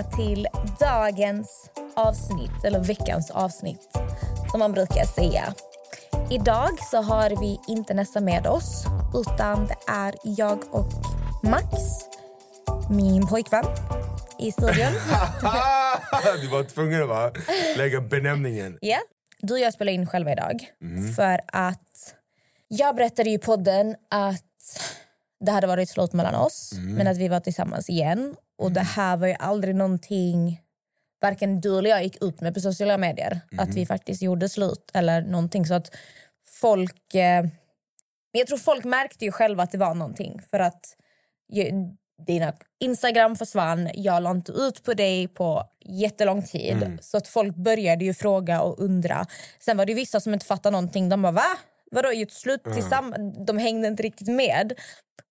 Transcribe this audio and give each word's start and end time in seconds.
Välkomna 0.00 0.16
till 0.16 0.46
dagens 0.80 1.70
avsnitt, 1.96 2.64
eller 2.64 2.80
veckans 2.80 3.30
avsnitt 3.30 3.98
som 4.50 4.60
man 4.60 4.72
brukar 4.72 5.04
säga. 5.04 5.54
Idag 6.30 6.78
så 6.90 7.02
har 7.02 7.30
vi 7.40 7.60
inte 7.68 7.94
Nessa 7.94 8.20
med 8.20 8.46
oss 8.46 8.84
utan 9.14 9.66
det 9.66 9.76
är 9.88 10.14
jag 10.22 10.74
och 10.74 10.92
Max, 11.42 11.66
min 12.90 13.26
pojkvän, 13.26 13.64
i 14.38 14.52
studion. 14.52 14.74
du 16.40 16.48
var 16.48 16.64
tvungen 16.64 17.10
att 17.10 17.36
lägga 17.76 18.00
benämningen. 18.00 18.78
Ja, 18.80 18.98
du 19.40 19.54
och 19.54 19.60
jag 19.60 19.72
spelar 19.72 19.92
in 19.92 20.06
själva 20.06 20.32
idag. 20.32 20.66
För 21.16 21.40
att 21.46 22.14
jag 22.68 22.96
berättade 22.96 23.30
i 23.30 23.38
podden 23.38 23.96
att 24.10 24.44
det 25.40 25.52
hade 25.52 25.66
varit 25.66 25.88
slut 25.88 26.12
mellan 26.12 26.34
oss 26.34 26.72
men 26.78 27.06
att 27.06 27.16
vi 27.16 27.28
var 27.28 27.40
tillsammans 27.40 27.88
igen. 27.90 28.34
Och 28.60 28.72
det 28.72 28.80
här 28.80 29.16
var 29.16 29.26
ju 29.26 29.34
aldrig 29.38 29.74
någonting 29.74 30.60
varken 31.20 31.60
du 31.60 31.78
eller 31.78 31.90
jag 31.90 32.02
gick 32.04 32.22
ut 32.22 32.40
med 32.40 32.54
på 32.54 32.60
sociala 32.60 32.98
medier. 32.98 33.40
Att 33.58 33.74
vi 33.74 33.86
faktiskt 33.86 34.22
gjorde 34.22 34.48
slut 34.48 34.90
eller 34.94 35.22
någonting. 35.22 35.66
Så 35.66 35.74
att 35.74 35.96
folk... 36.60 37.14
Eh, 37.14 37.46
jag 38.32 38.46
tror 38.46 38.58
folk 38.58 38.84
märkte 38.84 39.24
ju 39.24 39.32
själva 39.32 39.62
att 39.62 39.70
det 39.70 39.78
var 39.78 39.94
någonting. 39.94 40.40
För 40.50 40.58
att 40.58 40.96
ju, 41.52 41.70
dina 42.26 42.52
Instagram 42.80 43.36
försvann. 43.36 43.90
Jag 43.94 44.22
la 44.22 44.30
inte 44.30 44.52
ut 44.52 44.84
på 44.84 44.94
dig 44.94 45.28
på 45.28 45.64
jättelång 45.80 46.42
tid. 46.42 46.98
Så 47.00 47.16
att 47.16 47.28
folk 47.28 47.56
började 47.56 48.04
ju 48.04 48.14
fråga 48.14 48.62
och 48.62 48.78
undra. 48.78 49.26
Sen 49.58 49.76
var 49.76 49.86
det 49.86 49.94
vissa 49.94 50.20
som 50.20 50.34
inte 50.34 50.46
fattade 50.46 50.72
någonting. 50.72 51.08
De 51.08 51.22
bara 51.22 51.32
va? 51.32 51.56
Vadå 51.90 52.12
gjort 52.12 52.30
slut 52.30 52.64
tillsammans? 52.64 53.36
De 53.46 53.58
hängde 53.58 53.88
inte 53.88 54.02
riktigt 54.02 54.28
med. 54.28 54.72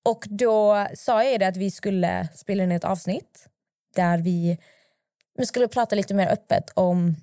Och 0.05 0.25
då 0.29 0.87
sa 0.95 1.23
jag 1.23 1.39
det 1.39 1.47
att 1.47 1.57
vi 1.57 1.71
skulle 1.71 2.27
spela 2.35 2.63
in 2.63 2.71
ett 2.71 2.83
avsnitt 2.83 3.47
där 3.95 4.17
vi, 4.17 4.57
vi 5.37 5.45
skulle 5.45 5.67
prata 5.67 5.95
lite 5.95 6.13
mer 6.13 6.27
öppet 6.27 6.71
om 6.73 7.15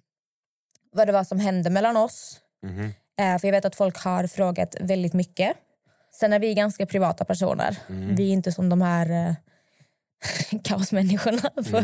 vad 0.93 1.09
det 1.09 1.13
var 1.13 1.25
som 1.25 1.39
hände 1.41 1.71
mellan 1.71 1.97
oss. 1.97 2.41
Eh, 3.19 3.39
för 3.39 3.49
jag 3.49 3.53
vet 3.53 3.65
att 3.65 3.77
folk 3.77 3.99
har 3.99 4.27
frågat 4.27 4.77
väldigt 4.81 5.13
mycket. 5.13 5.57
Sen 6.13 6.33
är 6.33 6.39
vi 6.39 6.55
ganska 6.55 6.87
privata 6.87 7.25
personer. 7.25 7.77
Vi 8.17 8.29
är 8.29 8.33
inte 8.33 8.53
som 8.53 8.69
de 8.69 8.83
här 8.83 9.11
eh, 9.11 9.35
kaosmänniskorna 10.65 11.51
på 11.71 11.83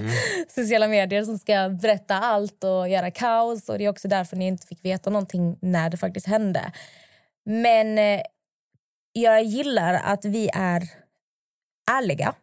sociala 0.49 0.89
medier 0.89 1.25
som 1.25 1.39
ska 1.39 1.69
berätta 1.69 2.15
allt 2.15 2.65
och 2.65 2.89
göra 2.89 3.11
kaos. 3.11 3.69
Och 3.69 3.79
Det 3.79 3.85
är 3.85 3.89
också 3.89 4.09
därför 4.09 4.37
ni 4.37 4.47
inte 4.47 4.67
fick 4.67 4.85
veta 4.85 5.11
någonting 5.11 5.59
när 5.61 5.91
det 5.91 5.97
faktiskt 5.97 6.27
hände. 6.27 6.73
Men 7.45 7.99
eh, 7.99 8.23
jag 9.13 9.45
gillar 9.45 9.95
att 9.95 10.25
vi 10.25 10.51
är 10.55 10.89
ärliga 11.91 12.35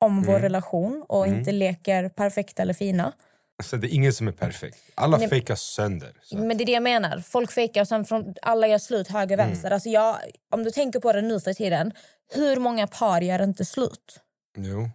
om 0.00 0.22
vår 0.22 0.38
relation 0.38 1.04
och 1.08 1.26
inte 1.26 1.52
leker 1.52 2.08
perfekta 2.08 2.62
eller 2.62 2.74
fina. 2.74 3.12
Alltså, 3.58 3.76
det 3.76 3.86
är 3.86 3.94
ingen 3.94 4.12
som 4.12 4.28
är 4.28 4.32
perfekt. 4.32 4.78
Alla 4.94 5.16
Nej. 5.16 5.28
fejkar 5.28 5.54
sönder. 5.54 6.12
Så. 6.22 6.36
Men 6.36 6.56
det 6.56 6.64
är 6.64 6.66
det 6.66 6.72
jag 6.72 6.82
menar. 6.82 7.18
Folk 7.18 7.52
fejkar 7.52 7.80
och 7.80 7.88
sen 7.88 8.04
från 8.04 8.34
alla 8.42 8.66
gör 8.66 8.78
slut 8.78 9.08
höger 9.08 9.36
vänster. 9.36 9.70
Alltså 9.70 9.88
jag, 9.88 10.16
om 10.50 10.64
du 10.64 10.70
tänker 10.70 11.00
på 11.00 11.12
det 11.12 11.22
nu 11.22 11.40
för 11.40 11.52
tiden, 11.52 11.92
hur 12.34 12.56
många 12.56 12.86
par 12.86 13.20
gör 13.20 13.42
inte 13.42 13.64
slut? 13.64 14.20
Jo. 14.56 14.90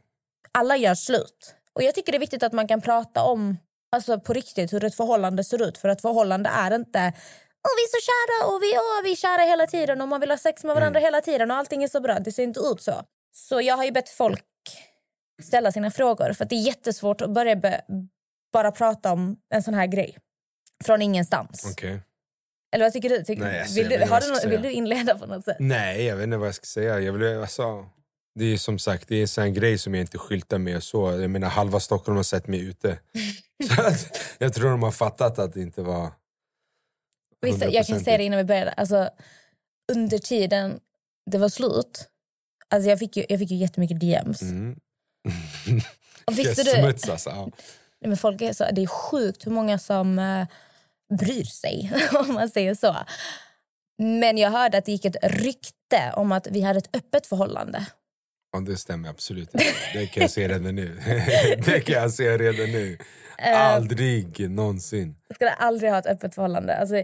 Alla 0.51 0.77
gör 0.77 0.95
slut. 0.95 1.55
Och 1.73 1.83
jag 1.83 1.95
tycker 1.95 2.11
det 2.11 2.17
är 2.17 2.19
viktigt 2.19 2.43
att 2.43 2.53
man 2.53 2.67
kan 2.67 2.81
prata 2.81 3.23
om 3.23 3.57
alltså 3.91 4.19
på 4.19 4.33
riktigt 4.33 4.73
hur 4.73 4.83
ett 4.83 4.95
förhållande 4.95 5.43
ser 5.43 5.67
ut. 5.67 5.77
För 5.77 5.89
ett 5.89 6.01
förhållande 6.01 6.49
är 6.49 6.75
inte 6.75 7.13
Åh, 7.67 7.71
vi 7.77 7.83
är 7.83 7.91
så 7.97 8.01
kära 8.09 8.51
och 8.55 8.63
vi, 8.63 8.77
åh, 8.77 9.03
vi 9.03 9.11
är 9.11 9.15
kära 9.15 9.41
hela 9.41 9.67
tiden 9.67 10.01
och 10.01 10.07
man 10.07 10.19
vill 10.21 10.29
ha 10.29 10.37
sex 10.37 10.63
med 10.63 10.75
varandra 10.75 10.99
hela 10.99 11.21
tiden 11.21 11.51
och 11.51 11.57
allting 11.57 11.83
är 11.83 11.87
så 11.87 12.01
bra. 12.01 12.19
Det 12.19 12.31
ser 12.31 12.43
inte 12.43 12.59
ut 12.59 12.81
så. 12.81 13.03
Så 13.35 13.61
jag 13.61 13.77
har 13.77 13.83
ju 13.85 13.91
bett 13.91 14.09
folk 14.09 14.45
ställa 15.43 15.71
sina 15.71 15.91
frågor 15.91 16.33
för 16.33 16.43
att 16.43 16.49
det 16.49 16.55
är 16.55 16.65
jättesvårt 16.65 17.21
att 17.21 17.29
börja 17.29 17.61
bara 18.53 18.71
prata 18.71 19.11
om 19.11 19.37
en 19.53 19.63
sån 19.63 19.73
här 19.73 19.87
grej 19.87 20.17
från 20.83 21.01
ingenstans. 21.01 21.67
Okej. 21.71 22.01
Eller 22.71 22.85
vad 22.85 22.93
tycker 22.93 23.09
du? 23.09 23.23
Tycker, 23.23 23.43
Nej, 23.43 23.59
alltså, 23.59 23.75
vill, 23.75 23.89
du 23.89 23.97
har 24.05 24.21
du 24.21 24.27
jag 24.27 24.37
ska 24.37 24.45
nå- 24.47 24.51
vill 24.51 24.61
du 24.61 24.71
inleda 24.71 25.17
på 25.17 25.25
något 25.25 25.45
sätt? 25.45 25.57
Nej, 25.59 26.03
jag 26.05 26.15
vet 26.15 26.23
inte 26.23 26.37
vad 26.37 26.47
jag 26.47 26.55
ska 26.55 26.65
säga. 26.65 26.99
Jag 26.99 27.13
vill, 27.13 27.39
alltså, 27.39 27.85
det 28.35 28.45
är 28.45 28.57
som 28.57 28.79
sagt 28.79 29.07
det 29.07 29.15
är 29.15 29.21
en 29.21 29.27
sån 29.27 29.53
grej 29.53 29.77
som 29.77 29.95
jag 29.95 30.01
inte 30.01 30.17
skyltar 30.17 30.57
med. 30.57 30.83
Så. 30.83 31.11
Jag 31.21 31.29
menar, 31.29 31.47
halva 31.49 31.79
Stockholm 31.79 32.15
har 32.15 32.23
sett 32.23 32.47
mig 32.47 32.59
ute. 32.59 32.99
så 33.75 33.81
att, 33.81 34.17
jag 34.37 34.53
tror 34.53 34.69
de 34.71 34.83
har 34.83 34.91
fattat 34.91 35.39
att 35.39 35.53
det 35.53 35.61
inte 35.61 35.81
var... 35.81 36.11
Visst, 37.41 37.61
jag 37.61 37.85
kan 37.85 37.97
100% 37.97 38.03
säga 38.03 38.17
det 38.17 38.23
innan 38.23 38.37
vi 38.37 38.43
började. 38.43 38.71
Alltså, 38.71 39.09
under 39.91 40.17
tiden 40.17 40.79
det 41.31 41.37
var 41.37 41.49
slut, 41.49 42.09
alltså 42.69 42.89
jag, 42.89 42.99
fick 42.99 43.17
ju, 43.17 43.25
jag 43.29 43.39
fick 43.39 43.51
ju 43.51 43.57
jättemycket 43.57 43.99
DMs. 43.99 44.41
Mm. 44.41 44.79
Och 46.25 46.39
visste 46.39 46.63
du, 46.63 46.71
smutsas. 46.71 47.25
Ja. 47.25 47.49
Nej, 48.01 48.09
men 48.09 48.17
folk 48.17 48.41
är 48.41 48.53
så, 48.53 48.65
det 48.71 48.81
är 48.81 48.87
sjukt 48.87 49.45
hur 49.45 49.51
många 49.51 49.79
som 49.79 50.19
uh, 50.19 50.45
bryr 51.17 51.43
sig, 51.43 51.91
om 52.13 52.33
man 52.33 52.49
säger 52.49 52.75
så. 52.75 52.95
Men 53.97 54.37
jag 54.37 54.51
hörde 54.51 54.77
att 54.77 54.85
det 54.85 54.91
gick 54.91 55.05
ett 55.05 55.17
rykte 55.23 56.13
om 56.15 56.31
att 56.31 56.47
vi 56.47 56.61
hade 56.61 56.79
ett 56.79 56.95
öppet 56.95 57.27
förhållande. 57.27 57.85
Ja, 58.51 58.59
det 58.59 58.77
stämmer 58.77 59.09
absolut 59.09 59.53
inte. 59.53 59.65
Det 59.93 60.07
kan 60.07 60.21
jag 60.21 60.31
se 60.31 60.47
redan 60.47 60.75
nu. 60.75 60.95
det 61.65 61.81
kan 61.81 61.95
jag 62.01 62.11
se 62.13 62.37
redan 62.37 62.71
nu. 62.71 62.97
Eh. 63.37 63.61
Aldrig 63.61 64.49
någonsin. 64.49 65.15
Jag 65.27 65.35
skulle 65.35 65.51
aldrig 65.51 65.91
ha 65.91 65.99
ett 65.99 66.05
öppet 66.05 66.35
förhållande. 66.35 66.77
Alltså, 66.77 67.03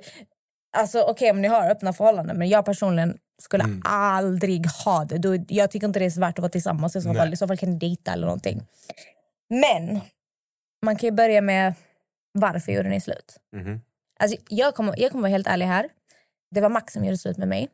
alltså 0.77 1.01
okej 1.01 1.31
om 1.31 1.41
ni 1.41 1.47
har 1.47 1.69
öppna 1.71 1.93
förhållanden 1.93 2.37
men 2.37 2.49
jag 2.49 2.65
personligen 2.65 3.17
skulle 3.41 3.63
Mm. 3.63 3.81
aldrig 3.85 4.65
ha 4.67 5.05
det. 5.05 5.17
Då, 5.17 5.37
jag 5.47 5.71
tycker 5.71 5.87
inte 5.87 5.99
det 5.99 6.05
är 6.05 6.09
så 6.09 6.19
värt 6.19 6.35
att 6.39 6.41
vara 6.41 6.49
tillsammans 6.51 6.95
i 6.95 7.01
så 7.01 7.13
fall. 7.13 7.33
I 7.33 7.37
så 7.37 7.47
fall 7.47 7.57
kan 7.57 7.69
ni 7.71 7.77
dejta 7.77 8.13
eller 8.13 8.25
någonting. 8.25 8.65
Men 9.49 10.01
man 10.85 10.95
kan 10.95 11.07
ju 11.07 11.11
börja 11.11 11.41
med 11.41 11.73
varför 12.33 12.71
gjorde 12.71 12.89
ni 12.89 13.01
slut? 13.01 13.37
Mhm. 13.55 13.81
Alltså, 14.19 14.37
jag, 14.49 14.75
kommer, 14.75 14.99
jag 14.99 15.11
kommer 15.11 15.21
vara 15.21 15.31
helt 15.31 15.47
ärlig 15.47 15.65
här. 15.65 15.89
Det 16.51 16.61
var 16.61 16.69
Max 16.69 16.93
som 16.93 17.05
gjorde 17.05 17.17
slut 17.17 17.37
med 17.37 17.47
mig. 17.47 17.69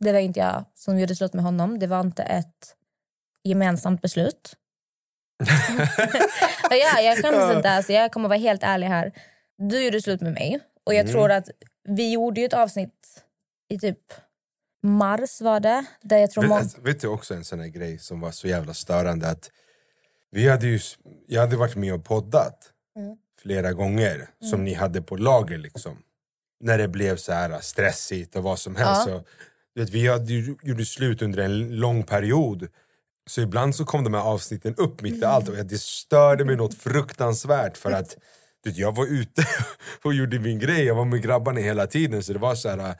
Det 0.00 0.12
var 0.12 0.18
inte 0.20 0.40
jag 0.40 0.64
som 0.74 0.98
gjorde 0.98 1.16
slut 1.16 1.32
med 1.34 1.44
honom. 1.44 1.78
Det 1.78 1.86
var 1.86 2.00
inte 2.00 2.22
ett 2.22 2.74
gemensamt 3.48 4.02
beslut. 4.02 4.52
Ja, 6.70 7.00
jag 7.00 7.18
skäms 7.18 7.56
inte. 7.56 7.70
Alltså, 7.70 7.92
jag 7.92 8.12
kommer 8.12 8.28
vara 8.28 8.38
helt 8.38 8.62
ärlig 8.62 8.86
här. 8.86 9.12
Du 9.58 9.84
gjorde 9.84 10.02
slut 10.02 10.20
med 10.20 10.32
mig. 10.32 10.60
Och 10.84 10.94
jag 10.94 11.08
tror 11.08 11.30
att 11.30 11.48
vi 11.88 12.12
gjorde 12.12 12.40
ju 12.40 12.46
ett 12.46 12.54
avsnitt 12.54 13.22
i 13.68 13.78
typ 13.78 13.98
mars 14.82 15.40
var 15.40 15.60
det. 15.60 15.84
Där 16.02 16.18
jag 16.18 16.30
tror 16.30 16.42
Vet, 16.42 16.48
många... 16.48 16.60
alltså, 16.60 16.80
vet 16.80 17.00
du 17.00 17.08
också 17.08 17.34
en 17.34 17.44
sån 17.44 17.60
här 17.60 17.66
grej 17.68 17.98
som 17.98 18.20
var 18.20 18.30
så 18.30 18.48
jävla 18.48 18.74
störande 18.74 19.28
att 19.28 19.50
vi 20.30 20.48
hade 20.48 20.66
ju, 20.66 20.80
jag 21.26 21.40
hade 21.40 21.56
varit 21.56 21.76
med 21.76 21.94
och 21.94 22.04
poddat 22.04 22.72
Mm. 22.96 23.16
flera 23.42 23.72
gånger 23.72 24.28
som 24.50 24.64
ni 24.64 24.74
hade 24.74 25.02
på 25.02 25.16
lager 25.16 25.58
liksom. 25.58 25.98
När 26.60 26.78
det 26.78 26.88
blev 26.88 27.16
så 27.16 27.32
här 27.32 27.60
stressigt 27.60 28.36
och 28.36 28.42
vad 28.42 28.58
som 28.58 28.76
helst. 28.76 29.02
Ja. 29.06 29.18
Så, 29.18 29.24
vet, 29.80 29.90
vi 29.90 30.08
hade 30.08 30.32
ju, 30.32 30.56
gjorde 30.62 30.84
slut 30.84 31.22
under 31.22 31.42
en 31.42 31.76
lång 31.76 32.02
period. 32.02 32.68
Så 33.26 33.40
ibland 33.40 33.74
så 33.74 33.84
kom 33.84 34.04
de 34.04 34.14
här 34.14 34.20
avsnitten 34.20 34.74
upp 34.74 35.02
mitt 35.02 35.22
i 35.22 35.24
allt 35.24 35.48
och 35.48 35.54
det 35.56 35.80
störde 35.80 36.44
mig 36.44 36.56
något 36.56 36.74
fruktansvärt 36.74 37.76
för 37.76 37.92
att 37.92 38.16
jag 38.62 38.96
var 38.96 39.06
ute 39.06 39.44
och 40.04 40.14
gjorde 40.14 40.38
min 40.38 40.58
grej, 40.58 40.84
jag 40.84 40.94
var 40.94 41.04
med 41.04 41.22
grabbarna 41.22 41.60
hela 41.60 41.86
tiden 41.86 42.22
så 42.22 42.32
det 42.32 42.38
var 42.38 42.54
så 42.54 42.68
här, 42.68 42.94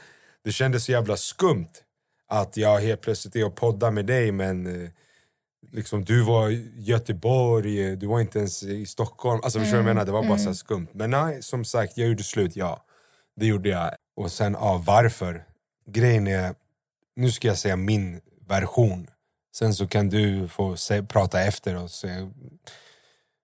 det 0.45 0.53
kändes 0.53 0.85
så 0.85 0.93
jävla 0.93 1.17
skumt 1.17 1.73
att 2.29 2.57
jag 2.57 2.81
helt 2.81 3.01
plötsligt 3.01 3.37
är 3.37 3.45
och 3.45 3.57
poddar 3.57 3.91
med 3.91 4.07
dig 4.07 4.33
men 4.33 4.67
eh, 4.67 4.91
liksom, 5.73 6.05
du 6.05 6.23
var 6.23 6.51
i 6.51 6.73
Göteborg, 6.77 7.91
eh, 7.91 7.99
du 7.99 8.07
var 8.07 8.21
inte 8.21 8.39
ens 8.39 8.63
i 8.63 8.87
Stockholm. 8.87 9.41
Alltså 9.43 9.59
förstår 9.59 9.77
du 9.77 9.83
vad 9.83 9.89
jag 9.89 9.95
menar? 9.95 10.07
Det 10.07 10.13
var 10.13 10.23
bara 10.23 10.39
så 10.39 10.45
här 10.47 10.53
skumt. 10.53 10.89
Men 10.93 11.11
nej, 11.11 11.43
som 11.43 11.65
sagt, 11.65 11.97
jag 11.97 12.09
gjorde 12.09 12.23
slut, 12.23 12.57
ja. 12.57 12.85
Det 13.37 13.47
gjorde 13.47 13.69
jag. 13.69 13.91
Och 14.17 14.33
sen, 14.33 14.53
ja, 14.53 14.83
varför? 14.87 15.45
grejen 15.87 16.27
är, 16.27 16.55
nu 17.17 17.33
ska 17.33 17.49
jag 17.49 17.59
säga 17.59 17.77
min 17.77 18.21
version. 18.49 19.07
Sen 19.59 19.75
så 19.75 19.87
kan 19.87 20.09
du 20.09 20.49
få 20.49 20.77
se, 20.77 21.03
prata 21.03 21.41
efter 21.41 21.77
och 21.77 21.91
se, 21.91 22.31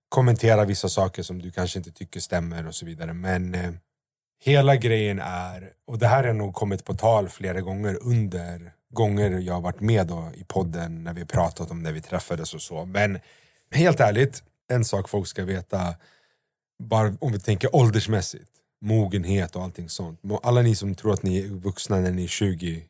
kommentera 0.09 0.65
vissa 0.65 0.89
saker 0.89 1.23
som 1.23 1.41
du 1.41 1.51
kanske 1.51 1.79
inte 1.79 1.91
tycker 1.91 2.19
stämmer 2.19 2.67
och 2.67 2.75
så 2.75 2.85
vidare. 2.85 3.13
Men 3.13 3.55
eh, 3.55 3.71
hela 4.43 4.75
grejen 4.75 5.19
är, 5.19 5.73
och 5.87 5.99
det 5.99 6.07
här 6.07 6.23
har 6.23 6.33
nog 6.33 6.53
kommit 6.53 6.85
på 6.85 6.93
tal 6.93 7.29
flera 7.29 7.61
gånger 7.61 7.97
under 8.01 8.71
gånger 8.89 9.39
jag 9.39 9.53
har 9.53 9.61
varit 9.61 9.79
med 9.79 10.07
då 10.07 10.31
i 10.35 10.43
podden 10.43 11.03
när 11.03 11.13
vi 11.13 11.21
har 11.21 11.27
pratat 11.27 11.71
om 11.71 11.83
när 11.83 11.91
vi 11.91 12.01
träffades 12.01 12.53
och 12.53 12.61
så. 12.61 12.85
Men 12.85 13.19
helt 13.71 13.99
ärligt, 13.99 14.43
en 14.67 14.85
sak 14.85 15.09
folk 15.09 15.27
ska 15.27 15.45
veta, 15.45 15.95
bara 16.83 17.13
om 17.19 17.31
vi 17.31 17.39
tänker 17.39 17.75
åldersmässigt, 17.75 18.51
mogenhet 18.81 19.55
och 19.55 19.63
allting 19.63 19.89
sånt. 19.89 20.19
Alla 20.43 20.61
ni 20.61 20.75
som 20.75 20.95
tror 20.95 21.13
att 21.13 21.23
ni 21.23 21.39
är 21.39 21.47
vuxna 21.47 21.99
när 21.99 22.11
ni 22.11 22.23
är 22.23 22.27
20 22.27 22.83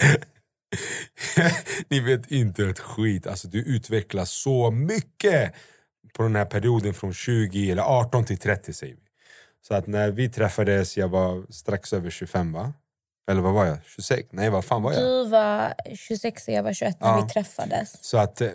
ni 1.88 2.00
vet 2.00 2.30
inte 2.30 2.64
ett 2.64 2.78
skit. 2.78 3.26
Alltså, 3.26 3.48
du 3.48 3.58
utvecklas 3.58 4.30
så 4.30 4.70
mycket 4.70 5.54
på 6.16 6.22
den 6.22 6.36
här 6.36 6.44
perioden 6.44 6.94
från 6.94 7.14
20 7.14 7.70
eller 7.70 7.82
18 7.82 8.24
till 8.24 8.38
30 8.38 8.72
säger 8.72 8.94
vi. 8.94 9.00
Så 9.68 9.74
att 9.74 9.86
när 9.86 10.10
vi 10.10 10.28
träffades, 10.28 10.96
jag 10.96 11.08
var 11.08 11.52
strax 11.52 11.92
över 11.92 12.10
25 12.10 12.52
va? 12.52 12.72
Eller 13.30 13.40
vad 13.40 13.54
var 13.54 13.64
jag? 13.66 13.78
26? 13.86 14.28
Nej 14.32 14.50
vad 14.50 14.64
fan 14.64 14.82
var 14.82 14.92
jag? 14.92 15.02
Du 15.02 15.28
var 15.30 15.74
26 15.96 16.48
och 16.48 16.54
jag 16.54 16.62
var 16.62 16.72
21 16.72 17.00
när 17.00 17.08
Ja. 17.08 17.24
vi 17.26 17.32
träffades. 17.32 18.04
Så 18.04 18.18
att 18.18 18.40
eh, 18.40 18.50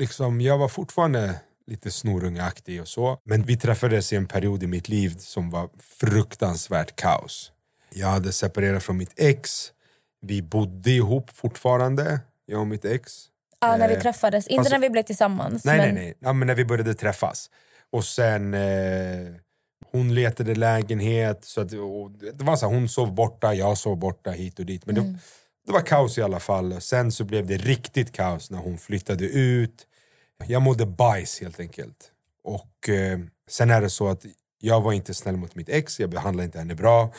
liksom, 0.00 0.40
jag 0.40 0.58
var 0.58 0.68
fortfarande 0.68 1.40
lite 1.66 1.90
snorungeaktig 1.90 2.80
och 2.80 2.88
så. 2.88 3.18
Men 3.24 3.42
vi 3.42 3.56
träffades 3.56 4.12
i 4.12 4.16
en 4.16 4.26
period 4.26 4.62
i 4.62 4.66
mitt 4.66 4.88
liv 4.88 5.16
som 5.18 5.50
var 5.50 5.68
fruktansvärt 5.80 6.96
kaos. 6.96 7.52
Jag 7.90 8.08
hade 8.08 8.32
separerat 8.32 8.82
från 8.82 8.96
mitt 8.96 9.12
ex. 9.16 9.72
Vi 10.24 10.42
bodde 10.42 10.90
ihop 10.90 11.30
fortfarande, 11.30 12.20
jag 12.46 12.60
och 12.60 12.66
mitt 12.66 12.84
ex. 12.84 13.12
Ja, 13.60 13.76
när 13.76 13.88
vi 13.88 13.94
Eh, 13.94 14.00
träffades. 14.00 14.46
Inte 14.46 14.60
fast- 14.62 14.70
när 14.72 14.78
vi 14.78 14.90
blev 14.90 15.02
tillsammans. 15.02 15.64
Nej, 15.64 15.76
men 15.78 15.94
nej, 15.94 16.04
nej. 16.04 16.14
Ja, 16.20 16.32
men 16.32 16.46
när 16.46 16.54
vi 16.54 16.64
började 16.64 16.94
träffas. 16.94 17.50
Och 17.92 18.04
sen... 18.04 18.54
Eh, 18.54 19.34
hon 19.92 20.14
letade 20.14 20.54
lägenhet. 20.54 21.44
Så 21.44 21.60
att, 21.60 21.68
det 21.68 22.44
var 22.44 22.56
så 22.56 22.68
här, 22.68 22.74
hon 22.74 22.88
sov 22.88 23.12
borta, 23.14 23.54
jag 23.54 23.78
sov 23.78 23.96
borta 23.96 24.30
hit 24.30 24.58
och 24.58 24.66
dit. 24.66 24.86
Men 24.86 24.94
det, 24.94 25.18
det 25.66 25.72
var 25.72 25.80
kaos 25.80 26.18
i 26.18 26.22
alla 26.22 26.40
fall. 26.40 26.80
Sen 26.80 27.12
så 27.12 27.24
blev 27.24 27.46
det 27.46 27.56
riktigt 27.56 28.12
kaos 28.12 28.50
när 28.50 28.58
hon 28.58 28.78
flyttade 28.78 29.24
ut. 29.24 29.86
Jag 30.46 30.62
mådde 30.62 30.86
bajs 30.86 31.40
helt 31.40 31.60
enkelt. 31.60 32.10
Och 32.44 32.88
eh, 32.88 33.18
sen 33.50 33.70
är 33.70 33.80
det 33.80 33.90
så 33.90 34.08
att 34.08 34.24
jag 34.60 34.80
var 34.80 34.92
inte 34.92 35.14
snäll 35.14 35.36
mot 35.36 35.54
mitt 35.54 35.68
ex, 35.68 36.00
jag 36.00 36.10
behandlade 36.10 36.44
inte 36.44 36.58
henne 36.58 36.74
bra. 36.74 37.12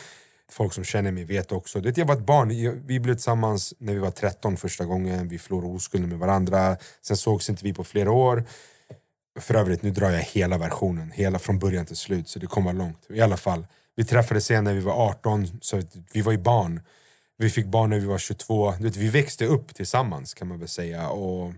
Folk 0.51 0.74
som 0.74 0.83
känner 0.83 1.12
mig 1.12 1.24
vet 1.24 1.51
också. 1.51 1.81
Det, 1.81 1.97
jag 1.97 2.06
var 2.06 2.15
ett 2.15 2.25
barn, 2.25 2.50
vi 2.88 3.00
blev 3.00 3.13
tillsammans 3.13 3.74
när 3.77 3.94
vi 3.94 4.00
var 4.00 4.12
13 4.12 4.57
första 4.57 4.86
gången. 4.86 5.27
Vi 5.27 5.39
förlorade 5.39 5.74
oskulden 5.74 6.09
med 6.09 6.19
varandra. 6.19 6.77
Sen 7.01 7.18
sågs 7.18 7.50
inte 7.50 7.63
vi 7.63 7.74
på 7.74 7.83
flera 7.83 8.12
år. 8.12 8.44
För 9.39 9.56
övrigt, 9.56 9.81
nu 9.81 9.92
drar 9.92 10.09
jag 10.09 10.21
hela 10.21 10.57
versionen, 10.57 11.12
hela 11.12 11.39
från 11.39 11.59
början 11.59 11.86
till 11.86 11.95
slut, 11.95 12.30
så 12.30 12.39
det 12.39 12.47
kommer 12.47 12.74
vara 12.74 12.86
långt. 12.86 13.06
I 13.09 13.21
alla 13.21 13.38
fall, 13.38 13.68
vi 13.95 14.06
träffades 14.06 14.45
sen 14.45 14.63
när 14.63 14.74
vi 14.74 14.80
var 14.80 14.94
18, 14.94 15.47
så 15.62 15.81
vi 16.13 16.21
var 16.21 16.31
ju 16.31 16.38
barn. 16.38 16.81
Vi 17.38 17.50
fick 17.50 17.65
barn 17.65 17.89
när 17.89 18.00
vi 18.00 18.06
var 18.06 18.18
22. 18.18 18.71
Du 18.71 18.83
vet, 18.83 18.95
vi 18.95 19.09
växte 19.09 19.45
upp 19.45 19.75
tillsammans 19.75 20.33
kan 20.33 20.47
man 20.47 20.59
väl 20.59 20.68
säga. 20.68 21.09
Och 21.09 21.53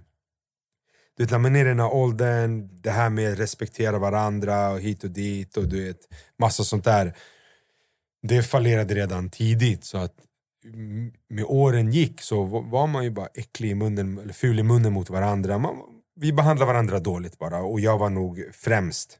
du 1.17 1.23
vet, 1.23 1.31
när 1.31 1.37
man 1.37 1.55
är 1.55 1.65
i 1.65 1.67
den 1.67 1.79
här 1.79 1.93
åldern, 1.93 2.81
det 2.81 2.91
här 2.91 3.09
med 3.09 3.33
att 3.33 3.39
respektera 3.39 3.99
varandra 3.99 4.69
och 4.69 4.79
hit 4.79 5.03
och 5.03 5.09
dit 5.09 5.57
och 5.57 5.67
du 5.67 5.85
vet, 5.85 5.99
massa 6.39 6.63
sånt 6.63 6.83
där. 6.83 7.15
Det 8.21 8.43
fallerade 8.43 8.95
redan 8.95 9.29
tidigt 9.29 9.83
så 9.83 9.97
att 9.97 10.13
med 11.29 11.45
åren 11.47 11.91
gick 11.91 12.21
så 12.21 12.43
var 12.43 12.87
man 12.87 13.03
ju 13.03 13.09
bara 13.09 13.27
äcklig 13.33 13.71
i 13.71 13.75
munnen, 13.75 14.17
eller 14.17 14.33
ful 14.33 14.59
i 14.59 14.63
munnen 14.63 14.93
mot 14.93 15.09
varandra. 15.09 15.57
Man, 15.57 15.75
vi 16.15 16.33
behandlade 16.33 16.71
varandra 16.71 16.99
dåligt 16.99 17.37
bara 17.37 17.59
och 17.59 17.79
jag 17.79 17.97
var 17.97 18.09
nog 18.09 18.43
främst 18.53 19.17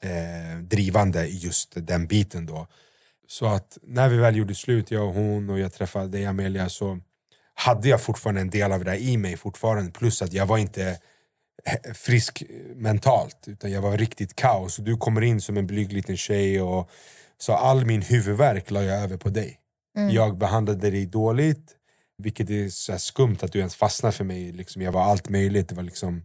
eh, 0.00 0.58
drivande 0.58 1.26
i 1.26 1.36
just 1.36 1.72
den 1.76 2.06
biten 2.06 2.46
då. 2.46 2.66
Så 3.26 3.46
att 3.46 3.78
när 3.82 4.08
vi 4.08 4.16
väl 4.16 4.36
gjorde 4.36 4.54
slut, 4.54 4.90
jag 4.90 5.08
och 5.08 5.14
hon 5.14 5.50
och 5.50 5.58
jag 5.58 5.72
träffade 5.72 6.08
dig 6.08 6.26
Amelia 6.26 6.68
så 6.68 6.98
hade 7.54 7.88
jag 7.88 8.00
fortfarande 8.00 8.40
en 8.40 8.50
del 8.50 8.72
av 8.72 8.78
det 8.78 8.90
där 8.90 8.98
i 8.98 9.16
mig 9.16 9.36
fortfarande 9.36 9.92
plus 9.92 10.22
att 10.22 10.32
jag 10.32 10.46
var 10.46 10.58
inte 10.58 10.98
eh, 11.64 11.92
frisk 11.92 12.42
mentalt 12.74 13.44
utan 13.46 13.70
jag 13.70 13.82
var 13.82 13.98
riktigt 13.98 14.34
kaos. 14.34 14.76
Du 14.76 14.96
kommer 14.96 15.20
in 15.20 15.40
som 15.40 15.56
en 15.56 15.66
blyg 15.66 15.92
liten 15.92 16.16
tjej 16.16 16.62
och 16.62 16.90
så 17.38 17.52
all 17.52 17.86
min 17.86 18.02
huvudvärk 18.02 18.70
la 18.70 18.82
jag 18.82 19.02
över 19.02 19.16
på 19.16 19.28
dig. 19.28 19.60
Jag 20.10 20.38
behandlade 20.38 20.90
dig 20.90 21.06
dåligt 21.06 21.76
vilket 22.18 22.50
är 22.50 22.68
så 22.68 22.98
skumt 22.98 23.38
att 23.42 23.52
du 23.52 23.58
ens 23.58 23.74
fastnar 23.74 24.10
för 24.10 24.24
mig. 24.24 24.52
Liksom, 24.52 24.82
jag 24.82 24.92
var 24.92 25.02
allt 25.02 25.28
möjligt. 25.28 25.68
Det, 25.68 25.74
var 25.74 25.82
liksom, 25.82 26.24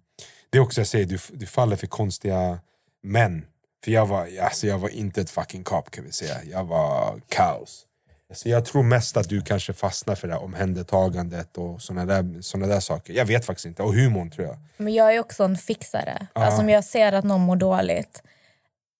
det 0.49 0.57
är 0.57 0.61
också 0.61 0.81
jag 0.81 0.87
säger, 0.87 1.05
du, 1.05 1.17
du 1.33 1.45
faller 1.45 1.75
för 1.75 1.87
konstiga 1.87 2.59
män. 3.03 3.45
För 3.83 3.91
jag 3.91 4.05
var, 4.05 4.27
alltså, 4.41 4.67
jag 4.67 4.79
var 4.79 4.89
inte 4.89 5.21
ett 5.21 5.29
fucking 5.29 5.63
kap 5.63 5.91
kan 5.91 6.03
vi 6.03 6.11
säga. 6.11 6.37
Jag 6.51 6.63
var 6.63 7.21
kaos. 7.29 7.85
Så 8.33 8.49
jag 8.49 8.65
tror 8.65 8.83
mest 8.83 9.17
att 9.17 9.29
du 9.29 9.41
kanske 9.41 9.73
fastnar 9.73 10.15
för 10.15 10.27
det 10.27 10.33
här 10.33 10.43
omhändertagandet 10.43 11.57
och 11.57 11.81
såna 11.81 12.05
där, 12.05 12.41
såna 12.41 12.67
där 12.67 12.79
saker. 12.79 13.13
Jag 13.13 13.25
vet 13.25 13.45
faktiskt 13.45 13.65
inte. 13.65 13.83
Och 13.83 13.93
humorn 13.93 14.31
tror 14.31 14.47
jag. 14.47 14.57
Men 14.77 14.93
jag 14.93 15.15
är 15.15 15.19
också 15.19 15.43
en 15.43 15.57
fixare. 15.57 16.27
Alltså 16.33 16.61
om 16.61 16.69
jag 16.69 16.83
ser 16.83 17.13
att 17.13 17.25
någon 17.25 17.41
mår 17.41 17.55
dåligt. 17.55 18.23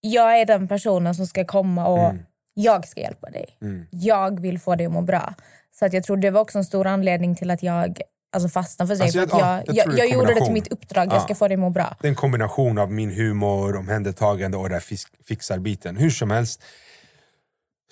Jag 0.02 0.40
är 0.40 0.46
den 0.46 0.68
personen 0.68 1.16
som 1.16 1.28
ska 1.28 1.46
komma 1.46 1.88
och 1.88 2.00
Mm. 2.10 2.24
jag 2.54 2.88
ska 2.88 3.02
hjälpa 3.02 3.30
dig. 3.30 3.46
Jag 3.92 4.40
vill 4.40 4.60
få 4.60 4.76
dig 4.76 4.86
att 4.86 4.92
må 4.92 5.02
bra. 5.02 5.34
Så 5.80 5.86
att 5.86 5.94
jag 5.94 6.04
tror 6.04 6.18
det 6.18 6.30
var 6.32 6.42
också 6.42 6.58
en 6.58 6.66
stor 6.66 6.88
anledning 6.88 7.36
till 7.36 7.52
att 7.52 7.64
jag 7.64 8.02
alltså 8.32 8.50
fastnade 8.50 8.96
för. 8.96 9.04
Alltså, 9.04 9.20
för 9.20 9.26
att 9.26 9.32
ja, 9.32 9.64
jag, 9.66 9.76
jag 9.76 9.88
jag, 9.88 9.88
jag, 9.88 9.96
det 9.98 10.02
är 10.02 10.14
gjorde 10.14 10.34
det 10.34 10.44
till 10.46 10.54
mitt 10.54 10.68
uppdrag, 10.68 11.06
jag 11.08 11.14
Ja. 11.16 11.20
ska 11.20 11.36
få 11.36 11.48
dig 11.48 11.56
att 11.56 11.60
må 11.60 11.70
bra. 11.70 11.96
Det 12.02 12.08
är 12.08 12.10
en 12.10 12.16
kombination 12.16 12.78
av 12.78 12.92
min 12.92 13.12
humor, 13.12 13.76
omhändertagande 13.76 14.58
och 14.58 14.70
den 14.70 14.82
fisk- 14.82 15.14
fixarbiten. 15.28 15.98
Hur 15.98 16.10
som 16.10 16.32
helst. 16.32 16.64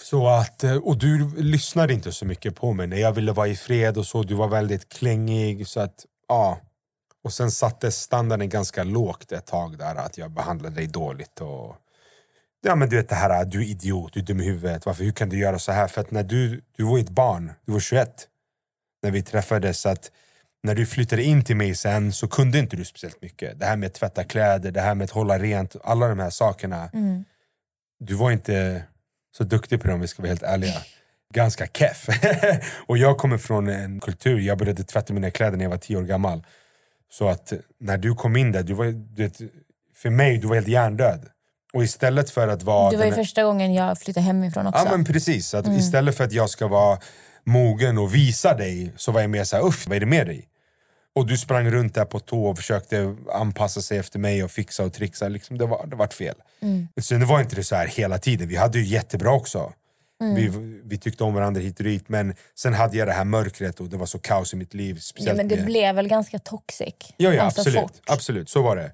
Så 0.02 0.28
att, 0.28 0.64
eh, 0.64 0.76
och 0.78 0.98
du 0.98 1.36
lyssnade 1.38 1.94
inte 1.94 2.12
så 2.12 2.26
mycket 2.26 2.56
på 2.56 2.74
mig 2.74 2.88
när 2.88 2.98
jag 2.98 3.12
ville 3.12 3.32
vara 3.32 3.48
i 3.48 3.56
fred 3.56 3.98
och 3.98 4.06
så. 4.06 4.24
Du 4.24 4.34
var 4.36 4.48
väldigt 4.48 4.90
klängig. 4.90 5.68
Så 5.68 5.80
att, 5.80 6.06
ja. 6.28 6.58
Och 7.24 7.34
sen 7.34 7.52
sattes 7.52 7.96
standarden 8.02 8.50
ganska 8.50 8.84
lågt 8.84 9.32
ett 9.32 9.46
tag 9.46 9.78
där 9.78 9.96
att 9.96 10.18
jag 10.18 10.32
behandlade 10.32 10.76
dig 10.76 10.88
dåligt. 10.88 11.42
Och, 11.42 11.76
ja 12.62 12.76
men 12.76 12.90
du 12.90 12.96
vet 12.96 13.10
det 13.10 13.16
här, 13.16 13.46
du 13.46 13.60
är 13.62 13.66
idiot, 13.66 14.14
du 14.14 14.20
är 14.20 14.24
dum 14.24 14.40
i 14.40 14.44
huvudet. 14.44 14.86
Varför, 14.86 15.04
hur 15.04 15.12
kan 15.12 15.30
du 15.30 15.38
göra 15.40 15.60
så 15.60 15.72
här? 15.72 15.88
För 15.88 16.02
att 16.02 16.12
när 16.12 16.24
du, 16.24 16.62
du 16.78 16.84
var 16.84 17.00
ett 17.00 17.10
barn, 17.10 17.52
du 17.66 17.72
var 17.72 17.80
21 17.80 18.28
när 19.04 19.12
vi 19.12 19.22
träffades. 19.24 19.80
Så 19.80 19.90
att 19.90 20.12
när 20.64 20.76
du 20.76 20.86
flyttade 20.86 21.24
in 21.24 21.44
till 21.44 21.56
mig 21.56 21.76
sen 21.76 22.14
så 22.14 22.28
kunde 22.28 22.60
inte 22.60 22.76
du 22.76 22.86
speciellt 22.86 23.22
mycket. 23.22 23.60
Det 23.60 23.66
här 23.66 23.78
med 23.78 23.88
att 23.88 23.94
tvätta 23.94 24.24
kläder, 24.24 24.72
det 24.72 24.82
här 24.82 24.96
med 24.96 25.06
att 25.06 25.12
hålla 25.12 25.40
rent, 25.40 25.76
alla 25.84 26.08
de 26.08 26.20
här 26.20 26.30
sakerna. 26.30 26.90
Du 28.00 28.14
var 28.16 28.32
inte 28.32 28.84
så 29.38 29.44
duktig 29.44 29.82
på 29.82 29.88
det 29.88 29.94
om 29.94 30.00
vi 30.02 30.08
ska 30.08 30.22
vara 30.22 30.30
helt 30.30 30.44
ärliga. 30.44 30.82
Ganska 31.34 31.68
keff. 31.68 32.08
och 32.88 32.98
jag 32.98 33.18
kommer 33.18 33.38
från 33.38 33.68
en 33.68 34.00
kultur, 34.00 34.40
jag 34.40 34.58
började 34.58 34.84
tvätta 34.84 35.14
mina 35.14 35.32
kläder 35.32 35.58
när 35.58 35.66
jag 35.66 35.70
var 35.70 35.78
tio 35.78 35.98
år 35.98 36.04
gammal. 36.04 36.44
Så 37.12 37.28
att 37.30 37.54
när 37.80 37.98
du 37.98 38.16
kom 38.16 38.36
in 38.36 38.52
där, 38.52 38.64
du 38.64 38.74
var, 38.74 38.86
du 38.86 39.24
vet, 39.24 39.42
för 39.96 40.10
mig, 40.10 40.38
du 40.38 40.48
var 40.48 40.56
helt 40.56 40.68
hjärndöd. 40.68 41.30
Och 41.74 41.84
istället 41.84 42.30
för 42.30 42.48
att 42.48 42.64
vara... 42.64 42.92
Det 42.92 42.98
var 42.98 43.04
ju 43.06 43.10
den 43.12 43.20
första 43.20 43.44
gången 43.44 43.74
jag 43.74 44.00
flyttade 44.00 44.26
hemifrån 44.26 44.68
också. 44.68 44.84
Ja 44.86 44.92
men 44.92 45.06
precis, 45.06 45.54
att 45.54 45.68
istället 45.68 46.18
för 46.18 46.24
att 46.24 46.32
jag 46.32 46.50
ska 46.50 46.68
vara 46.68 47.00
mogen 47.44 47.98
och 47.98 48.16
visa 48.16 48.54
dig 48.54 48.92
så 48.98 49.12
var 49.12 49.22
jag 49.22 49.30
mer 49.30 49.44
såhär, 49.44 49.64
uff 49.66 49.88
vad 49.88 49.96
är 49.96 50.00
det 50.00 50.06
med 50.06 50.28
dig? 50.28 50.48
Och 51.16 51.28
du 51.28 51.38
sprang 51.38 51.72
runt 51.72 51.96
där 51.96 52.06
på 52.06 52.20
tå 52.20 52.46
och 52.46 52.58
försökte 52.58 53.16
anpassa 53.34 53.82
sig 53.82 53.98
efter 53.98 54.20
mig 54.20 54.44
och 54.44 54.52
fixa 54.52 54.84
och 54.84 54.94
trixa, 54.94 55.28
liksom, 55.28 55.58
det, 55.58 55.66
var, 55.66 55.86
det 55.88 55.96
vart 55.96 56.14
fel. 56.14 56.36
Sen 57.02 57.20
det 57.20 57.26
var 57.26 57.40
inte 57.42 57.56
det 57.56 57.64
så 57.64 57.76
här 57.76 57.88
hela 57.88 58.18
tiden, 58.18 58.48
vi 58.48 58.56
hade 58.56 58.80
ju 58.80 58.86
jättebra 58.86 59.32
också. 59.32 59.74
Vi, 60.36 60.52
vi 60.84 60.98
tyckte 60.98 61.24
om 61.24 61.34
varandra 61.34 61.62
hit 61.62 61.78
och 61.80 61.84
dit 61.84 62.10
men 62.10 62.36
sen 62.56 62.74
hade 62.74 62.98
jag 62.98 63.08
det 63.08 63.12
här 63.14 63.24
mörkret 63.26 63.80
och 63.80 63.90
det 63.90 63.98
var 63.98 64.06
så 64.06 64.20
kaos 64.20 64.54
i 64.54 64.56
mitt 64.56 64.74
liv. 64.74 65.00
ja, 65.16 65.34
men 65.34 65.48
det 65.48 65.56
med- 65.56 65.66
blev 65.66 65.96
väl 65.96 66.08
ganska 66.08 66.40
toxic. 66.40 66.94
Ja, 67.18 67.30
ja 67.30 67.32
Ganska 67.32 67.62
absolut. 67.62 67.80
fort. 67.82 67.92
absolut. 68.06 68.50
Så 68.50 68.62
var 68.62 68.76
det. 68.76 68.92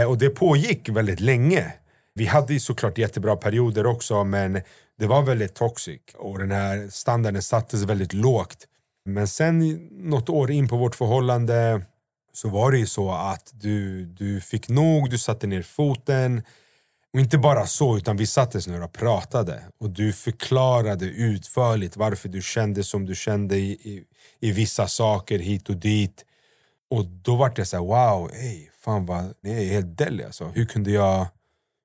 Eh, 0.00 0.08
och 0.08 0.18
det 0.18 0.28
pågick 0.30 0.88
väldigt 0.88 1.20
länge. 1.20 1.72
Vi 2.14 2.26
hade 2.26 2.52
ju 2.52 2.60
såklart 2.60 2.98
jättebra 2.98 3.36
perioder 3.36 3.86
också 3.86 4.24
men 4.24 4.62
det 4.98 5.06
var 5.06 5.22
väldigt 5.22 5.54
toxic 5.54 6.00
och 6.14 6.38
den 6.38 6.50
här 6.50 6.88
standarden 6.90 7.42
sattes 7.42 7.82
väldigt 7.82 8.12
lågt. 8.12 8.66
Men 9.04 9.28
sen 9.28 9.88
något 9.90 10.28
år 10.28 10.50
in 10.50 10.68
på 10.68 10.76
vårt 10.76 10.94
förhållande 10.94 11.82
så 12.32 12.48
var 12.48 12.72
det 12.72 12.78
ju 12.78 12.86
så 12.86 13.10
att 13.10 13.50
du, 13.52 14.04
du 14.04 14.40
fick 14.40 14.68
nog, 14.68 15.10
du 15.10 15.18
satte 15.18 15.46
ner 15.46 15.62
foten. 15.62 16.42
Och 17.12 17.20
inte 17.20 17.38
bara 17.38 17.66
så, 17.66 17.96
utan 17.96 18.16
vi 18.16 18.26
sattes 18.26 18.66
ner 18.66 18.82
och 18.82 18.92
pratade. 18.92 19.62
Och 19.80 19.90
du 19.90 20.12
förklarade 20.12 21.04
utförligt 21.06 21.96
varför 21.96 22.28
du 22.28 22.42
kände 22.42 22.84
som 22.84 23.06
du 23.06 23.14
kände 23.14 23.56
i, 23.56 23.70
i, 23.70 24.04
i 24.40 24.52
vissa 24.52 24.88
saker 24.88 25.38
hit 25.38 25.68
och 25.68 25.76
dit. 25.76 26.24
Och 26.90 27.06
då 27.06 27.36
var 27.36 27.52
det 27.56 27.64
så 27.64 27.76
här, 27.76 27.84
wow, 27.84 28.30
ey, 28.32 28.68
fan 28.80 29.06
vad, 29.06 29.34
ni 29.40 29.50
är 29.50 29.72
helt 29.72 29.98
deli 29.98 30.24
alltså. 30.24 30.44
Hur 30.44 30.66
kunde 30.66 30.90
jag, 30.90 31.26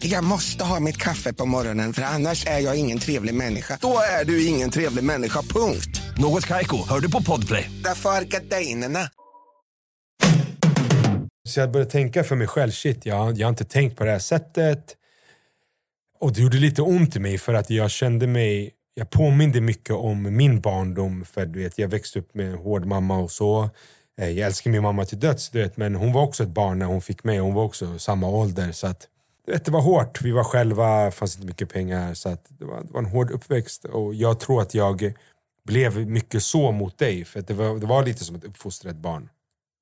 Jag 0.00 0.24
måste 0.24 0.64
ha 0.64 0.80
mitt 0.80 0.96
kaffe 0.96 1.32
på 1.32 1.46
morgonen 1.46 1.92
för 1.92 2.02
annars 2.02 2.46
är 2.46 2.58
jag 2.58 2.76
ingen 2.76 2.98
trevlig 2.98 3.34
människa. 3.34 3.78
Då 3.80 3.98
är 4.20 4.24
du 4.24 4.46
ingen 4.46 4.70
trevlig 4.70 5.04
människa, 5.04 5.42
punkt. 5.42 6.00
Något 6.18 6.46
Kaiko, 6.46 6.76
hör 6.88 7.00
du 7.00 7.10
på 7.10 7.22
Podplay. 7.22 7.70
Därför 7.84 8.10
är 8.10 8.24
gardinerna. 8.24 9.00
Så 11.48 11.60
jag 11.60 11.70
började 11.72 11.90
tänka 11.90 12.24
för 12.24 12.36
mig 12.36 12.46
själv, 12.46 12.70
shit, 12.70 13.06
jag, 13.06 13.38
jag 13.38 13.46
har 13.46 13.50
inte 13.50 13.64
tänkt 13.64 13.96
på 13.96 14.04
det 14.04 14.10
här 14.10 14.18
sättet. 14.18 14.94
Och 16.20 16.32
det 16.32 16.40
gjorde 16.42 16.56
lite 16.56 16.82
ont 16.82 17.16
i 17.16 17.20
mig 17.20 17.38
för 17.38 17.54
att 17.54 17.70
jag 17.70 17.90
kände 17.90 18.26
mig, 18.26 18.70
jag 18.94 19.10
påminde 19.10 19.60
mycket 19.60 19.94
om 19.96 20.36
min 20.36 20.60
barndom. 20.60 21.24
För 21.24 21.46
du 21.46 21.62
vet, 21.62 21.78
jag 21.78 21.88
växte 21.88 22.18
upp 22.18 22.34
med 22.34 22.46
en 22.46 22.58
hård 22.58 22.84
mamma 22.86 23.18
och 23.18 23.30
så. 23.30 23.70
Eh, 24.20 24.28
Jag 24.30 24.46
älskar 24.46 24.70
min 24.70 24.82
mamma 24.82 25.04
till 25.04 25.20
döds, 25.20 25.50
du 25.50 25.62
vet, 25.62 25.76
men 25.76 25.94
hon 25.94 26.12
var 26.12 26.22
också 26.22 26.42
ett 26.42 26.48
barn 26.48 26.78
när 26.78 26.86
hon 26.86 27.02
fick 27.02 27.24
mig. 27.24 27.38
Hon 27.38 27.54
var 27.54 27.64
också 27.64 27.98
samma 27.98 28.28
ålder. 28.28 28.72
Så 28.72 28.86
att, 28.86 29.06
det 29.48 29.68
var 29.68 29.80
hårt. 29.80 30.22
Vi 30.22 30.30
var 30.30 30.44
själva, 30.44 31.10
fanns 31.10 31.36
inte 31.36 31.46
mycket 31.46 31.72
pengar. 31.72 32.14
Så 32.14 32.28
att 32.28 32.46
det, 32.48 32.64
var, 32.64 32.84
det 32.84 32.92
var 32.92 33.00
en 33.00 33.06
hård 33.06 33.30
uppväxt. 33.30 33.84
Och 33.84 34.14
jag 34.14 34.40
tror 34.40 34.62
att 34.62 34.74
jag 34.74 35.12
blev 35.64 36.08
mycket 36.08 36.42
så 36.42 36.72
mot 36.72 36.98
dig. 36.98 37.24
För 37.24 37.40
att 37.40 37.46
det, 37.46 37.54
var, 37.54 37.78
det 37.78 37.86
var 37.86 38.04
lite 38.04 38.24
som 38.24 38.36
ett 38.36 38.44
uppfostrat 38.44 38.96
barn. 38.96 39.28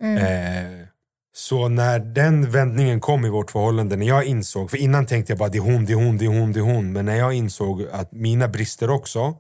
Eh, 0.03 0.87
så 1.35 1.69
när 1.69 1.99
den 1.99 2.51
vändningen 2.51 3.01
kom 3.01 3.25
i 3.25 3.29
vårt 3.29 3.51
förhållande, 3.51 3.97
när 3.97 4.07
jag 4.07 4.25
insåg, 4.25 4.71
för 4.71 4.77
innan 4.77 5.07
tänkte 5.07 5.33
jag 5.33 5.39
bara 5.39 5.49
det 5.49 5.59
är 5.59 5.63
hon, 5.63 5.85
det 5.85 5.93
är 5.93 5.97
hon, 5.97 6.19
det 6.19 6.25
är 6.25 6.41
hon, 6.41 6.53
det 6.53 6.61
är 6.61 6.75
hon. 6.75 6.93
Men 6.93 7.05
när 7.05 7.17
jag 7.17 7.33
insåg 7.35 7.83
att 7.93 8.13
mina 8.13 8.49
brister 8.49 8.91
också, 8.91 9.37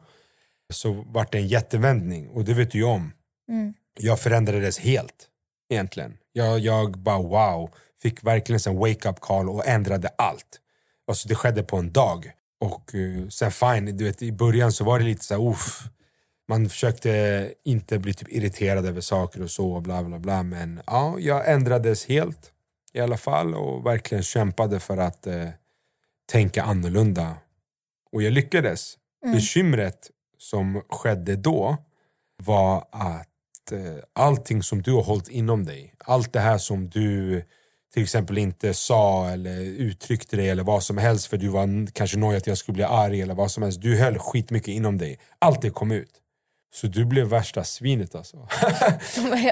så 0.73 1.04
vart 1.06 1.33
det 1.33 1.38
en 1.38 1.49
jättevändning. 1.49 2.28
Och 2.28 2.45
det 2.45 2.54
vet 2.54 2.71
du 2.71 2.78
ju 2.78 2.85
om. 2.85 3.12
Jag 3.99 4.21
förändrades 4.21 4.78
helt, 4.78 5.28
egentligen. 5.71 6.16
Jag, 6.33 6.59
jag 6.59 6.99
bara 6.99 7.18
wow, 7.18 7.71
fick 8.06 8.25
verkligen 8.25 8.60
en 8.66 8.76
wake-up 8.76 9.20
call 9.20 9.48
och 9.48 9.66
ändrade 9.66 10.08
allt. 10.18 10.60
Alltså 11.08 11.28
det 11.28 11.34
skedde 11.34 11.62
på 11.62 11.76
en 11.76 11.92
dag. 11.92 12.32
Och 12.60 12.94
eh, 12.94 13.28
sen 13.28 13.50
fine, 13.50 13.96
du 13.96 14.04
vet, 14.04 14.22
i 14.22 14.32
början 14.32 14.72
så 14.72 14.84
var 14.84 14.98
det 14.98 15.04
lite 15.04 15.25
så 15.25 15.34
här, 15.34 15.50
uff. 15.50 15.82
Man 16.48 16.68
försökte 16.68 17.52
inte 17.64 17.98
bli 17.98 18.14
typ 18.14 18.28
irriterad 18.28 18.86
över 18.86 19.00
saker 19.00 19.42
och 19.42 19.50
så, 19.50 19.80
bla 19.80 20.02
bla 20.02 20.18
bla. 20.18 20.42
Men 20.42 20.80
ja, 20.86 21.16
jag 21.18 21.52
ändrades 21.52 22.06
helt 22.06 22.52
i 22.92 23.00
alla 23.00 23.16
fall 23.16 23.54
och 23.54 23.86
verkligen 23.86 24.25
kämpade 24.25 24.80
för 24.80 24.96
att 24.96 25.26
eh, 25.26 25.48
tänka 26.32 26.62
annorlunda. 26.62 27.36
Och 28.12 28.22
jag 28.22 28.32
lyckades. 28.32 28.94
Bekymret 29.32 30.10
som 30.38 30.82
skedde 30.88 31.36
då 31.36 31.76
var 32.36 32.88
att 32.92 33.72
eh, 33.72 34.02
allting 34.12 34.62
som 34.62 34.82
du 34.82 34.92
har 34.92 35.02
hållit 35.02 35.28
inom 35.28 35.64
dig, 35.64 35.94
allt 35.98 36.32
det 36.32 36.40
här 36.40 36.58
som 36.58 36.88
du 36.88 37.42
till 37.95 38.02
exempel 38.02 38.38
inte 38.38 38.75
sa 38.75 39.28
eller 39.31 39.61
uttryckte 39.61 40.37
dig 40.37 40.49
eller 40.50 40.62
vad 40.62 40.83
som 40.83 40.99
helst 40.99 41.26
för 41.26 41.37
du 41.37 41.49
var 41.49 41.93
kanske 41.93 42.19
nöjd 42.19 42.37
att 42.37 42.47
jag 42.47 42.59
skulle 42.59 42.75
bli 42.75 42.85
arg 42.85 43.23
eller 43.23 43.35
vad 43.35 43.50
som 43.50 43.62
helst. 43.62 43.81
Du 43.83 43.99
höll 43.99 44.19
skitmycket 44.19 44.69
inom 44.69 44.99
dig. 44.99 45.19
Allt 45.38 45.62
det 45.62 45.71
kom 45.71 45.93
ut. 45.93 46.11
Så 46.75 46.87
du 46.87 47.05
blev 47.05 47.26
värsta 47.26 47.64
svinet 47.64 48.14
alltså. 48.14 48.37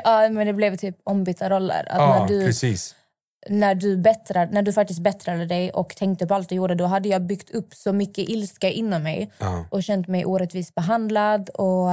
ja, 0.05 0.29
men 0.29 0.47
det 0.47 0.53
blev 0.53 0.77
typ 0.77 0.97
ombytta 1.05 1.51
roller. 1.51 1.87
Att 1.91 1.99
ja, 1.99 2.19
när, 2.21 2.29
du, 2.29 2.47
precis. 2.47 2.95
när, 3.49 3.75
du 3.75 3.97
bättrade, 3.97 4.53
när 4.53 4.63
du 4.63 4.73
faktiskt 4.73 5.01
bättrade 5.01 5.47
dig 5.47 5.71
och 5.71 5.97
tänkte 5.97 6.27
på 6.27 6.35
allt 6.35 6.49
du 6.49 6.55
gjorde, 6.55 6.75
då 6.75 6.85
hade 6.85 7.09
jag 7.09 7.23
byggt 7.23 7.51
upp 7.51 7.75
så 7.75 7.93
mycket 7.93 8.29
ilska 8.29 8.71
inom 8.71 9.03
mig 9.03 9.33
Ja. 9.39 9.65
och 9.71 9.83
känt 9.83 10.09
mig 10.09 10.25
orättvist 10.25 10.75
behandlad. 10.75 11.49
Och 11.49 11.91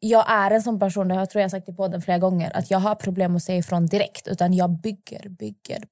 jag 0.00 0.30
är 0.30 0.50
en 0.50 0.62
sån 0.62 0.78
person, 0.78 1.08
det 1.08 1.14
jag 1.14 1.30
tror 1.30 1.42
jag 1.42 1.50
sagt 1.50 1.68
i 1.68 1.72
podden 1.72 2.02
flera 2.02 2.18
gånger, 2.18 2.56
att 2.56 2.70
jag 2.70 2.78
har 2.78 2.94
problem 2.94 3.36
att 3.36 3.42
säga 3.42 3.58
ifrån 3.58 3.86
direkt. 3.86 4.28
Utan 4.28 4.54
jag 4.54 4.70
bygger, 4.70 5.28
bygger, 5.28 5.82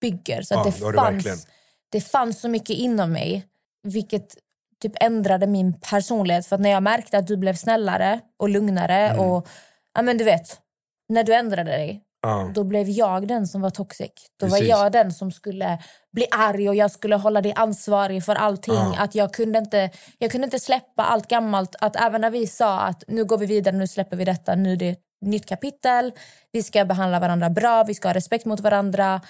bygger. 0.00 0.42
Så 0.42 0.54
Ja, 0.54 0.64
det, 0.64 0.70
det 0.70 0.96
fanns, 0.96 1.46
det 1.88 2.00
fanns 2.00 2.40
så 2.40 2.48
mycket 2.48 2.76
inom 2.76 3.12
mig, 3.12 3.46
vilket 3.82 4.36
typ 4.82 4.92
ändrade 5.00 5.46
min 5.46 5.72
personlighet. 5.80 6.46
För 6.46 6.56
att 6.56 6.62
när 6.62 6.70
jag 6.70 6.82
märkte 6.82 7.18
att 7.18 7.26
du 7.26 7.36
blev 7.36 7.54
snällare 7.54 8.20
och 8.36 8.48
lugnare 8.48 9.08
Mm. 9.08 9.20
och 9.20 9.48
ja 9.94 10.02
men 10.02 10.18
du 10.18 10.24
vet, 10.24 10.60
när 11.08 11.24
du 11.24 11.34
ändrade 11.34 11.70
dig 11.70 12.02
Ja. 12.26 12.50
då 12.54 12.64
blev 12.64 12.88
jag 12.88 13.28
den 13.28 13.46
som 13.46 13.60
var 13.60 13.70
toxic. 13.70 14.10
Då 14.40 14.46
Precis. 14.46 14.60
var 14.60 14.66
jag 14.68 14.92
den 14.92 15.12
som 15.12 15.32
skulle 15.32 15.78
bli 16.12 16.26
arg 16.30 16.68
och 16.68 16.74
jag 16.74 16.90
skulle 16.90 17.16
hålla 17.16 17.40
dig 17.40 17.52
ansvarig 17.56 18.24
för 18.24 18.34
allting. 18.34 18.74
Ja. 18.74 18.96
Att 18.98 19.14
jag, 19.14 19.32
kunde 19.34 19.58
inte, 19.58 19.90
jag 20.18 20.30
kunde 20.30 20.44
inte 20.44 20.58
släppa 20.58 21.04
allt 21.04 21.28
gammalt. 21.28 21.76
Att 21.80 21.96
även 21.96 22.20
när 22.20 22.30
vi 22.30 22.46
sa 22.46 22.80
att 22.80 23.04
nu 23.08 23.24
går 23.24 23.38
vi 23.38 23.46
vidare, 23.46 23.76
nu 23.76 23.86
släpper 23.86 24.16
vi 24.16 24.24
detta, 24.24 24.54
nu 24.54 24.72
är 24.72 24.76
det 24.76 24.88
ett 24.88 25.02
nytt 25.20 25.46
kapitel. 25.46 26.12
Vi 26.52 26.62
ska 26.62 26.84
behandla 26.84 27.20
varandra 27.20 27.50
bra, 27.50 27.84
vi 27.84 27.94
ska 27.94 28.08
ha 28.08 28.14
respekt 28.14 28.44
mot 28.44 28.60
varandra. 28.60 29.20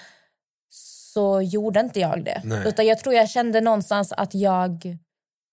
Så 1.13 1.41
gjorde 1.41 1.79
inte 1.79 1.99
jag 1.99 2.23
det. 2.23 2.41
Nej. 2.43 2.67
Utan 2.67 2.85
jag 2.85 2.99
tror 2.99 3.15
jag 3.15 3.29
kände 3.29 3.61
någonstans 3.61 4.11
att 4.11 4.35
jag, 4.35 4.97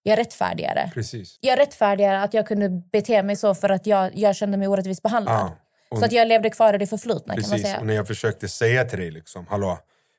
jag 0.02 0.18
rättfärdigade. 0.18 0.90
Precis. 0.94 1.38
Jag 1.40 1.58
rättfärdigade 1.58 2.22
att 2.22 2.34
jag 2.34 2.46
kunde 2.46 2.68
bete 2.68 3.22
mig 3.22 3.36
så 3.36 3.54
för 3.54 3.68
att 3.68 3.86
jag, 3.86 4.10
jag 4.14 4.36
kände 4.36 4.56
mig 4.56 4.68
orättvist 4.68 5.02
behandlad. 5.02 5.34
Ja. 5.34 5.63
Och- 5.94 5.98
Så 6.00 6.04
att 6.04 6.12
jag 6.12 6.28
levde 6.28 6.50
kvar 6.50 6.74
i 6.74 6.78
det 6.78 6.86
förflutna 6.86 7.34
kan 7.34 7.42
man 7.42 7.50
Precis, 7.50 7.66
säga. 7.66 7.80
och 7.80 7.86
när 7.86 7.94
jag 7.94 8.06
försökte 8.06 8.48
säga 8.48 8.84
till 8.84 8.98
dig 8.98 9.10
liksom, 9.10 9.46
hallå, 9.50 9.78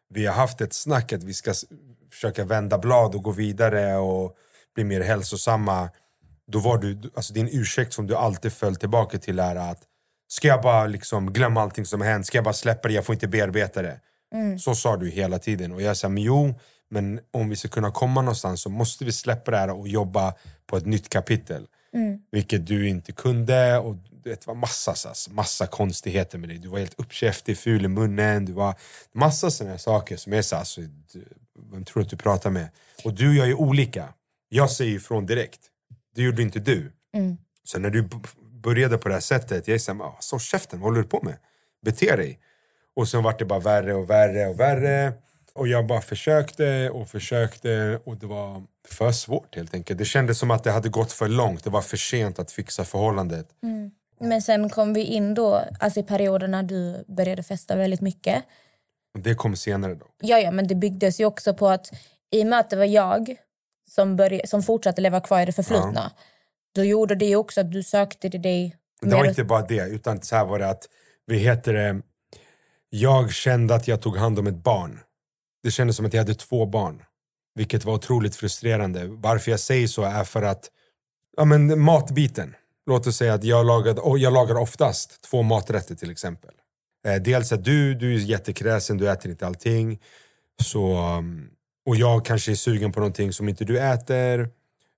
vi 0.09 0.25
har 0.25 0.33
haft 0.33 0.61
ett 0.61 0.73
snack 0.73 1.13
att 1.13 1.23
vi 1.23 1.33
ska 1.33 1.53
försöka 2.11 2.45
vända 2.45 2.77
blad 2.77 3.15
och 3.15 3.23
gå 3.23 3.31
vidare 3.31 3.95
och 3.97 4.35
bli 4.75 4.83
mer 4.83 5.01
hälsosamma. 5.01 5.89
Då 6.47 6.59
var 6.59 6.77
du, 6.77 7.01
alltså 7.15 7.33
din 7.33 7.49
ursäkt 7.51 7.93
som 7.93 8.07
du 8.07 8.15
alltid 8.15 8.53
föll 8.53 8.75
tillbaka 8.75 9.17
till 9.17 9.39
är 9.39 9.55
att 9.55 9.79
ska 10.27 10.47
jag 10.47 10.61
bara 10.61 10.85
liksom 10.87 11.33
glömma 11.33 11.61
allting 11.61 11.85
som 11.85 12.01
har 12.01 12.07
hänt, 12.07 12.25
ska 12.27 12.37
jag 12.37 12.45
bara 12.45 12.53
släppa 12.53 12.87
det, 12.87 12.93
jag 12.93 13.05
får 13.05 13.13
inte 13.15 13.27
bearbeta 13.27 13.81
det. 13.81 13.99
Så 14.59 14.75
sa 14.75 14.97
du 14.97 15.09
hela 15.09 15.39
tiden 15.39 15.71
och 15.71 15.81
jag 15.81 15.97
sa, 15.97 16.09
men 16.09 16.23
jo, 16.23 16.53
men 16.89 17.19
om 17.31 17.49
vi 17.49 17.55
ska 17.55 17.67
kunna 17.67 17.91
komma 17.91 18.21
någonstans 18.21 18.61
så 18.61 18.69
måste 18.69 19.05
vi 19.05 19.11
släppa 19.11 19.51
det 19.51 19.57
här 19.57 19.69
och 19.69 19.87
jobba 19.87 20.33
på 20.67 20.77
ett 20.77 20.85
nytt 20.85 21.09
kapitel. 21.09 21.67
Vilket 22.31 22.67
du 22.67 22.87
inte 22.89 23.11
kunde. 23.11 23.77
Och 23.77 23.95
du 24.25 24.29
vet, 24.31 24.41
det 24.41 24.47
var 24.47 24.55
massa, 24.55 24.95
massa 25.29 25.67
konstigheter 25.67 26.37
med 26.37 26.49
dig. 26.49 26.57
Du 26.57 26.67
var 26.67 26.79
helt 26.79 26.99
uppkäftig, 26.99 27.57
ful 27.57 27.85
i 27.85 27.87
munnen. 27.87 28.45
Du 28.45 28.51
var 28.53 28.75
massa 29.11 29.51
sådana 29.51 29.77
saker 29.77 30.17
som 30.17 30.33
är 30.33 30.41
så 30.41 30.55
alltså, 30.55 30.81
Vem 31.71 31.85
tror 31.85 31.99
du 32.01 32.05
att 32.05 32.09
du 32.09 32.17
pratar 32.17 32.49
med? 32.49 32.67
Och 33.03 33.13
du 33.13 33.29
och 33.29 33.35
jag 33.35 33.49
är 33.49 33.53
olika. 33.53 34.13
Jag 34.49 34.71
säger 34.71 34.95
ifrån 34.95 35.25
direkt. 35.25 35.59
Det 36.15 36.21
gjorde 36.21 36.41
inte 36.41 36.59
du. 36.59 36.91
Så 37.63 37.79
när 37.79 37.89
du 37.89 38.09
började 38.63 38.97
på 38.97 39.07
det 39.07 39.13
här 39.13 39.21
sättet, 39.21 39.67
jag 39.67 39.75
är 39.75 39.79
såhär, 39.79 40.01
"Ah, 40.03 40.17
så 40.19 40.39
käften, 40.39 40.79
vad 40.79 40.89
håller 40.91 41.01
du 41.03 41.07
på 41.09 41.19
med? 41.23 41.37
Bete 41.85 42.15
dig. 42.15 42.39
Och 42.95 43.07
sen 43.07 43.23
vart 43.23 43.39
det 43.39 43.45
bara 43.45 43.59
värre 43.59 43.93
och 43.93 44.09
värre 44.09 44.47
och 44.47 44.59
värre. 44.59 45.13
Och 45.53 45.67
jag 45.67 45.87
bara 45.87 46.01
försökte 46.01 46.89
och 46.89 47.09
försökte 47.09 47.99
och 48.05 48.17
det 48.17 48.25
var 48.27 48.63
för 48.87 49.11
svårt 49.11 49.55
helt 49.55 49.73
enkelt. 49.73 49.99
Det 49.99 50.05
kändes 50.05 50.39
som 50.39 50.51
att 50.51 50.63
det 50.63 50.71
hade 50.71 50.89
gått 50.89 51.11
för 51.11 51.27
långt. 51.27 51.63
Det 51.63 51.69
var 51.69 51.81
för 51.81 51.97
sent 51.97 52.39
att 52.39 52.51
fixa 52.51 52.85
förhållandet. 52.85 53.47
Men 54.19 54.41
sen 54.41 54.69
kom 54.69 54.93
vi 54.93 55.03
in 55.03 55.33
då, 55.33 55.61
alltså 55.79 55.99
i 55.99 56.03
perioder 56.03 56.47
när 56.47 56.63
du 56.63 57.03
började 57.07 57.43
festa 57.43 57.75
väldigt 57.75 58.01
mycket. 58.01 58.43
Det 59.19 59.35
kom 59.35 59.55
senare 59.55 59.95
då. 59.95 60.05
Ja, 60.21 60.39
ja, 60.39 60.51
men 60.51 60.67
det 60.67 60.75
byggdes 60.75 61.19
ju 61.19 61.25
också 61.25 61.53
på 61.53 61.67
att 61.67 61.91
i 62.31 62.43
och 62.43 62.47
med 62.47 62.59
att 62.59 62.69
det 62.69 62.75
var 62.75 62.85
jag 62.85 63.35
som, 63.89 64.15
började, 64.15 64.47
som 64.47 64.63
fortsatte 64.63 65.01
leva 65.01 65.21
kvar 65.21 65.41
i 65.41 65.45
det 65.45 65.51
förflutna, 65.51 66.11
då 66.75 66.83
gjorde 66.83 67.15
det 67.15 67.25
ju 67.25 67.35
också 67.35 67.61
att 67.61 67.71
du 67.71 67.83
sökte 67.83 68.29
till 68.29 68.41
dig 68.41 68.75
det 69.01 69.15
var 69.15 69.25
inte 69.25 69.43
bara 69.43 69.61
det, 69.61 69.87
utan 69.89 70.21
så 70.21 70.35
här 70.35 70.45
var 70.45 70.59
det 70.59 70.69
att, 70.69 70.89
vi 71.25 71.37
heter 71.37 71.73
det, 71.73 72.01
jag 72.89 73.31
kände 73.31 73.75
att 73.75 73.87
jag 73.87 74.01
tog 74.01 74.17
hand 74.17 74.39
om 74.39 74.47
ett 74.47 74.63
barn. 74.63 74.99
Det 75.63 75.71
kändes 75.71 75.95
som 75.95 76.05
att 76.05 76.13
jag 76.13 76.21
hade 76.21 76.35
två 76.35 76.65
barn. 76.65 77.03
Vilket 77.55 77.85
var 77.85 77.93
otroligt 77.93 78.35
frustrerande. 78.35 79.05
Varför 79.07 79.51
jag 79.51 79.59
säger 79.59 79.87
så 79.87 80.03
är 80.03 80.23
för 80.23 80.43
att, 80.43 80.71
ja 81.37 81.45
men 81.45 81.79
matbiten. 81.79 82.55
Låt 82.85 83.07
oss 83.07 83.17
säga 83.17 83.33
att 83.33 83.43
jag 83.43 83.65
lagade, 83.65 84.01
jag 84.19 84.33
lagar 84.33 84.55
oftast 84.55 85.21
två 85.21 85.41
maträtter 85.41 85.95
till 85.95 86.11
exempel. 86.11 86.51
Eh, 87.07 87.15
dels 87.15 87.51
att 87.51 87.63
du, 87.63 87.95
du 87.95 88.15
är 88.15 88.19
jättekräsen, 88.19 88.97
du 88.97 89.11
äter 89.11 89.31
inte 89.31 89.47
allting. 89.47 89.99
Så, 90.63 90.97
um, 91.17 91.49
och 91.85 91.95
jag 91.95 92.25
kanske 92.25 92.51
är 92.51 92.55
sugen 92.55 92.91
på 92.91 92.99
någonting 92.99 93.33
som 93.33 93.49
inte 93.49 93.65
du 93.65 93.79
äter. 93.79 94.49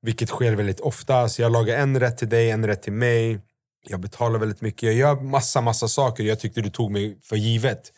Vilket 0.01 0.29
sker 0.29 0.56
väldigt 0.56 0.79
ofta. 0.79 1.29
Så 1.29 1.41
jag 1.41 1.51
lagar 1.51 1.77
en 1.77 2.00
rätt 2.00 2.17
till 2.17 2.29
dig, 2.29 2.51
en 2.51 2.67
rätt 2.67 2.82
till 2.82 2.94
mig. 2.94 3.39
Jag 3.88 4.00
betalar 4.00 4.39
väldigt 4.39 4.62
mycket. 4.62 4.84
Jag 4.84 4.94
gör 4.94 5.15
massa, 5.15 5.62
massa 5.62 5.88
saker. 5.88 6.24
Jag 6.24 6.39
tyckte 6.39 6.62
du 6.62 6.70
tog 6.70 6.91
mig 6.91 7.17
för 7.24 7.36
givet. 7.36 7.94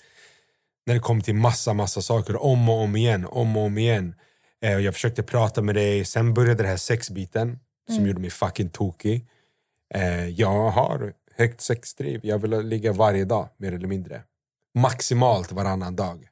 När 0.86 0.94
det 0.94 1.00
kom 1.00 1.22
till 1.22 1.36
massa, 1.36 1.74
massa 1.74 2.02
saker. 2.02 2.44
Om 2.44 2.70
och 2.70 2.82
om 2.82 2.96
igen. 2.96 3.26
Om 3.26 3.58
och 3.58 3.64
om 3.64 3.78
igen. 3.78 4.16
Eh, 4.62 4.78
jag 4.78 4.94
försökte 4.94 5.24
prata 5.24 5.62
med 5.62 5.76
dig. 5.76 6.06
Sen 6.06 6.34
började 6.34 6.64
det 6.64 6.70
här 6.70 6.78
sexbiten. 6.78 7.60
Som 7.96 8.08
gjorde 8.08 8.20
mig 8.20 8.30
fucking 8.30 8.70
tokig. 8.70 9.28
Eh, 9.94 10.28
jag 10.28 10.70
har 10.70 11.14
högt 11.36 11.62
sexdriv. 11.62 12.20
Jag 12.24 12.40
vill 12.40 12.52
ligga 12.52 12.94
varje 12.94 13.26
dag, 13.26 13.50
mer 13.58 13.74
eller 13.74 13.88
mindre. 13.88 14.24
maximalt 14.76 15.52
varannan 15.52 15.96
dag. 15.96 16.28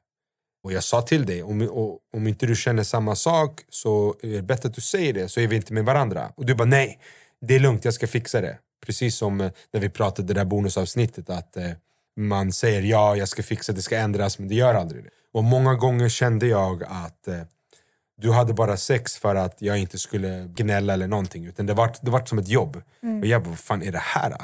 Och 0.64 0.72
jag 0.72 0.84
sa 0.84 1.02
till 1.02 1.26
dig, 1.26 1.42
om, 1.42 1.62
och, 1.62 1.98
om 2.12 2.26
inte 2.26 2.46
du 2.46 2.56
känner 2.56 2.82
samma 2.82 3.14
sak 3.14 3.64
så 3.68 4.14
är 4.22 4.28
det 4.28 4.42
bättre 4.42 4.68
att 4.68 4.74
du 4.74 4.80
säger 4.80 5.12
det 5.12 5.28
så 5.28 5.40
är 5.40 5.46
vi 5.46 5.56
inte 5.56 5.72
med 5.72 5.84
varandra. 5.84 6.32
Och 6.36 6.46
du 6.46 6.54
bara 6.54 6.68
nej, 6.68 6.98
det 7.40 7.54
är 7.54 7.60
lugnt, 7.60 7.84
jag 7.84 7.94
ska 7.94 8.06
fixa 8.06 8.40
det. 8.40 8.58
Precis 8.86 9.16
som 9.16 9.40
eh, 9.40 9.50
när 9.72 9.80
vi 9.80 9.88
pratade 9.88 10.28
det 10.28 10.40
där 10.40 10.44
bonusavsnittet 10.44 11.30
att 11.30 11.56
eh, 11.56 11.70
man 12.16 12.52
säger 12.52 12.82
ja, 12.82 13.16
jag 13.16 13.28
ska 13.28 13.42
fixa 13.42 13.72
det, 13.72 13.78
det 13.78 13.82
ska 13.82 13.96
ändras 13.96 14.38
men 14.38 14.48
det 14.48 14.54
gör 14.54 14.74
aldrig 14.74 15.04
det. 15.04 15.10
Och 15.32 15.44
många 15.44 15.74
gånger 15.74 16.08
kände 16.08 16.46
jag 16.46 16.82
att 16.82 17.28
eh, 17.28 17.40
du 18.20 18.32
hade 18.32 18.54
bara 18.54 18.76
sex 18.76 19.16
för 19.16 19.34
att 19.34 19.62
jag 19.62 19.78
inte 19.78 19.98
skulle 19.98 20.44
gnälla 20.54 20.92
eller 20.92 21.06
någonting 21.06 21.46
utan 21.46 21.66
det 21.66 21.74
var, 21.74 21.94
det 22.02 22.10
var 22.10 22.24
som 22.24 22.38
ett 22.38 22.48
jobb. 22.48 22.82
Och 23.20 23.26
jag 23.26 23.42
bara, 23.42 23.50
vad 23.50 23.58
fan 23.58 23.82
är 23.82 23.92
det 23.92 23.98
här? 23.98 24.36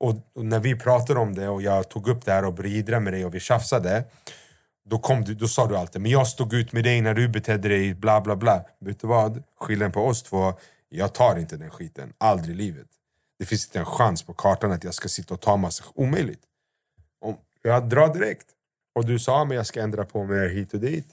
Och, 0.00 0.14
och 0.34 0.44
när 0.44 0.60
vi 0.60 0.78
pratade 0.78 1.20
om 1.20 1.34
det 1.34 1.48
och 1.48 1.62
jag 1.62 1.88
tog 1.88 2.08
upp 2.08 2.24
det 2.24 2.32
här 2.32 2.44
och 2.44 2.66
jiddra 2.66 3.00
med 3.00 3.12
dig 3.12 3.24
och 3.24 3.34
vi 3.34 3.40
tjafsade 3.40 4.04
då, 4.84 4.98
kom 4.98 5.24
du, 5.24 5.34
då 5.34 5.48
sa 5.48 5.66
du 5.66 5.76
alltid, 5.76 6.02
men 6.02 6.10
jag 6.10 6.26
stod 6.26 6.54
ut 6.54 6.72
med 6.72 6.84
dig 6.84 7.00
när 7.00 7.14
du 7.14 7.28
betedde 7.28 7.68
dig, 7.68 7.94
bla 7.94 8.20
bla 8.20 8.36
bla. 8.36 8.64
Vet 8.78 9.00
du 9.00 9.06
vad? 9.06 9.42
Skillnaden 9.60 9.92
på 9.92 10.06
oss 10.06 10.22
två, 10.22 10.54
jag 10.88 11.14
tar 11.14 11.38
inte 11.38 11.56
den 11.56 11.70
skiten. 11.70 12.12
Aldrig 12.18 12.54
i 12.54 12.58
livet. 12.58 12.86
Det 13.38 13.46
finns 13.46 13.66
inte 13.66 13.78
en 13.78 13.84
chans 13.84 14.22
på 14.22 14.34
kartan 14.34 14.72
att 14.72 14.84
jag 14.84 14.94
ska 14.94 15.08
sitta 15.08 15.34
och 15.34 15.40
ta 15.40 15.56
massa... 15.56 15.84
Omöjligt. 15.94 16.42
Om, 17.20 17.36
jag 17.62 17.88
drar 17.88 18.14
direkt. 18.14 18.46
Och 18.94 19.06
du 19.06 19.18
sa, 19.18 19.44
men 19.44 19.56
jag 19.56 19.66
ska 19.66 19.82
ändra 19.82 20.04
på 20.04 20.24
mig 20.24 20.54
hit 20.54 20.74
och 20.74 20.80
dit. 20.80 21.08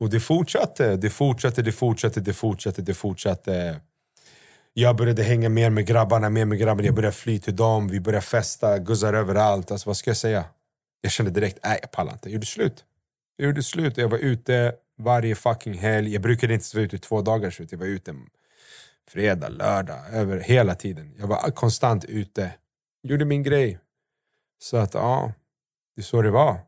Och 0.00 0.10
det 0.10 0.20
fortsatte, 0.20 0.96
det 0.96 1.10
fortsatte, 1.10 1.62
det 1.62 1.72
fortsatte, 1.72 2.20
det 2.20 2.32
fortsatte, 2.32 2.82
det 2.82 2.94
fortsatte. 2.94 3.80
Jag 4.72 4.96
började 4.96 5.22
hänga 5.22 5.48
mer 5.48 5.70
med 5.70 5.86
grabbarna, 5.86 6.30
mer 6.30 6.44
med 6.44 6.58
grabbarna. 6.58 6.86
Jag 6.86 6.94
började 6.94 7.16
fly 7.16 7.38
till 7.38 7.56
dem, 7.56 7.88
vi 7.88 8.00
började 8.00 8.26
festa, 8.26 8.78
guzzar 8.78 9.14
överallt. 9.14 9.70
Alltså 9.70 9.88
vad 9.88 9.96
ska 9.96 10.10
jag 10.10 10.16
säga? 10.16 10.44
Jag 11.00 11.12
kände 11.12 11.30
direkt, 11.30 11.58
nej 11.64 11.78
jag 11.82 11.90
pallar 11.90 12.12
inte. 12.12 12.28
Jag 12.28 12.32
gjorde 12.34 12.46
slut. 12.46 12.84
Jag 13.36 13.46
gjorde 13.46 13.62
slut. 13.62 13.96
Jag 13.96 14.08
var 14.08 14.18
ute 14.18 14.74
varje 14.98 15.34
fucking 15.34 15.78
helg. 15.78 16.12
Jag 16.12 16.22
brukade 16.22 16.54
inte 16.54 16.76
vara 16.76 16.84
ute 16.84 16.96
i 16.96 16.98
två 16.98 17.22
dagar 17.22 17.50
slut. 17.50 17.72
Jag 17.72 17.78
var 17.78 17.86
ute 17.86 18.14
fredag, 19.08 19.48
lördag, 19.48 20.00
över 20.12 20.40
hela 20.40 20.74
tiden. 20.74 21.14
Jag 21.18 21.26
var 21.26 21.50
konstant 21.50 22.04
ute. 22.04 22.50
Gjorde 23.02 23.24
min 23.24 23.42
grej. 23.42 23.78
Så 24.58 24.76
att 24.76 24.94
ja, 24.94 25.32
det 25.96 26.00
är 26.00 26.04
så 26.04 26.22
det 26.22 26.30
var. 26.30 26.60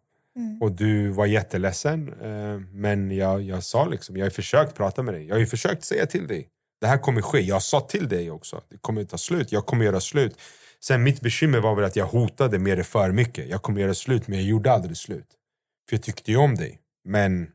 Och 0.60 0.72
du 0.72 1.08
var 1.08 1.26
jätteledsen. 1.26 2.08
Eh, 2.22 2.60
men 2.72 3.16
jag, 3.16 3.42
jag 3.42 3.64
sa 3.64 3.84
liksom, 3.86 4.16
jag 4.16 4.24
har 4.26 4.30
försökt 4.30 4.74
prata 4.74 5.02
med 5.02 5.14
dig. 5.14 5.26
Jag 5.26 5.38
har 5.38 5.44
försökt 5.44 5.84
säga 5.84 6.06
till 6.06 6.26
dig. 6.26 6.48
Det 6.80 6.86
här 6.86 6.98
kommer 6.98 7.22
ske. 7.22 7.40
Jag 7.40 7.62
sa 7.62 7.80
till 7.80 8.08
dig 8.08 8.30
också. 8.30 8.62
Det 8.68 8.76
kommer 8.80 9.04
ta 9.04 9.18
slut. 9.18 9.52
Jag 9.52 9.66
kommer 9.66 9.84
göra 9.84 10.00
slut. 10.00 10.38
Sen 10.80 11.02
mitt 11.02 11.20
bekymmer 11.20 11.60
var 11.60 11.74
väl 11.74 11.84
att 11.84 11.96
jag 11.96 12.06
hotade 12.06 12.58
med 12.58 12.78
det 12.78 12.84
för 12.84 13.12
mycket. 13.12 13.48
Jag 13.48 13.62
kommer 13.62 13.80
göra 13.80 13.94
slut 13.94 14.28
men 14.28 14.38
jag 14.38 14.48
gjorde 14.48 14.72
aldrig 14.72 14.96
slut. 14.96 15.26
För 15.88 15.96
jag 15.96 16.02
tyckte 16.02 16.30
ju 16.30 16.36
om 16.36 16.54
dig. 16.56 16.78
Men... 17.04 17.50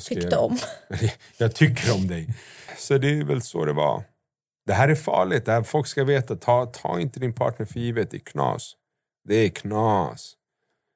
Tyckte 0.00 0.28
jag- 0.30 0.44
om. 0.44 0.58
jag 1.36 1.54
tycker 1.54 1.94
om 1.94 2.08
dig. 2.08 2.34
Så 2.78 2.98
det 2.98 3.08
är 3.08 3.24
väl 3.24 3.42
så 3.42 3.64
det 3.64 3.72
var. 3.72 4.04
Det 4.66 4.72
här 4.72 4.88
är 4.88 4.94
farligt. 4.94 5.44
Det 5.44 5.52
här 5.52 5.62
folk 5.62 5.86
ska 5.86 6.04
veta. 6.04 6.36
Ta, 6.36 6.66
ta 6.66 7.00
inte 7.00 7.20
din 7.20 7.32
partner 7.32 7.66
för 7.66 7.80
givet. 7.80 8.10
Det 8.10 8.16
är 8.16 8.20
knas. 8.20 8.72
Det 9.28 9.34
är 9.34 9.48
knas. 9.48 10.34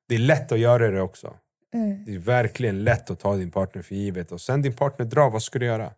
Det 0.09 0.15
är 0.15 0.19
lätt 0.19 0.53
att 0.53 0.59
göra 0.59 0.91
det 0.91 1.01
också. 1.01 1.35
Mm. 1.75 2.05
Det 2.05 2.15
är 2.15 2.19
verkligen 2.19 2.85
lätt 2.85 3.11
att 3.11 3.21
ta 3.21 3.37
din 3.37 3.51
partner 3.51 3.83
för 3.83 3.95
givet. 3.95 4.33
Och 4.33 4.41
sen 4.41 4.63
din 4.63 4.73
partner 4.77 5.07
drar, 5.07 5.31
vad 5.31 5.43
ska 5.43 5.59
du 5.59 5.67
göra? 5.67 5.93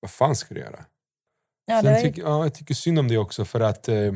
Vad 0.00 0.10
fan 0.10 0.36
ska 0.36 0.54
du 0.54 0.60
göra? 0.60 0.84
Ja, 1.66 1.82
det 1.82 1.94
Sen 1.94 2.02
tycker, 2.02 2.22
ja, 2.22 2.42
jag 2.44 2.54
tycker 2.54 2.74
synd 2.74 2.98
om 2.98 3.08
det 3.08 3.18
också 3.18 3.44
för 3.44 3.60
att 3.60 3.88
eh, 3.88 4.12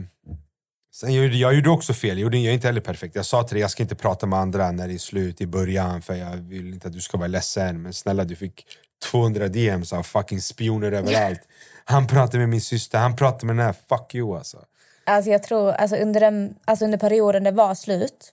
sen 0.95 1.15
jag, 1.15 1.25
gjorde- 1.25 1.37
jag 1.37 1.55
gjorde 1.55 1.71
också 1.71 1.95
fel, 1.95 2.09
jag, 2.09 2.19
gjorde, 2.19 2.37
jag 2.39 2.51
är 2.51 2.55
inte 2.55 2.67
heller 2.67 2.81
perfekt. 2.81 3.15
Jag 3.15 3.27
sa 3.27 3.43
till 3.43 3.55
dig 3.55 3.61
jag 3.61 3.71
ska 3.71 3.83
inte 3.83 3.95
prata 3.95 4.27
med 4.27 4.39
andra 4.39 4.71
när 4.71 4.89
det 4.89 4.95
är 4.95 4.99
slut 4.99 5.41
i 5.41 5.47
början 5.47 6.03
för 6.03 6.15
jag 6.15 6.37
vill 6.37 6.75
inte 6.75 6.89
att 6.89 6.95
du 6.95 7.01
ska 7.01 7.19
vara 7.19 7.29
ledsen. 7.29 7.83
Men 7.83 7.93
snälla 7.93 8.25
du 8.25 8.37
fick 8.37 8.67
200 9.11 9.49
DMs 9.49 9.93
av 9.93 10.03
fucking 10.03 10.41
spioner 10.41 10.93
överallt. 10.93 11.41
Han 11.85 12.07
pratade 12.07 12.39
med 12.39 12.49
min 12.49 12.61
syster, 12.61 12.99
han 12.99 13.17
pratade 13.17 13.47
med 13.47 13.57
den 13.57 13.67
här, 13.67 13.75
fuck 13.89 14.15
you 14.15 14.37
alltså. 14.37 14.65
alltså 15.07 15.31
jag 15.31 15.43
tror, 15.43 15.73
alltså 15.73 15.97
under, 15.97 16.21
den, 16.21 16.55
alltså 16.65 16.85
under 16.85 16.99
perioden 16.99 17.45
det 17.45 17.51
var 17.51 17.75
slut, 17.75 18.33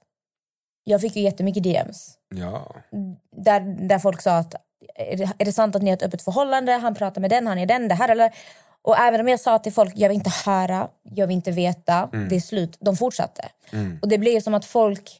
jag 0.88 1.02
fick 1.02 1.15
ju 1.15 1.21
jättemycket 1.21 1.63
DMs. 1.63 2.13
Ja. 2.36 2.76
Där, 3.38 3.60
där 3.88 4.00
folk 4.00 4.21
sa 4.21 4.38
att 4.38 4.56
är 4.95 5.17
det, 5.17 5.30
är 5.38 5.45
det 5.45 5.52
sant 5.54 5.76
att 5.76 5.82
ni 5.82 5.89
har 5.89 5.98
ett 5.98 6.04
öppet 6.04 6.21
förhållande? 6.21 6.71
Han 6.71 6.95
pratar 6.95 7.21
med 7.21 7.30
den, 7.30 7.48
han 7.48 7.58
är 7.58 7.65
den, 7.65 7.88
det 7.88 7.95
här 7.95 8.10
eller... 8.10 8.32
Och 8.82 8.98
även 8.98 9.19
om 9.21 9.28
jag 9.28 9.39
sa 9.39 9.60
till 9.60 9.74
folk, 9.74 9.93
jag 9.95 10.10
vill 10.10 10.15
inte 10.17 10.32
höra, 10.45 10.88
jag 11.04 11.28
vill 11.28 11.36
inte 11.36 11.52
veta, 11.52 12.10
det 12.30 12.36
är 12.36 12.39
slut. 12.39 12.78
De 12.80 12.98
fortsatte. 12.98 13.45
Och 14.02 14.08
det 14.08 14.17
blev 14.17 14.39
som 14.39 14.54
att 14.54 14.65
folk, 14.65 15.12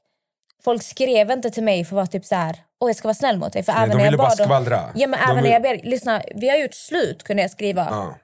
folk 0.63 0.84
skrev 0.84 1.32
inte 1.32 1.49
till 1.49 1.63
mig 1.63 1.86
för 1.86 1.89
att 1.89 1.95
vara 1.95 2.08
typ 2.08 2.25
så 2.25 2.36
här, 2.36 2.56
åh 2.80 2.89
jag 2.89 2.95
ska 2.95 3.08
vara 3.08 3.13
snäll 3.15 3.38
mot 3.38 3.54
dig. 3.54 3.63
För 3.63 3.73
Nej, 3.73 3.84
även 3.84 3.89
de 3.89 3.97
när 3.97 4.06
ville 4.06 4.17
bara 4.17 4.28
bad 4.30 4.38
dem- 4.38 4.45
skvallra. 4.47 4.89
Ja 4.95 5.08
men 5.08 5.19
De 5.19 5.23
även 5.25 5.36
när 5.36 5.41
vill- 5.43 5.51
jag 5.51 5.62
ber, 5.62 5.80
lyssna, 5.84 6.21
vi 6.36 6.49
har 6.49 6.58
gjort 6.58 6.73
slut 6.73 7.23
kunde 7.23 7.41
jag 7.41 7.51
skriva. 7.51 7.88
Ja. 7.91 8.15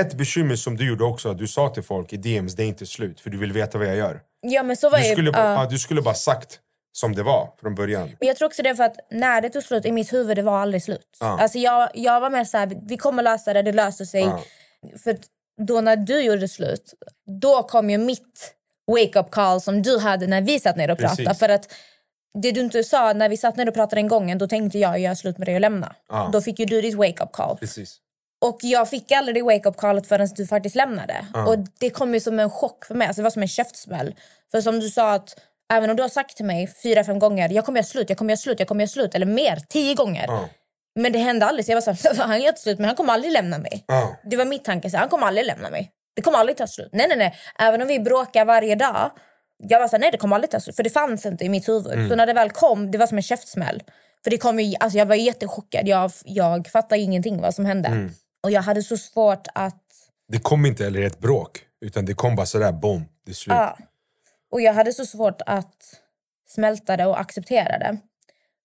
Ett 0.00 0.14
bekymmer 0.14 0.56
som 0.56 0.76
du 0.76 0.88
gjorde 0.88 1.04
också, 1.04 1.30
att 1.30 1.38
du 1.38 1.46
sa 1.48 1.68
till 1.68 1.82
folk 1.82 2.12
i 2.12 2.16
DMs, 2.16 2.54
det 2.54 2.62
är 2.62 2.66
inte 2.66 2.86
slut 2.86 3.20
för 3.20 3.30
du 3.30 3.38
vill 3.38 3.52
veta 3.52 3.78
vad 3.78 3.86
jag 3.86 3.96
gör. 3.96 4.20
Ja 4.40 4.62
men 4.62 4.76
så 4.76 4.90
var 4.90 4.98
Du 4.98 5.04
jag 5.04 5.12
skulle, 5.12 5.32
bara, 5.32 5.54
ja, 5.54 5.66
du 5.70 5.78
skulle 5.78 6.02
bara 6.02 6.14
sagt 6.14 6.58
som 6.96 7.14
det 7.14 7.22
var 7.22 7.50
från 7.60 7.74
början. 7.74 8.16
Men 8.20 8.28
jag 8.28 8.36
tror 8.36 8.46
också 8.46 8.62
det 8.62 8.68
är 8.68 8.74
för 8.74 8.84
att 8.84 8.96
när 9.10 9.40
det 9.40 9.50
tog 9.50 9.62
slut 9.62 9.86
i 9.86 9.92
mitt 9.92 10.12
huvud, 10.12 10.36
det 10.36 10.42
var 10.42 10.58
aldrig 10.58 10.82
slut. 10.82 11.16
Ja. 11.20 11.40
Alltså 11.40 11.58
jag, 11.58 11.90
jag 11.94 12.20
var 12.20 12.30
mer 12.30 12.44
så 12.44 12.58
här, 12.58 12.80
vi 12.82 12.96
kommer 12.96 13.22
lösa 13.22 13.52
det, 13.52 13.62
det 13.62 13.72
löser 13.72 14.04
sig. 14.04 14.20
Ja. 14.20 14.42
För 15.04 15.16
då 15.66 15.80
när 15.80 15.96
du 15.96 16.20
gjorde 16.20 16.48
slut, 16.48 16.94
då 17.40 17.62
kom 17.62 17.90
ju 17.90 17.98
mitt 17.98 18.54
wake-up 18.86 19.30
call 19.30 19.60
som 19.60 19.82
du 19.82 19.98
hade 19.98 20.26
när 20.26 20.40
vi 20.40 20.60
satt 20.60 20.76
ner 20.76 20.90
och 20.90 20.98
pratade. 20.98 21.24
Precis. 21.24 21.38
För 21.38 21.48
att 21.48 21.72
det 22.42 22.52
du 22.52 22.60
inte 22.60 22.84
sa 22.84 23.12
när 23.12 23.28
vi 23.28 23.36
satt 23.36 23.56
ner 23.56 23.68
och 23.68 23.74
pratade 23.74 24.00
en 24.00 24.08
gången, 24.08 24.38
då 24.38 24.48
tänkte 24.48 24.78
jag 24.78 24.98
göra 24.98 25.14
slut 25.14 25.38
med 25.38 25.48
dig 25.48 25.54
och 25.54 25.60
lämna. 25.60 25.94
Ja. 26.08 26.30
Då 26.32 26.40
fick 26.40 26.58
ju 26.58 26.66
du 26.66 26.80
ditt 26.80 26.94
wake-up 26.94 27.32
call. 27.32 27.56
Precis. 27.58 27.96
Och 28.40 28.58
jag 28.62 28.90
fick 28.90 29.12
aldrig 29.12 29.34
det 29.36 29.42
wake-up 29.42 29.76
callet 29.76 30.06
förrän 30.06 30.28
du 30.36 30.46
faktiskt 30.46 30.76
lämnade. 30.76 31.26
Och 31.46 31.58
det 31.78 31.90
kom 31.90 32.14
ju 32.14 32.20
som 32.20 32.40
en 32.40 32.50
chock 32.50 32.84
för 32.84 32.94
mig. 32.94 33.06
Alltså 33.06 33.20
det 33.20 33.24
var 33.24 33.30
som 33.30 33.42
en 33.42 33.48
käftsmäll. 33.48 34.14
För 34.50 34.60
som 34.60 34.80
du 34.80 34.90
sa 34.90 35.12
att 35.12 35.40
även 35.72 35.90
om 35.90 35.96
du 35.96 36.02
har 36.02 36.08
sagt 36.08 36.36
till 36.36 36.46
mig 36.46 36.74
fyra, 36.82 37.04
fem 37.04 37.18
gånger 37.18 37.48
jag 37.48 37.64
kommer 37.64 37.78
göra 37.78 37.86
slut, 37.86 38.08
jag 38.08 38.18
kommer 38.18 38.30
göra 38.30 38.38
slut, 38.38 38.58
jag 38.58 38.68
kommer 38.68 38.82
göra 38.82 38.88
slut. 38.88 39.14
Eller 39.14 39.26
mer, 39.26 39.56
tio 39.68 39.94
gånger. 39.94 40.24
Ja. 40.28 40.48
Men 41.00 41.12
det 41.12 41.18
hände 41.18 41.46
aldrig. 41.46 41.64
Så 41.66 41.72
jag 41.72 41.76
var 41.76 41.94
så 41.94 42.08
här, 42.08 42.14
han 42.26 42.40
gör 42.40 42.48
inte 42.48 42.60
slut 42.60 42.78
men 42.78 42.86
han 42.86 42.96
kommer 42.96 43.12
aldrig 43.12 43.32
lämna 43.32 43.58
mig. 43.58 43.84
Ja. 43.86 44.16
Det 44.30 44.36
var 44.36 44.44
mitt 44.44 44.64
tanke, 44.64 44.90
så 44.90 44.96
här, 44.96 45.00
han 45.00 45.10
kommer 45.10 45.26
aldrig 45.26 45.46
lämna 45.46 45.70
mig. 45.70 45.90
Det 46.16 46.22
kommer 46.22 46.38
aldrig 46.38 46.56
ta 46.56 46.66
slut. 46.66 46.88
Nej, 46.92 47.08
nej, 47.08 47.16
nej. 47.16 47.34
Även 47.58 47.82
om 47.82 47.88
vi 47.88 48.00
bråkar 48.00 48.44
varje 48.44 48.74
dag. 48.74 49.10
Jag 49.68 49.80
var 49.80 49.88
så 49.88 49.96
här, 49.96 50.00
nej 50.00 50.10
det 50.10 50.18
kommer 50.18 50.34
aldrig 50.34 50.50
ta 50.50 50.60
slut. 50.60 50.76
För 50.76 50.82
det 50.82 50.90
fanns 50.90 51.26
inte 51.26 51.44
i 51.44 51.48
mitt 51.48 51.68
huvud. 51.68 51.92
Mm. 51.92 52.08
Så 52.08 52.16
när 52.16 52.26
det 52.26 52.32
väl 52.32 52.50
kom, 52.50 52.90
det 52.90 52.98
var 52.98 53.06
som 53.06 53.16
en 53.16 53.22
käftsmäll. 53.22 53.82
För 54.24 54.30
det 54.30 54.38
kom 54.38 54.60
ju, 54.60 54.74
alltså 54.80 54.98
jag 54.98 55.06
var 55.06 55.14
jättechockad. 55.14 55.88
Jag, 55.88 56.10
jag 56.24 56.68
fattade 56.68 57.00
ingenting 57.00 57.40
vad 57.40 57.54
som 57.54 57.64
hände. 57.64 57.88
Mm. 57.88 58.12
Och 58.42 58.50
jag 58.50 58.62
hade 58.62 58.82
så 58.82 58.96
svårt 58.96 59.46
att... 59.54 59.82
Det 60.28 60.38
kom 60.38 60.66
inte 60.66 60.84
heller 60.84 61.02
ett 61.02 61.18
bråk, 61.18 61.60
utan 61.84 62.04
det 62.04 62.14
kom 62.14 62.36
bara 62.36 62.46
sådär, 62.46 62.72
boom, 62.72 63.04
det 63.26 63.32
är 63.32 63.34
slut. 63.34 63.54
Ja. 63.56 63.78
Och 64.54 64.60
jag 64.60 64.72
hade 64.74 64.92
så 64.92 65.06
svårt 65.06 65.42
att 65.46 66.00
smälta 66.48 66.96
det 66.96 67.06
och 67.06 67.20
acceptera 67.20 67.78
det. 67.78 67.98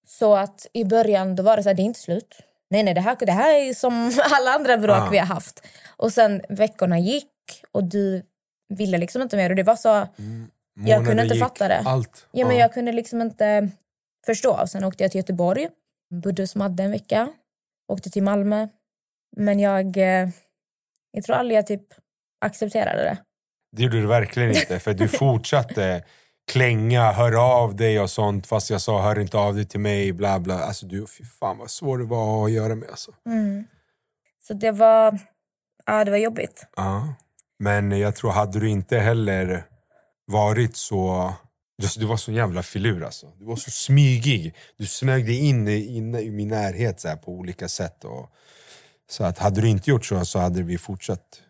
Så 0.08 0.36
att 0.36 0.68
i 0.74 0.86
början 0.86 1.36
då 1.36 1.44
var 1.44 1.58
det 1.58 1.64
så 1.64 1.70
här, 1.70 1.74
det 1.74 1.82
är 1.82 1.84
inte 1.84 2.00
slut. 2.00 2.36
Nej, 2.70 2.84
nej, 2.84 2.94
det 2.94 3.02
här, 3.02 3.18
det 3.20 3.32
här 3.32 3.54
är 3.56 3.74
som 3.74 4.12
alla 4.32 4.52
andra 4.52 4.78
bråk 4.78 4.98
Ja. 4.98 5.10
vi 5.12 5.18
har 5.18 5.26
haft. 5.26 5.66
Och 5.98 6.14
sen 6.14 6.42
veckorna 6.50 7.00
gick 7.00 7.32
och 7.72 7.84
du 7.84 8.24
ville 8.70 8.98
liksom 8.98 9.22
inte 9.22 9.38
mer. 9.38 9.50
Och 9.50 9.56
det 9.56 9.64
var 9.64 9.76
så... 9.76 10.08
jag 10.86 11.06
kunde 11.06 11.24
inte 11.24 11.36
gick, 11.36 11.44
fatta 11.44 11.68
det. 11.68 11.80
Allt. 11.86 12.28
Ja, 12.32 12.48
men 12.48 12.56
Ja. 12.56 12.62
jag 12.62 12.74
kunde 12.74 12.92
liksom 12.92 13.22
inte 13.22 13.70
förstå. 14.26 14.68
Sen 14.68 14.84
åkte 14.84 15.04
jag 15.04 15.12
till 15.12 15.20
Göteborg, 15.20 15.70
bodde 16.10 16.44
hos 16.44 16.56
Madde 16.56 16.84
en 16.84 16.92
vecka, 16.92 17.30
åkte 17.88 18.10
till 18.10 18.24
Malmö. 18.24 18.68
Men 19.38 19.60
jag, 19.60 19.98
eh, 19.98 20.30
jag 21.12 21.24
tror 21.24 21.36
aldrig 21.36 21.58
jag 21.58 21.68
typ 21.68 21.84
accepterade 22.46 23.04
det. 23.04 23.18
Det 23.72 23.84
gjorde 23.84 24.02
du 24.02 24.08
verkligen 24.08 24.50
inte, 24.56 24.80
för 24.80 24.94
du 24.94 25.08
fortsatte 25.18 26.04
klänga, 26.52 27.12
höra 27.12 27.42
av 27.42 27.76
dig 27.76 28.00
och 28.00 28.10
sånt 28.10 28.48
fast 28.48 28.70
jag 28.70 28.82
sa 28.82 29.02
hör 29.02 29.20
inte 29.20 29.38
av 29.38 29.56
dig 29.56 29.66
till 29.66 29.80
mig, 29.80 30.14
bla 30.14 30.40
bla. 30.40 30.60
Alltså 30.60 30.86
du, 30.86 31.08
fy 31.08 31.24
fan 31.40 31.58
vad 31.58 31.72
svår 31.72 31.98
det 31.98 32.04
var 32.06 32.46
att 32.46 32.52
göra 32.52 32.76
med 32.76 32.90
alltså. 32.90 33.12
Så 34.48 34.54
det 34.54 34.72
var, 34.72 35.20
ja, 35.86 36.04
det 36.06 36.12
var 36.12 36.18
jobbigt. 36.18 36.66
Ja. 36.76 37.14
Men 37.60 37.92
jag 38.00 38.16
tror, 38.16 38.32
hade 38.32 38.60
du 38.60 38.70
inte 38.70 38.98
heller 39.00 39.64
varit 40.26 40.78
så... 40.78 41.34
Du 41.98 42.06
var 42.06 42.18
så 42.18 42.32
jävla 42.32 42.64
filur 42.64 43.04
alltså. 43.04 43.28
Du 43.40 43.46
var 43.46 43.56
så 43.56 43.72
smygig. 43.72 44.56
Du 44.78 44.86
smög 44.86 45.26
dig 45.26 45.40
in, 45.48 45.68
i- 45.68 45.96
in 45.98 46.16
i 46.16 46.30
min 46.32 46.48
närhet 46.48 47.00
så 47.00 47.08
här, 47.08 47.16
på 47.16 47.32
olika 47.32 47.68
sätt. 47.68 48.04
Och, 48.06 48.30
så 49.10 49.24
att 49.24 49.38
hade 49.38 49.62
du 49.62 49.68
inte 49.70 49.90
gjort 49.90 50.06
så 50.06 50.26
så 50.26 50.40
hade 50.40 50.64
vi 50.64 50.78
fortsatt 50.78 51.42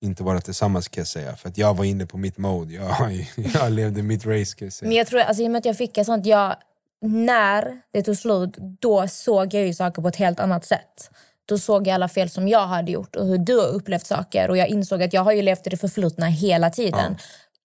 inte 0.00 0.22
vara 0.22 0.40
tillsammans 0.40 0.88
kan 0.88 1.00
jag 1.00 1.08
säga. 1.08 1.36
För 1.36 1.48
att 1.48 1.58
jag 1.58 1.76
var 1.76 1.84
inne 1.84 2.06
på 2.06 2.18
mitt 2.18 2.38
mode. 2.38 2.74
Jag, 2.74 3.26
jag 3.54 3.72
levde 3.72 4.02
mitt 4.02 4.26
race 4.26 4.56
kan 4.56 4.66
jag 4.66 4.72
säga. 4.72 4.88
Men 4.88 4.96
jag 4.96 5.06
tror, 5.06 5.20
alltså, 5.20 5.42
i 5.42 5.46
och 5.46 5.50
med 5.50 5.58
att 5.58 5.64
jag 5.64 5.76
fick 5.76 5.98
ett 5.98 6.06
sånt, 6.06 6.26
jag, 6.26 6.56
när 7.02 7.80
det 7.92 8.02
tog 8.02 8.16
slut, 8.16 8.56
då 8.58 9.08
såg 9.08 9.54
jag 9.54 9.66
ju 9.66 9.74
saker 9.74 10.02
på 10.02 10.08
ett 10.08 10.16
helt 10.16 10.40
annat 10.40 10.64
sätt. 10.64 11.10
Då 11.46 11.58
såg 11.58 11.86
jag 11.86 11.94
alla 11.94 12.08
fel 12.08 12.30
som 12.30 12.48
jag 12.48 12.66
hade 12.66 12.92
gjort 12.92 13.16
och 13.16 13.26
hur 13.26 13.38
du 13.38 13.56
har 13.56 13.68
upplevt 13.68 14.06
saker. 14.06 14.50
Och 14.50 14.56
jag 14.56 14.68
insåg 14.68 15.02
att 15.02 15.12
jag 15.12 15.22
har 15.22 15.32
ju 15.32 15.42
levt 15.42 15.66
i 15.66 15.70
det 15.70 15.76
förflutna 15.76 16.26
hela 16.26 16.70
tiden. 16.70 17.16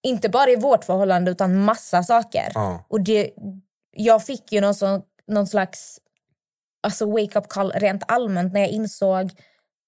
Inte 0.04 0.30
bara 0.30 0.50
i 0.50 0.56
vårt 0.56 0.84
förhållande 0.84 1.32
utan 1.32 1.56
massa 1.64 2.04
saker. 2.04 2.52
Ja. 2.54 2.86
Och 2.88 3.02
det, 3.02 3.30
jag 3.96 4.26
fick 4.26 4.52
ju 4.52 4.62
någon, 4.62 4.76
sån, 4.76 5.02
någon 5.28 5.48
slags 5.48 6.00
alltså 6.84 7.06
wake 7.06 7.40
up 7.40 7.48
call 7.48 7.72
rent 7.72 8.04
allmänt 8.08 8.54
när 8.54 8.60
jag 8.60 8.70
insåg 8.70 9.32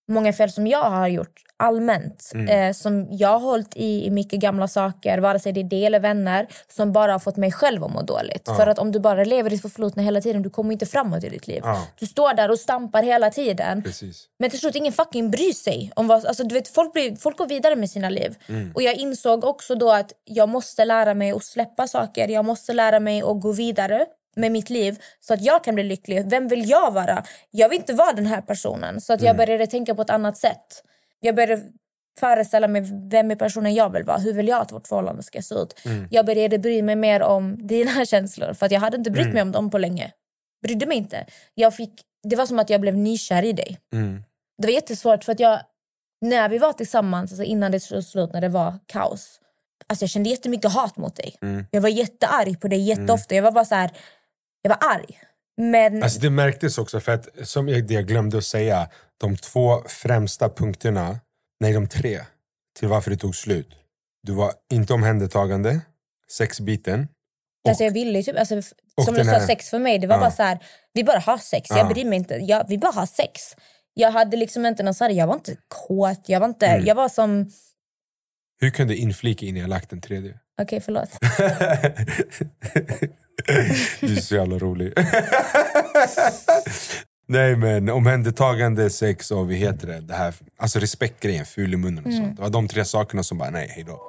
många 0.07 0.33
fel 0.33 0.51
som 0.51 0.67
jag 0.67 0.89
har 0.89 1.07
gjort 1.07 1.41
allmänt. 1.57 2.31
Eh, 2.49 2.73
som 2.73 3.07
jag 3.11 3.29
har 3.29 3.39
hållit 3.39 3.75
i, 3.75 4.05
i 4.05 4.09
mycket 4.09 4.39
gamla 4.39 4.67
saker, 4.67 5.17
vare 5.17 5.39
sig 5.39 5.53
det 5.53 5.59
är 5.59 5.63
det 5.63 5.85
eller 5.85 5.99
vänner, 5.99 6.47
som 6.67 6.91
bara 6.91 7.11
har 7.11 7.19
fått 7.19 7.37
mig 7.37 7.51
själv 7.51 7.83
att 7.83 7.91
må 7.91 8.01
dåligt. 8.01 8.49
För 8.57 8.67
att 8.67 8.79
om 8.79 8.91
du 8.91 8.99
bara 8.99 9.23
lever 9.23 9.49
i 9.49 9.53
ditt 9.53 9.61
förflutna 9.61 10.03
hela 10.03 10.21
tiden, 10.21 10.41
du 10.41 10.49
kommer 10.49 10.71
inte 10.71 10.85
framåt 10.85 11.23
i 11.23 11.29
ditt 11.29 11.47
liv. 11.47 11.61
Ja. 11.63 11.87
Du 11.99 12.05
står 12.05 12.33
där 12.33 12.51
och 12.51 12.59
stampar 12.59 13.03
hela 13.03 13.29
tiden. 13.29 13.83
Precis. 13.83 14.25
Men 14.39 14.49
till 14.49 14.59
slut 14.59 14.75
ingen 14.75 14.93
fucking 14.93 15.31
bryr 15.31 15.53
sig. 15.53 15.91
Om 15.95 16.07
vad, 16.07 16.25
alltså, 16.25 16.43
du 16.43 16.55
vet, 16.55 16.67
folk, 16.67 16.93
blir, 16.93 17.15
folk 17.15 17.37
går 17.37 17.47
vidare 17.47 17.75
med 17.75 17.89
sina 17.89 18.09
liv. 18.09 18.35
Och 18.73 18.81
jag 18.81 18.95
insåg 18.95 19.43
också 19.43 19.75
då 19.75 19.91
att 19.91 20.11
jag 20.23 20.49
måste 20.49 20.85
lära 20.85 21.13
mig 21.13 21.31
att 21.31 21.43
släppa 21.43 21.87
saker. 21.87 22.27
Jag 22.27 22.45
måste 22.45 22.73
lära 22.73 22.99
mig 22.99 23.21
att 23.21 23.41
gå 23.41 23.51
vidare 23.51 24.05
med 24.35 24.51
mitt 24.51 24.69
liv 24.69 24.97
så 25.19 25.33
att 25.33 25.41
jag 25.41 25.63
kan 25.63 25.75
bli 25.75 25.83
lycklig. 25.83 26.29
Vem 26.29 26.47
vill 26.47 26.69
jag 26.69 26.91
vara? 26.93 27.23
Jag 27.51 27.69
vill 27.69 27.79
inte 27.79 27.93
vara 27.93 28.13
den 28.13 28.25
här 28.25 28.41
personen. 28.41 29.01
Så 29.01 29.13
att 29.13 29.21
jag 29.21 29.37
började 29.37 29.67
tänka 29.67 29.95
på 29.95 30.01
ett 30.01 30.09
annat 30.09 30.37
sätt. 30.37 30.83
Jag 31.19 31.35
började 31.35 31.63
föreställa 32.19 32.67
mig 32.67 32.81
vem 33.09 33.31
är 33.31 33.35
personen 33.35 33.73
jag 33.73 33.89
vill 33.89 34.03
vara. 34.03 34.17
Hur 34.17 34.33
vill 34.33 34.47
jag 34.47 34.61
att 34.61 34.71
vårt 34.71 34.87
förhållande 34.87 35.23
ska 35.23 35.41
se 35.41 35.55
ut? 35.55 35.79
Jag 36.11 36.25
började 36.25 36.57
bry 36.59 36.81
mig 36.81 36.95
mer 36.95 37.21
om 37.21 37.67
dina 37.67 38.05
känslor. 38.05 38.53
För 38.53 38.65
att 38.65 38.71
jag 38.71 38.79
hade 38.79 38.97
inte 38.97 39.11
brytt 39.11 39.33
mig 39.33 39.41
om 39.41 39.51
dem 39.51 39.69
på 39.69 39.77
länge. 39.77 40.11
Brydde 40.63 40.85
mig 40.85 40.97
inte. 40.97 41.25
Jag 41.53 41.75
fick, 41.75 42.01
det 42.23 42.35
var 42.35 42.45
som 42.45 42.59
att 42.59 42.69
jag 42.69 42.81
blev 42.81 42.97
nykär 42.97 43.43
i 43.43 43.53
dig. 43.53 43.79
Det 44.57 44.67
var 44.67 44.73
jättesvårt 44.73 45.23
för 45.23 45.31
att 45.31 45.39
jag, 45.39 45.59
när 46.21 46.49
vi 46.49 46.57
var 46.57 46.73
tillsammans, 46.73 47.31
alltså 47.31 47.43
innan 47.43 47.71
det 47.71 47.79
tog 47.79 48.03
slut, 48.03 48.33
när 48.33 48.41
det 48.41 48.49
var 48.49 48.73
kaos. 48.85 49.39
Alltså 49.87 50.03
jag 50.03 50.09
kände 50.09 50.29
jättemycket 50.29 50.71
hat 50.71 50.97
mot 50.97 51.15
dig. 51.15 51.35
Jag 51.71 51.81
var 51.81 51.89
jättearg 51.89 52.61
på 52.61 52.67
dig 52.67 52.79
jätteofta. 52.79 53.35
Jag 53.35 53.43
var 53.43 53.51
bara 53.51 53.65
så 53.65 53.75
här, 53.75 53.91
jag 54.65 54.69
var 54.69 54.89
arg. 54.95 55.19
Men 55.57 56.03
Alltså 56.03 56.19
det 56.19 56.29
märktes 56.29 56.77
också 56.77 56.99
för 56.99 57.11
att, 57.11 57.27
som 57.43 57.67
jag, 57.69 57.87
det 57.87 57.93
jag 57.93 58.07
glömde 58.07 58.37
att 58.37 58.43
säga, 58.43 58.89
de 59.17 59.37
två 59.37 59.81
främsta 59.87 60.49
punkterna, 60.49 61.19
nej 61.59 61.73
de 61.73 61.87
tre, 61.87 62.21
till 62.79 62.87
varför 62.87 63.11
det 63.11 63.17
tog 63.17 63.35
slut. 63.35 63.69
Du 64.23 64.33
var 64.33 64.53
inte 64.73 64.93
omhändertagande, 64.93 65.81
sexbiten, 66.31 67.07
alltså 67.67 67.83
jag 67.83 67.91
ville 67.91 68.23
typ, 68.23 68.37
alltså, 68.39 68.55
och 68.97 69.03
som 69.03 69.13
du 69.15 69.23
sa, 69.25 69.39
sex 69.39 69.69
för 69.69 69.79
mig, 69.79 69.99
det 69.99 70.07
var 70.07 70.15
Ja. 70.15 70.19
bara 70.19 70.31
så 70.31 70.43
här, 70.43 70.59
vi 70.93 71.03
bara 71.03 71.19
har 71.19 71.37
sex. 71.37 71.69
Ja. 71.69 71.77
Jag 71.77 71.87
bryr 71.87 72.05
mig 72.05 72.17
inte. 72.17 72.35
Jag, 72.35 72.65
vi 72.69 72.77
bara 72.77 72.91
har 72.91 73.05
sex. 73.05 73.41
Jag 73.93 74.11
hade 74.11 74.37
liksom 74.37 74.65
inte 74.65 74.83
någon 74.83 74.93
så 74.93 75.03
här, 75.03 75.11
jag 75.11 75.27
var 75.27 75.33
inte 75.33 75.57
kåt. 75.67 76.21
Jag 76.29 76.39
var 76.39 76.47
inte, 76.47 76.65
Mm. 76.67 76.85
jag 76.85 76.95
var 76.95 77.09
som, 77.09 77.51
Hur 78.61 78.69
kunde 78.69 78.95
inflika 78.95 79.45
in 79.45 79.57
i 79.57 79.59
jag 79.59 79.69
lagt 79.69 79.89
den 79.89 80.01
tredje? 80.01 80.39
okej 80.61 80.81
förlåt. 80.81 81.09
du 83.99 84.17
är 84.17 84.21
så 84.21 84.35
jävla 84.35 84.57
rolig. 84.57 84.93
Nej 87.27 87.55
men 87.55 87.89
omhändertagande, 87.89 88.89
sex 88.89 89.31
och 89.31 89.37
vad 89.45 89.55
heter 89.55 89.87
det? 89.87 90.01
det 90.01 90.13
här, 90.13 90.33
alltså 90.57 90.79
respektgrejen, 90.79 91.45
ful 91.45 91.73
i 91.73 91.77
munnen 91.77 92.05
och 92.05 92.11
Mm. 92.11 92.23
sånt. 92.25 92.35
Det 92.35 92.41
var 92.41 92.49
de 92.49 92.67
tre 92.67 92.85
sakerna 92.85 93.23
som 93.23 93.37
bara 93.37 93.49
nej, 93.49 93.67
hejdå. 93.75 93.99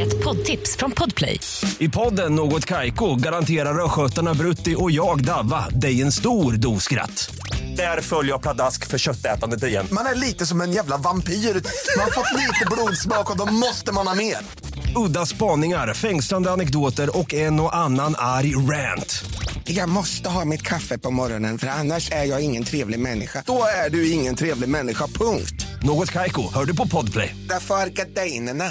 Ett 0.00 0.24
poddtips 0.24 0.76
från 0.76 0.90
Podplay. 0.90 1.40
I 1.78 1.88
podden 1.88 2.34
Något 2.34 2.64
Kaiko 2.64 3.14
garanterar 3.14 3.84
östgötarna 3.84 4.34
Brutti 4.34 4.74
och 4.78 4.90
jag, 4.90 5.24
Davva, 5.24 5.68
dig 5.68 6.02
en 6.02 6.12
stor 6.12 6.52
dos 6.52 6.82
skratt. 6.84 7.30
Där 7.76 8.00
följer 8.00 8.32
jag 8.32 8.42
pladask 8.42 8.86
för 8.86 8.98
köttätandet 8.98 9.62
igen. 9.64 9.86
Man 9.92 10.06
är 10.06 10.14
lite 10.14 10.46
som 10.46 10.60
en 10.60 10.72
jävla 10.72 10.96
vampyr. 10.96 11.32
Man 11.32 12.04
har 12.04 12.10
fått 12.10 12.32
lite 12.40 12.64
blodsmak 12.70 13.30
och 13.30 13.36
då 13.46 13.52
måste 13.52 13.92
man 13.92 14.06
ha 14.06 14.14
mer. 14.14 14.36
Udda 15.06 15.26
spaningar, 15.26 15.94
fängslande 15.94 16.50
anekdoter 16.50 17.18
och 17.18 17.34
en 17.34 17.60
och 17.60 17.76
annan 17.76 18.14
arg 18.18 18.54
rant. 18.56 19.24
Jag 19.64 19.88
måste 19.88 20.28
ha 20.28 20.44
mitt 20.44 20.62
kaffe 20.62 20.98
på 20.98 21.10
morgonen 21.10 21.58
för 21.58 21.66
annars 21.66 22.10
är 22.12 22.24
jag 22.24 22.40
ingen 22.44 22.64
trevlig 22.64 22.98
människa. 23.00 23.42
Då 23.46 23.62
är 23.86 23.90
du 23.90 24.10
ingen 24.10 24.34
trevlig 24.34 24.68
människa, 24.68 25.06
punkt. 25.06 25.66
Något 25.82 26.10
Kaiko, 26.12 26.42
hör 26.54 26.64
du 26.64 26.76
på 26.76 26.88
Podplay. 26.88 27.36
Därför 27.48 27.74
är 27.74 27.86
gardinerna. 27.88 28.64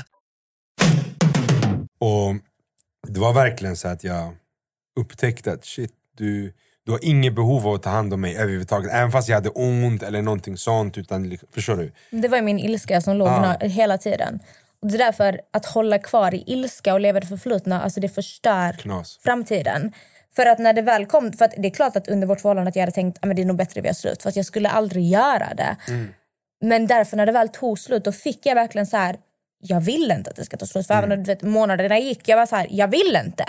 Och 1.99 2.35
det 3.07 3.19
var 3.19 3.33
verkligen 3.33 3.75
så 3.75 3.87
att 3.87 4.03
jag 4.03 4.33
upptäckte 4.99 5.51
att 5.51 5.65
shit, 5.65 5.91
du, 6.17 6.53
du 6.85 6.91
har 6.91 6.99
inget 7.05 7.35
behov 7.35 7.67
av 7.67 7.73
att 7.73 7.83
ta 7.83 7.89
hand 7.89 8.13
om 8.13 8.21
mig 8.21 8.37
överhuvudtaget. 8.37 8.91
Även 8.91 9.11
fast 9.11 9.29
jag 9.29 9.35
hade 9.35 9.49
ont 9.49 10.03
eller 10.03 10.21
någonting 10.21 10.57
sånt. 10.57 10.97
Utan, 10.97 11.29
liksom- 11.29 11.49
förstår 11.51 11.75
du? 11.77 11.91
Det 12.21 12.27
var 12.27 12.41
min 12.41 12.59
ilska 12.59 13.01
som 13.01 13.17
låg 13.17 13.27
Ah. 13.27 13.55
hela 13.61 13.97
tiden. 13.97 14.39
Och 14.81 14.87
det 14.87 14.95
är 14.95 15.05
därför 15.05 15.41
att 15.53 15.65
hålla 15.65 15.99
kvar 15.99 16.33
i 16.33 16.43
ilska 16.47 16.93
och 16.93 16.99
leva 16.99 17.19
det 17.19 17.27
förflutna, 17.27 17.81
alltså 17.81 17.99
det 17.99 18.09
förstör 18.09 18.73
Knas. 18.73 19.19
framtiden. 19.23 19.91
För 20.35 20.45
att 20.45 20.59
när 20.59 20.73
det 20.73 20.81
väl 20.81 21.05
kom, 21.05 21.33
för 21.33 21.45
att 21.45 21.53
det 21.57 21.67
är 21.67 21.71
klart 21.71 21.95
att 21.95 22.07
under 22.07 22.27
vårt 22.27 22.41
förhållande 22.41 22.69
att 22.69 22.75
jag 22.75 22.81
hade 22.81 22.91
tänkt 22.91 23.17
att 23.21 23.35
det 23.35 23.41
är 23.41 23.45
nog 23.45 23.57
bättre 23.57 23.81
vi 23.81 23.87
har 23.87 23.93
slut. 23.93 24.21
För 24.21 24.29
att 24.29 24.35
jag 24.35 24.45
skulle 24.45 24.69
aldrig 24.69 25.03
göra 25.09 25.53
det. 25.53 25.75
Men 26.61 26.87
därför 26.87 27.17
när 27.17 27.25
det 27.25 27.31
väl 27.31 27.49
tog 27.49 27.79
slut 27.79 28.03
då 28.05 28.11
fick 28.11 28.45
jag 28.45 28.55
verkligen 28.55 28.87
så 28.87 28.97
här. 28.97 29.17
jag 29.59 29.81
vill 29.81 30.11
inte 30.11 30.29
att 30.29 30.35
det 30.35 30.45
ska 30.45 30.57
ta 30.57 30.65
slut. 30.65 30.87
För 30.87 30.93
även 30.93 31.09
när 31.09 31.17
du 31.17 31.23
vet, 31.23 31.41
månaderna 31.41 31.99
gick, 31.99 32.27
jag 32.29 32.37
var 32.37 32.45
så 32.45 32.55
här, 32.55 32.67
jag 32.69 32.87
vill 32.87 33.19
inte. 33.25 33.45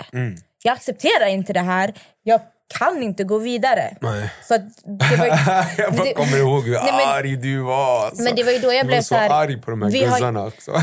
Jag 0.63 0.73
accepterar 0.73 1.27
inte 1.27 1.53
det 1.53 1.59
här. 1.59 1.93
Jag 2.23 2.41
kan 2.77 3.03
inte 3.03 3.23
gå 3.23 3.37
vidare. 3.37 3.97
Nej. 4.01 4.29
Så 4.47 4.57
det 4.57 5.15
var, 5.17 5.25
jag 5.77 5.93
bara 5.93 6.03
det- 6.05 6.13
kommer 6.13 6.37
ihåg 6.37 6.63
hur 6.65 6.73
Nej, 6.73 6.91
men- 6.91 7.07
arg 7.09 7.35
du 7.37 7.59
var. 7.59 8.05
Alltså. 8.05 8.23
Men 8.23 8.35
det 8.35 8.43
var 8.43 8.51
ju 8.51 8.59
då 8.59 8.73
jag 8.73 8.87
blev 8.87 8.97
så 9.01 9.03
så 9.07 9.15
här, 9.15 9.29
arg 9.43 9.61
på 9.61 9.71
de 9.71 9.81
här 9.81 9.89
har- 9.91 9.99
guzzarna 10.11 10.45
också. 10.45 10.71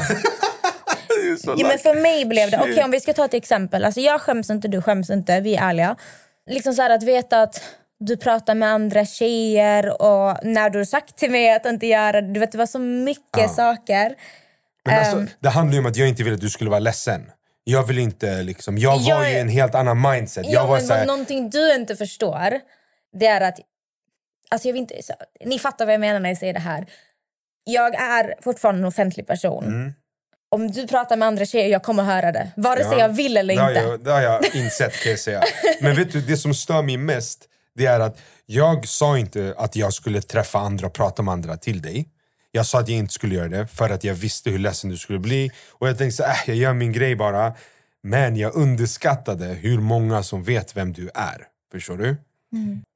Ja, 1.56 1.66
men 1.68 1.78
för 1.78 1.94
mig 2.02 2.24
blev 2.24 2.50
det, 2.50 2.58
okej 2.58 2.74
Shit. 2.74 2.84
om 2.84 2.90
vi 2.90 3.00
ska 3.00 3.12
ta 3.12 3.24
ett 3.24 3.34
exempel. 3.34 3.84
Alltså 3.84 4.00
jag 4.00 4.20
skäms 4.20 4.50
inte, 4.50 4.68
du 4.68 4.82
skäms 4.82 5.10
inte, 5.10 5.40
vi 5.40 5.56
är 5.56 5.62
ärliga. 5.68 5.96
Liksom 6.50 6.72
så 6.74 6.82
här 6.82 6.90
att 6.90 7.02
veta 7.02 7.42
att 7.42 7.62
du 8.00 8.16
pratar 8.16 8.54
med 8.54 8.68
andra 8.68 9.04
tjejer 9.06 10.02
och 10.02 10.36
när 10.42 10.70
du 10.70 10.78
har 10.78 10.84
sagt 10.84 11.16
till 11.16 11.30
mig 11.30 11.52
att 11.54 11.66
inte 11.66 11.86
göra 11.86 12.20
det. 12.20 12.32
Du 12.32 12.40
vet 12.40 12.52
det 12.52 12.58
var 12.58 12.66
så 12.66 12.78
mycket 12.78 13.50
saker. 13.50 14.14
Men 14.84 14.98
alltså, 14.98 15.16
Ehm. 15.16 15.28
det 15.40 15.48
handlar 15.48 15.72
ju 15.74 15.78
om 15.80 15.86
att 15.86 15.96
jag 15.96 16.08
inte 16.08 16.22
ville 16.22 16.34
att 16.34 16.40
du 16.40 16.50
skulle 16.50 16.70
vara 16.70 16.80
ledsen. 16.80 17.30
Jag 17.68 17.84
vill 17.86 17.98
inte 17.98 18.42
liksom, 18.42 18.78
jag 18.78 18.98
var 18.98 19.08
Jag- 19.08 19.30
ju 19.30 19.36
i 19.36 19.40
en 19.40 19.48
helt 19.48 19.74
annan 19.74 20.00
mindset. 20.10 20.46
Jag 20.46 20.54
Ja, 20.54 20.66
var 20.66 20.76
men 20.76 20.86
så 20.86 20.94
här, 20.94 21.06
någonting 21.06 21.50
du 21.50 21.74
inte 21.74 21.96
förstår, 21.96 22.60
det 23.12 23.26
är 23.26 23.40
att... 23.40 23.58
Alltså 24.50 24.68
jag 24.68 24.72
vill 24.72 24.82
inte, 24.82 25.02
så, 25.02 25.12
ni 25.44 25.58
fattar 25.58 25.84
vad 25.86 25.94
jag 25.94 26.00
menar 26.00 26.20
när 26.20 26.28
jag 26.30 26.38
säger 26.38 26.52
det 26.52 26.60
här. 26.60 26.86
Jag 27.64 27.94
är 27.94 28.34
fortfarande 28.42 28.80
en 28.80 28.84
offentlig 28.84 29.26
person. 29.26 29.64
Mm. 29.64 29.92
Om 30.48 30.70
du 30.70 30.86
pratar 30.86 31.16
med 31.16 31.28
andra 31.28 31.46
tjejer, 31.46 31.68
jag 31.68 31.82
kommer 31.82 32.02
höra 32.02 32.32
det. 32.32 32.50
Vare 32.56 32.84
sig 32.84 32.92
Ja, 32.92 32.98
jag 32.98 33.08
vill 33.08 33.36
eller 33.36 33.56
det 33.56 33.68
inte. 33.68 33.80
Jag, 33.80 34.04
det 34.04 34.10
har 34.12 34.20
jag 34.22 34.54
insett 34.54 34.92
kan 35.02 35.10
jag 35.10 35.20
säga. 35.20 35.42
Men 35.80 35.96
vet 35.96 36.12
du, 36.12 36.20
det 36.20 36.36
som 36.36 36.54
stör 36.54 36.82
mig 36.82 36.96
mest 36.96 37.48
det 37.74 37.86
är 37.86 38.00
att 38.00 38.18
jag 38.46 38.88
sa 38.88 39.18
inte 39.18 39.54
att 39.56 39.76
jag 39.76 39.92
skulle 39.92 40.22
träffa 40.22 40.58
andra 40.58 40.86
och 40.86 40.92
prata 40.92 41.22
med 41.22 41.32
andra 41.32 41.56
till 41.56 41.82
dig. 41.82 42.08
Jag 42.56 42.66
sa 42.66 42.80
att 42.80 42.88
jag 42.88 42.98
inte 42.98 43.12
skulle 43.12 43.34
göra 43.34 43.48
det 43.48 43.66
för 43.66 43.90
att 43.90 44.04
jag 44.04 44.14
visste 44.14 44.50
hur 44.50 44.58
ledsen 44.58 44.90
du 44.90 44.96
skulle 44.96 45.18
bli. 45.18 45.50
Och 45.68 45.88
jag 45.88 45.98
tänkte 45.98 46.16
så, 46.16 46.22
äh, 46.22 46.36
jag 46.46 46.56
gör 46.56 46.74
min 46.74 46.92
grej 46.92 47.16
bara. 47.16 47.52
Men 48.02 48.36
jag 48.36 48.54
underskattade 48.54 49.44
hur 49.46 49.78
många 49.80 50.22
som 50.22 50.42
vet 50.42 50.76
vem 50.76 50.92
du 50.92 51.10
är. 51.14 51.42
Förstår 51.72 51.96
du? 51.96 52.16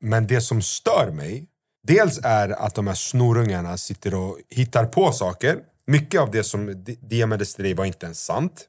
Men 0.01 0.27
det 0.27 0.41
som 0.41 0.63
stör 0.63 1.11
mig, 1.15 1.47
dels 1.87 2.19
är 2.23 2.49
att 2.49 2.75
de 2.75 2.87
här 2.87 2.95
snorungarna 2.95 3.77
sitter 3.77 4.15
och 4.15 4.39
hittar 4.51 4.85
på 4.85 5.13
saker. 5.13 5.59
Mycket 5.87 6.21
av 6.21 6.31
det 6.31 6.45
som 6.45 6.85
d- 6.85 6.97
DMades 7.01 7.55
till 7.55 7.65
dig 7.65 7.75
var 7.75 7.85
inte 7.85 8.07
ens 8.07 8.25
sant. 8.25 8.67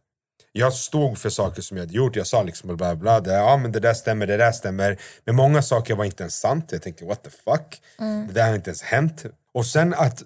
Jag 0.54 0.74
stod 0.74 1.18
för 1.18 1.30
saker 1.30 1.62
som 1.62 1.78
jag 1.78 1.84
hade 1.84 1.94
gjort, 1.94 2.16
jag 2.16 2.28
sa 2.28 2.44
liksom 2.44 2.78
bla 2.78 2.96
bla, 2.96 3.20
det, 3.20 3.34
ja 3.34 3.58
men 3.58 3.72
det 3.72 3.80
där 3.80 3.94
stämmer, 3.94 4.28
det 4.28 4.38
där 4.38 4.52
stämmer. 4.52 4.98
Men 5.26 5.36
många 5.36 5.62
saker 5.62 5.96
var 5.96 6.06
inte 6.06 6.24
ens 6.24 6.40
sant, 6.40 6.70
jag 6.72 6.82
tänkte 6.82 7.06
what 7.06 7.24
the 7.24 7.30
fuck? 7.30 7.82
Det 8.28 8.34
där 8.34 8.48
har 8.48 8.56
inte 8.56 8.70
ens 8.70 8.82
hänt. 8.82 9.26
Och 9.54 9.66
sen 9.66 9.94
att 9.94 10.24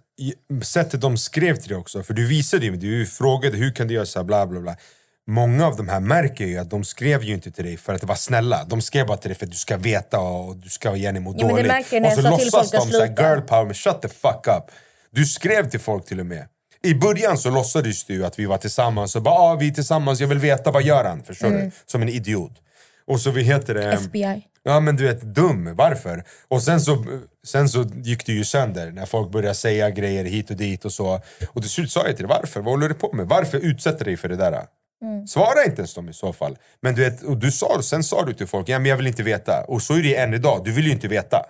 sättet 0.64 1.02
de 1.02 1.18
skrev 1.18 1.56
till 1.56 1.70
dig 1.70 1.78
också, 1.78 2.04
för 2.04 2.14
du 2.14 2.28
visade 2.28 2.66
ju, 2.66 2.76
du 2.76 3.06
frågade 3.06 3.58
hur 3.58 3.72
kan 3.72 3.88
du 3.88 3.94
göra 3.94 4.06
så 4.06 4.20
här 4.20 4.24
bla 4.24 4.46
bla 4.48 4.60
bla. 4.60 4.76
Många 5.28 5.68
av 5.68 5.76
de 5.76 5.90
här 5.90 6.00
märker 6.00 6.46
ju 6.46 6.58
att 6.58 6.70
de 6.70 6.84
skrev 6.84 7.24
ju 7.24 7.34
inte 7.34 7.52
till 7.52 7.64
dig 7.66 7.78
för 7.78 7.94
att 7.94 8.04
vara 8.04 8.18
snälla. 8.18 8.64
De 8.64 8.82
skrev 8.82 9.08
bara 9.08 9.18
till 9.18 9.30
dig 9.30 9.38
för 9.38 9.46
att 9.46 9.52
du 9.52 9.58
ska 9.58 9.78
veta 9.78 10.20
och 10.20 10.56
du 10.58 10.70
ska 10.70 10.96
gärna 10.96 11.20
må 11.20 11.34
Ja, 11.38 11.48
dåligt. 11.48 11.66
och 12.06 12.12
så 12.14 12.22
låtsas 12.30 12.72
de 12.72 12.92
såhär 12.92 13.08
girl 13.36 13.42
power, 13.48 13.66
men 13.66 13.74
shut 13.74 14.02
the 14.02 14.08
fuck 14.10 14.48
up. 14.48 14.64
Du 15.12 15.26
skrev 15.26 15.70
till 15.70 15.80
folk 15.80 16.06
till 16.06 16.20
och 16.20 16.26
med. 16.26 16.48
I 16.86 16.96
början 16.96 17.38
så 17.38 17.50
låtsades 17.50 18.04
du 18.06 18.26
att 18.26 18.40
vi 18.40 18.46
var 18.46 18.58
tillsammans 18.58 19.16
och 19.16 19.22
bara 19.22 19.36
ah, 19.36 19.56
vi 19.56 19.68
är 19.68 19.72
tillsammans, 19.72 20.20
jag 20.20 20.28
vill 20.28 20.40
veta 20.40 20.72
vad 20.72 20.84
gör 20.84 21.04
han? 21.06 21.24
Förstår 21.24 21.48
Mm. 21.48 21.60
du? 21.66 21.72
Som 21.86 22.02
en 22.02 22.10
idiot. 22.10 22.52
Och 23.08 23.22
så 23.22 23.32
vi 23.32 23.44
heter 23.44 23.74
det... 23.74 23.94
FBI. 23.94 24.42
Ja 24.64 24.80
men 24.80 24.96
du 24.96 25.04
vet, 25.04 25.22
dum. 25.22 25.76
Varför? 25.76 26.24
Och 26.48 26.64
sen 26.64 26.82
så, 26.82 27.06
sen 27.46 27.70
så 27.70 27.84
gick 27.96 28.26
det 28.26 28.32
ju 28.34 28.46
sönder 28.46 28.92
när 28.92 29.06
folk 29.06 29.32
började 29.32 29.56
säga 29.56 29.90
grejer 29.90 30.26
hit 30.26 30.50
och 30.50 30.56
dit 30.56 30.86
och 30.86 30.92
så. 30.92 31.22
Och 31.54 31.62
till 31.62 31.70
slut 31.72 31.92
sa 31.92 32.08
jag 32.08 32.16
till 32.18 32.28
dig, 32.28 32.38
varför? 32.42 32.62
Vad 32.62 32.74
håller 32.74 32.90
du 32.90 32.96
på 32.96 33.12
med? 33.14 33.28
Varför 33.28 33.58
utsätter 33.58 34.00
du 34.00 34.12
dig 34.12 34.18
för 34.18 34.30
det 34.30 34.36
där? 34.36 34.64
Svara 35.28 35.66
inte 35.66 35.78
ens 35.78 35.94
dem 35.94 36.10
i 36.10 36.14
så 36.14 36.34
fall. 36.34 36.58
Men 36.82 36.96
du 36.96 37.02
vet, 37.04 37.24
och 37.24 37.38
du 37.38 37.52
sa, 37.52 37.82
sen 37.82 38.04
sa 38.04 38.26
du 38.26 38.34
till 38.34 38.48
folk, 38.48 38.70
ja 38.70 38.80
men 38.80 38.90
jag 38.90 38.98
vill 38.98 39.08
inte 39.08 39.24
veta. 39.24 39.66
Och 39.68 39.82
så 39.82 39.94
är 39.94 40.04
det 40.04 40.16
än 40.16 40.34
idag, 40.34 40.62
du 40.66 40.72
vill 40.72 40.86
ju 40.86 40.92
inte 40.92 41.08
veta. 41.08 41.46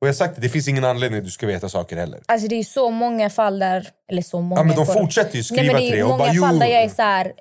Och 0.00 0.06
jag 0.06 0.08
har 0.08 0.12
sagt 0.12 0.34
det, 0.34 0.40
det 0.40 0.48
finns 0.48 0.68
ingen 0.68 0.84
anledning 0.84 1.18
att 1.18 1.24
du 1.24 1.30
ska 1.30 1.46
veta 1.46 1.68
saker 1.68 1.96
heller. 1.96 2.20
Alltså 2.26 2.48
det 2.48 2.54
är 2.54 2.58
ju 2.58 2.64
så 2.64 2.90
många 2.90 3.30
fall 3.30 3.58
där, 3.58 3.88
eller 4.10 4.22
så 4.22 4.40
många. 4.40 4.60
Ja, 4.60 4.64
men 4.64 4.76
de 4.76 4.86
fortsätter 4.86 5.36
ju 5.36 5.44
skriva 5.44 5.62
Nej, 5.62 5.72
men 5.72 5.82
det 5.82 5.86
är 5.86 5.90
till 5.90 5.98
dig 5.98 6.08
många 6.08 6.18
bara, 6.18 6.48
fall 6.48 6.58
där 6.58 6.66
jag 6.66 6.82
är 6.82 6.88
så 6.88 7.02
här, 7.02 7.32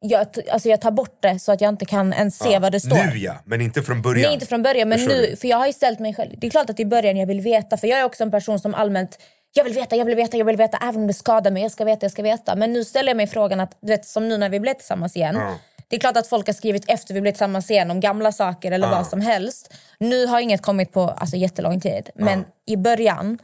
jag, 0.00 0.26
alltså 0.52 0.68
jag 0.68 0.80
tar 0.80 0.90
bort 0.90 1.18
det 1.22 1.38
så 1.38 1.52
att 1.52 1.60
jag 1.60 1.68
inte 1.68 1.84
kan 1.84 2.12
ens 2.12 2.38
se 2.38 2.52
Ja, 2.52 2.58
vad 2.58 2.72
det 2.72 2.80
står. 2.80 2.96
Nu 2.96 3.18
ja, 3.18 3.34
men 3.44 3.60
inte 3.60 3.82
från 3.82 4.02
början. 4.02 4.22
Nej, 4.22 4.34
inte 4.34 4.46
från 4.46 4.62
början. 4.62 4.88
Men 4.88 4.98
Förstår 4.98 5.14
nu, 5.14 5.26
du? 5.26 5.36
för 5.36 5.48
jag 5.48 5.56
har 5.56 5.66
ju 5.66 5.72
ställt 5.72 5.98
mig 5.98 6.14
själv... 6.14 6.30
Det 6.38 6.46
är 6.46 6.50
klart 6.50 6.70
att 6.70 6.80
i 6.80 6.86
början 6.86 7.16
jag 7.16 7.26
vill 7.26 7.40
veta. 7.40 7.76
För 7.76 7.86
jag 7.86 8.00
är 8.00 8.04
också 8.04 8.22
en 8.22 8.30
person 8.30 8.60
som 8.60 8.74
allmänt... 8.74 9.18
Jag 9.56 9.64
vill 9.64 9.72
veta, 9.74 9.96
jag 9.96 10.04
vill 10.04 10.16
veta, 10.16 10.36
jag 10.36 10.44
vill 10.44 10.56
veta. 10.56 10.78
Även 10.82 10.96
om 11.00 11.06
det 11.06 11.14
skadar 11.14 11.50
mig. 11.50 11.62
Jag 11.62 11.72
ska 11.72 11.84
veta, 11.84 12.04
jag 12.04 12.12
ska 12.12 12.22
veta. 12.22 12.54
Men 12.56 12.72
nu 12.72 12.84
ställer 12.84 13.10
jag 13.10 13.16
mig 13.16 13.26
frågan 13.26 13.60
att, 13.60 13.76
du 13.80 13.88
vet, 13.88 14.06
som 14.06 14.28
nu 14.28 14.38
när 14.38 14.48
vi 14.48 14.60
blev 14.60 14.74
tillsammans 14.74 15.16
igen. 15.16 15.34
Ja. 15.34 15.54
Det 15.88 15.96
är 15.96 16.00
klart 16.00 16.16
att 16.16 16.26
folk 16.26 16.46
har 16.46 16.54
skrivit 16.54 16.84
efter 16.88 17.14
vi 17.14 17.20
blev 17.20 17.32
tillsammans 17.32 17.70
igen 17.70 17.90
om 17.90 18.00
gamla 18.00 18.32
saker 18.32 18.72
eller 18.72 18.88
Ja. 18.88 18.94
vad 18.94 19.06
som 19.06 19.20
helst. 19.20 19.74
Nu 19.98 20.26
har 20.26 20.40
inget 20.40 20.62
kommit 20.62 20.92
på 20.92 21.00
alltså, 21.00 21.36
jättelång 21.36 21.80
tid. 21.80 22.10
Men 22.14 22.44
i 22.66 22.76
början, 22.76 23.38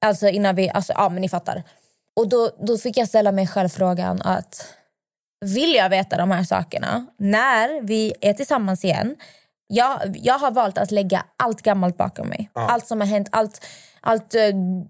alltså 0.00 0.28
innan 0.28 0.54
vi... 0.54 0.70
Alltså, 0.70 0.92
ja, 0.92 1.08
men 1.08 1.20
ni 1.22 1.28
fattar. 1.28 1.62
Och 2.16 2.28
då, 2.28 2.50
då 2.66 2.78
fick 2.78 2.96
jag 2.96 3.08
ställa 3.08 3.32
mig 3.32 3.46
själv 3.46 3.68
frågan 3.68 4.22
att 4.22 4.66
vill 5.44 5.74
jag 5.74 5.88
veta 5.90 6.16
de 6.16 6.30
här 6.30 6.44
sakerna 6.44 7.06
när 7.18 7.80
vi 7.82 8.14
är 8.20 8.32
tillsammans 8.32 8.84
igen? 8.84 9.16
Jag, 9.66 10.16
jag 10.22 10.38
har 10.38 10.50
valt 10.50 10.78
att 10.78 10.90
lägga 10.90 11.24
allt 11.36 11.62
gammalt 11.62 11.96
bakom 11.96 12.28
mig. 12.28 12.50
Allt 12.52 12.86
som 12.86 13.00
har 13.00 13.08
hänt, 13.08 13.28
allt, 13.32 13.66
allt 14.06 14.34
eh, 14.34 14.40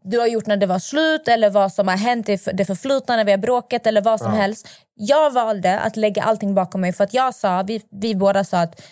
du 0.03 0.19
har 0.19 0.27
gjort 0.27 0.47
när 0.47 0.57
det 0.57 0.67
var 0.67 0.79
slut 0.79 1.29
eller 1.29 1.51
vad 1.51 1.73
som 1.73 1.89
har 1.89 1.97
hänt 1.97 2.29
i 2.29 2.39
det 2.53 2.65
förflutna 2.65 3.17
när 3.17 3.25
vi 3.25 3.31
har 3.31 3.39
bråkat 3.39 3.87
eller 3.87 4.03
vad 4.03 4.21
som 4.21 4.33
helst. 4.33 4.69
Jag 4.95 5.31
valde 5.31 5.81
att 5.81 5.97
lägga 5.97 6.23
allting 6.23 6.55
bakom 6.55 6.81
mig 6.81 6.93
för 6.93 7.05
att 7.05 7.15
jag 7.15 7.35
sa, 7.35 7.63
vi, 7.63 7.83
vi 7.91 8.15
båda 8.15 8.45
sa 8.45 8.59
att 8.59 8.83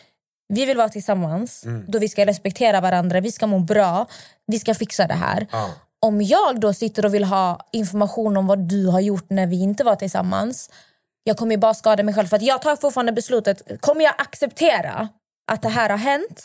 vi 0.49 0.65
vill 0.65 0.77
vara 0.77 0.89
tillsammans, 0.89 1.65
då 1.89 1.99
vi 1.99 2.09
ska 2.09 2.27
respektera 2.27 2.81
varandra, 2.81 3.21
vi 3.21 3.33
ska 3.33 3.47
må 3.47 3.59
bra, 3.59 4.07
vi 4.47 4.59
ska 4.59 4.75
fixa 4.75 5.07
det 5.07 5.15
här. 5.15 5.47
Ja. 5.53 5.71
Om 6.01 6.23
jag 6.23 6.61
då 6.61 6.73
sitter 6.73 7.05
och 7.05 7.15
vill 7.15 7.25
ha 7.25 7.61
information 7.73 8.37
om 8.37 8.47
vad 8.47 8.59
du 8.59 8.87
har 8.87 9.01
gjort 9.01 9.31
när 9.31 9.47
vi 9.47 9.63
inte 9.63 9.85
var 9.85 9.97
tillsammans 9.97 10.71
jag 11.25 11.37
kommer 11.37 11.57
bara 11.57 11.75
skada 11.75 12.03
mig 12.03 12.15
själv. 12.15 12.27
För 12.27 12.37
att 12.37 12.43
jag 12.43 12.63
tar 12.63 12.77
fortfarande 12.77 13.13
beslutet, 13.13 13.81
kommer 13.81 14.05
jag 14.05 14.15
acceptera 14.19 15.09
att 15.53 15.63
det 15.63 15.69
här 15.69 15.91
har 15.91 15.97
hänt 15.97 16.43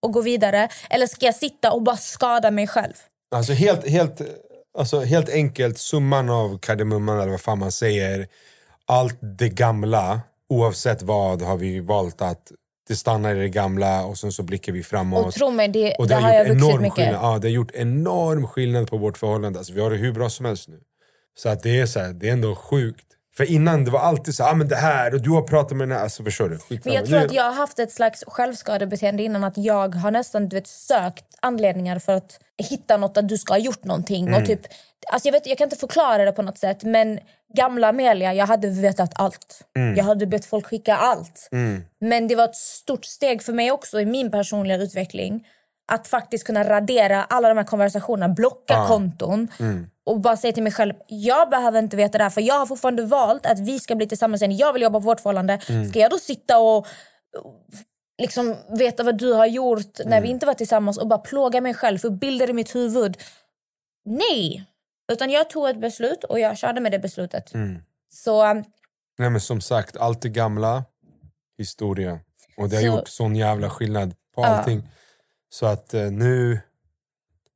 och 0.00 0.12
gå 0.12 0.20
vidare? 0.20 0.68
Eller 0.90 1.06
ska 1.06 1.26
jag 1.26 1.34
sitta 1.34 1.72
och 1.72 1.82
bara 1.82 1.96
skada 1.96 2.50
mig 2.50 2.66
själv? 2.66 2.94
Alltså 3.30 3.52
helt, 3.52 3.88
helt, 3.88 4.20
alltså 4.78 5.00
helt 5.00 5.28
enkelt, 5.28 5.78
summan 5.78 6.30
av 6.30 6.58
kardemumman 6.58 7.20
eller 7.20 7.30
vad 7.30 7.40
fan 7.40 7.58
man 7.58 7.72
säger. 7.72 8.26
Allt 8.86 9.18
det 9.20 9.48
gamla, 9.48 10.20
oavsett 10.48 11.02
vad, 11.02 11.42
har 11.42 11.56
vi 11.56 11.80
valt 11.80 12.22
att 12.22 12.52
det 12.88 12.96
stannar 12.96 13.34
i 13.34 13.38
det 13.38 13.48
gamla 13.48 14.04
och 14.04 14.18
sen 14.18 14.32
så 14.32 14.42
blickar 14.42 14.72
vi 14.72 14.82
framåt. 14.82 15.26
Och 15.26 15.34
tro 15.34 15.50
mig, 15.50 15.68
det, 15.68 15.94
Och 15.94 16.08
det, 16.08 16.14
det, 16.14 16.20
har 16.20 16.28
har 16.28 16.34
jag 16.34 16.44
vuxit 16.48 16.64
enorm 16.64 16.82
mycket. 16.82 16.94
skillnad. 16.94 17.14
Ja, 17.14 17.38
det 17.38 17.48
har 17.48 17.52
gjort 17.52 17.70
enorm 17.74 18.46
skillnad 18.46 18.88
på 18.90 18.96
vårt 18.96 19.18
förhållande. 19.18 19.58
Alltså, 19.58 19.72
vi 19.72 19.80
har 19.80 19.90
det 19.90 19.96
hur 19.96 20.12
bra 20.12 20.30
som 20.30 20.46
helst 20.46 20.68
nu. 20.68 20.80
Så 21.38 21.48
att 21.48 21.62
det 21.62 21.80
är 21.80 21.86
så 21.86 22.00
här, 22.00 22.12
det 22.12 22.28
är 22.28 22.32
ändå 22.32 22.54
sjukt. 22.54 23.06
För 23.38 23.50
innan 23.50 23.84
det 23.84 23.90
var 23.90 24.00
alltid 24.00 24.34
så 24.34 24.44
ah, 24.44 24.54
men 24.54 24.68
det 24.68 24.76
här 24.76 25.14
och 25.14 25.22
du 25.22 25.30
har 25.30 25.42
pratat 25.42 25.76
med 25.76 25.88
den 25.88 25.96
här. 25.96 26.04
Alltså 26.04 26.24
förstår 26.24 26.48
du? 26.48 26.58
Skitsamma. 26.58 26.80
Men 26.84 26.94
jag 26.94 27.06
tror 27.06 27.18
att 27.18 27.32
jag 27.32 27.44
har 27.44 27.52
haft 27.52 27.78
ett 27.78 27.92
slags 27.92 28.24
självskadebeteende 28.26 29.22
innan 29.22 29.44
att 29.44 29.56
jag 29.56 29.94
har 29.94 30.10
nästan 30.10 30.48
du 30.48 30.56
vet, 30.56 30.66
sökt 30.66 31.24
anledningar 31.40 31.98
för 31.98 32.12
att 32.12 32.40
hitta 32.70 32.96
något 32.96 33.16
att 33.16 33.28
du 33.28 33.38
ska 33.38 33.52
ha 33.52 33.58
gjort 33.58 33.84
någonting. 33.84 34.26
Mm. 34.26 34.40
Och 34.40 34.48
typ, 34.48 34.60
alltså 35.12 35.28
jag, 35.28 35.32
vet, 35.32 35.46
jag 35.46 35.58
kan 35.58 35.64
inte 35.64 35.76
förklara 35.76 36.24
det 36.24 36.32
på 36.32 36.42
något 36.42 36.58
sätt 36.58 36.84
men 36.84 37.18
gamla 37.54 37.88
Amelia, 37.88 38.34
jag 38.34 38.46
hade 38.46 38.68
vetat 38.68 39.12
allt. 39.14 39.64
Mm. 39.76 39.96
Jag 39.96 40.04
hade 40.04 40.26
bett 40.26 40.44
folk 40.44 40.66
skicka 40.66 40.96
allt. 40.96 41.48
Men 42.00 42.28
det 42.28 42.34
var 42.34 42.44
ett 42.44 42.56
stort 42.56 43.04
steg 43.04 43.42
för 43.42 43.52
mig 43.52 43.70
också 43.70 44.00
i 44.00 44.06
min 44.06 44.30
personliga 44.30 44.76
utveckling 44.76 45.44
att 45.88 46.08
faktiskt 46.08 46.44
kunna 46.46 46.68
radera 46.68 47.24
alla 47.24 47.48
de 47.48 47.56
här 47.58 47.64
konversationerna, 47.64 48.34
blocka 48.34 48.84
konton 48.88 49.48
och 50.06 50.20
bara 50.20 50.36
säga 50.36 50.52
till 50.52 50.62
mig 50.62 50.72
själv, 50.72 50.94
jag 51.08 51.50
behöver 51.50 51.78
inte 51.78 51.96
veta 51.96 52.18
det 52.18 52.24
här 52.24 52.30
för 52.30 52.40
jag 52.40 52.58
har 52.58 52.66
fortfarande 52.66 53.02
valt 53.02 53.46
att 53.46 53.58
vi 53.60 53.80
ska 53.80 53.94
bli 53.94 54.06
tillsammans 54.08 54.42
igen. 54.42 54.56
Jag 54.56 54.72
vill 54.72 54.82
jobba 54.82 55.00
på 55.00 55.04
vårt 55.04 55.20
förhållande. 55.20 55.60
Ska 55.90 55.98
jag 55.98 56.10
då 56.10 56.18
sitta 56.18 56.58
och 56.58 56.86
liksom 58.22 58.56
veta 58.78 59.02
vad 59.02 59.18
du 59.18 59.32
har 59.32 59.46
gjort 59.46 59.98
när 60.04 60.20
vi 60.20 60.28
inte 60.28 60.46
var 60.46 60.54
tillsammans 60.54 60.98
och 60.98 61.08
bara 61.08 61.18
plåga 61.18 61.60
mig 61.60 61.74
själv 61.74 61.98
för 61.98 62.10
bilder 62.10 62.50
i 62.50 62.52
mitt 62.52 62.74
huvud? 62.74 63.16
Nej! 64.04 64.64
Utan 65.12 65.30
jag 65.30 65.50
tog 65.50 65.68
ett 65.68 65.80
beslut 65.80 66.24
och 66.24 66.40
jag 66.40 66.58
körde 66.58 66.80
med 66.80 66.92
det 66.92 66.98
beslutet. 66.98 67.52
Så 68.12 68.50
um, 68.50 68.64
Nej 69.18 69.30
men 69.30 69.40
som 69.40 69.60
sagt, 69.60 69.96
allt 69.96 70.22
det 70.22 70.28
gamla, 70.28 70.84
historia. 71.58 72.20
Och 72.56 72.68
det 72.68 72.76
har 72.76 72.82
Så- 72.82 72.86
gjort 72.86 73.08
sån 73.08 73.36
jävla 73.36 73.70
skillnad 73.70 74.14
på 74.34 74.42
Ja. 74.42 74.64
Så 75.50 75.66
att 75.66 75.94
eh, 75.94 76.10
nu, 76.10 76.60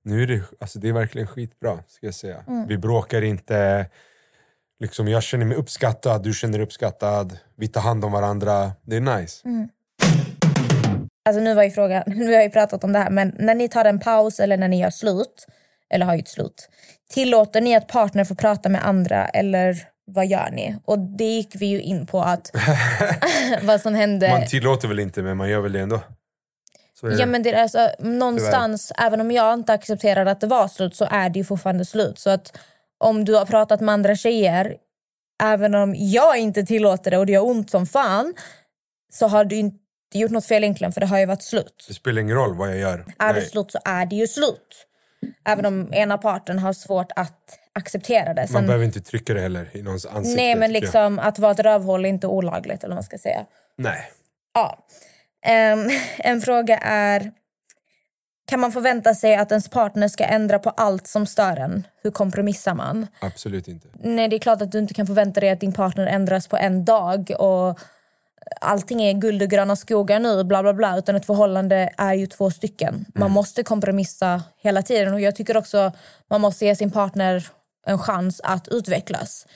nu 0.05 0.23
är 0.23 0.27
det, 0.27 0.43
alltså 0.61 0.79
det 0.79 0.89
är 0.89 0.93
verkligen 0.93 1.27
skitbra. 1.27 1.79
Ska 1.87 2.07
jag 2.07 2.15
säga. 2.15 2.45
Mm. 2.49 2.67
Vi 2.67 2.79
bråkar 2.79 3.23
inte. 3.23 3.87
Liksom, 4.81 5.09
jag 5.09 5.23
känner 5.23 5.45
mig 5.45 5.57
uppskattad, 5.57 6.23
du 6.23 6.33
känner 6.33 6.59
dig 6.59 6.67
uppskattad. 6.67 7.39
Vi 7.57 7.69
tar 7.69 7.81
hand 7.81 8.05
om 8.05 8.13
varandra. 8.13 8.73
Det 8.83 8.97
är 8.97 9.01
nice. 9.01 9.49
Mm. 9.49 9.69
Alltså 11.25 11.43
nu 11.43 11.55
var 11.55 11.63
ju 11.63 11.71
frågan, 11.71 12.03
nu 12.07 12.25
har 12.25 12.33
jag 12.33 12.45
ju 12.45 12.51
pratat 12.51 12.85
om 12.85 12.93
det 12.93 12.99
här, 12.99 13.11
men 13.11 13.35
när 13.39 13.55
ni 13.55 13.69
tar 13.69 13.85
en 13.85 14.01
paus 14.01 14.41
eller 14.41 14.57
när 14.57 14.69
ni 14.69 14.81
gör 14.81 14.91
slut, 14.91 15.47
eller 15.91 16.07
har 16.07 16.15
gjort 16.15 16.29
slut, 16.29 16.69
tillåter 17.11 17.61
ni 17.61 17.77
att 17.77 17.89
partner 17.89 18.25
får 18.25 18.35
prata 18.35 18.69
med 18.69 18.87
andra 18.87 19.27
eller 19.29 19.77
vad 20.05 20.27
gör 20.27 20.51
ni? 20.53 20.77
Och 20.85 20.99
det 20.99 21.25
gick 21.25 21.55
vi 21.55 21.67
ju 21.67 21.81
in 21.81 22.07
på 22.07 22.23
att 22.23 22.51
vad 23.63 23.81
som 23.81 23.95
hände. 23.95 24.29
Man 24.29 24.47
tillåter 24.47 24.89
väl 24.89 24.99
inte 24.99 25.23
men 25.23 25.37
man 25.37 25.49
gör 25.49 25.61
väl 25.61 25.73
det 25.73 25.81
ändå. 25.81 26.01
Ja 27.03 27.09
det. 27.09 27.27
men 27.27 27.43
det 27.43 27.51
är 27.51 27.63
alltså, 27.63 27.91
någonstans, 27.99 28.93
även 28.99 29.21
om 29.21 29.31
jag 29.31 29.55
inte 29.55 29.73
accepterar 29.73 30.27
att 30.27 30.41
det 30.41 30.47
var 30.47 30.69
slut 30.69 30.97
så 30.97 31.07
är 31.11 31.31
det 31.31 31.39
ju 31.39 31.45
fortfarande 31.45 31.85
slut. 31.85 32.19
Så 32.19 32.31
att 32.31 32.59
om 32.99 33.25
du 33.25 33.35
har 33.35 33.45
pratat 33.45 33.81
med 33.81 33.93
andra 33.93 34.17
tjejer, 34.17 34.77
även 35.43 35.75
om 35.75 35.95
jag 35.97 36.39
inte 36.39 36.63
tillåter 36.63 37.11
det 37.11 37.19
och 37.19 37.27
det 37.27 37.33
gör 37.33 37.47
ont 37.47 37.71
som 37.71 37.87
fan, 37.87 38.35
så 39.13 39.27
har 39.27 39.45
du 39.45 39.57
inte 39.57 39.79
gjort 40.15 40.31
något 40.31 40.47
fel 40.47 40.65
egentligen 40.65 40.93
för 40.93 41.01
det 41.01 41.07
har 41.07 41.19
ju 41.19 41.27
varit 41.27 41.43
slut. 41.43 41.85
Det 41.89 41.95
spelar 41.95 42.23
ingen 42.23 42.37
roll 42.37 42.57
vad 42.57 42.69
jag 42.71 42.79
gör. 42.79 43.05
Är 43.19 43.33
det 43.33 43.41
Nej. 43.41 43.49
slut 43.49 43.73
så 43.73 43.79
är 43.85 44.07
det 44.07 44.17
ju 44.17 44.27
slut. 44.27 44.87
Även 45.45 45.67
om 45.67 45.95
ena 45.95 46.19
parten 46.19 46.59
har 46.59 46.73
svårt 46.73 47.13
att 47.17 47.59
acceptera 47.73 48.35
det. 48.35 48.41
Man 48.41 48.49
Sen, 48.49 48.67
behöver 48.67 48.85
inte 48.85 49.01
trycka 49.01 49.35
det 49.35 49.41
heller 49.41 49.71
i 49.73 49.83
någons 49.83 50.07
ansikte. 50.07 50.43
nej 50.43 50.55
men 50.55 50.75
jag. 50.75 50.83
liksom 50.83 51.19
att 51.19 51.39
vara 51.39 51.53
ett 51.53 51.61
rövhål 51.61 52.05
är 52.05 52.09
inte 52.09 52.27
olagligt 52.27 52.85
eller 52.85 52.95
vad 52.95 52.97
man 52.97 53.05
ska 53.05 53.19
säga. 53.19 53.47
Nej. 53.77 54.11
Ja. 54.55 54.79
Ehm, 55.43 55.89
en 56.19 56.41
fråga 56.41 56.79
är... 56.79 57.33
Kan 58.47 58.61
man 58.61 58.73
förvänta 58.73 59.15
sig 59.15 59.37
att 59.37 59.51
ens 59.51 59.69
partner 59.69 60.09
ska 60.09 60.25
ändra 60.25 60.59
på 60.59 60.71
allt 60.71 61.07
som 61.07 61.27
stör 61.27 61.57
en? 61.57 61.87
Hur 62.03 62.11
kompromissar 62.11 62.75
man? 62.75 63.07
Absolut 63.21 63.69
inte. 63.69 63.89
Nej, 63.93 64.29
det 64.29 64.37
är 64.37 64.41
klart 64.41 64.63
att 64.63 64.73
du 64.73 64.79
inte 64.79 64.95
kan 64.95 65.07
förvänta 65.07 65.41
dig 65.41 65.51
att 65.51 65.61
din 65.61 65.73
partner 65.73 66.07
ändras 66.07 66.47
på 66.47 66.57
en 66.57 66.85
dag 66.85 67.31
och 67.39 67.79
allting 68.61 69.03
är 69.03 69.13
guld 69.13 69.43
och 69.43 69.49
gröna 69.49 69.77
skogar 69.77 70.21
nu, 70.21 70.45
bla 70.45 70.63
bla 70.63 70.75
bla. 70.75 70.99
Utan 70.99 71.17
ett 71.17 71.27
förhållande 71.27 71.91
är 71.99 72.15
ju 72.15 72.27
två 72.27 72.51
stycken. 72.51 73.05
Man 73.15 73.31
måste 73.31 73.63
kompromissa 73.63 74.43
hela 74.59 74.83
tiden. 74.83 75.15
Och 75.15 75.21
jag 75.21 75.37
tycker 75.37 75.57
också 75.57 75.93
man 76.31 76.41
måste 76.41 76.65
ge 76.65 76.77
sin 76.77 76.91
partner 76.91 77.47
en 77.87 77.99
chans 77.99 78.41
att 78.45 78.69
utvecklas. 78.69 79.47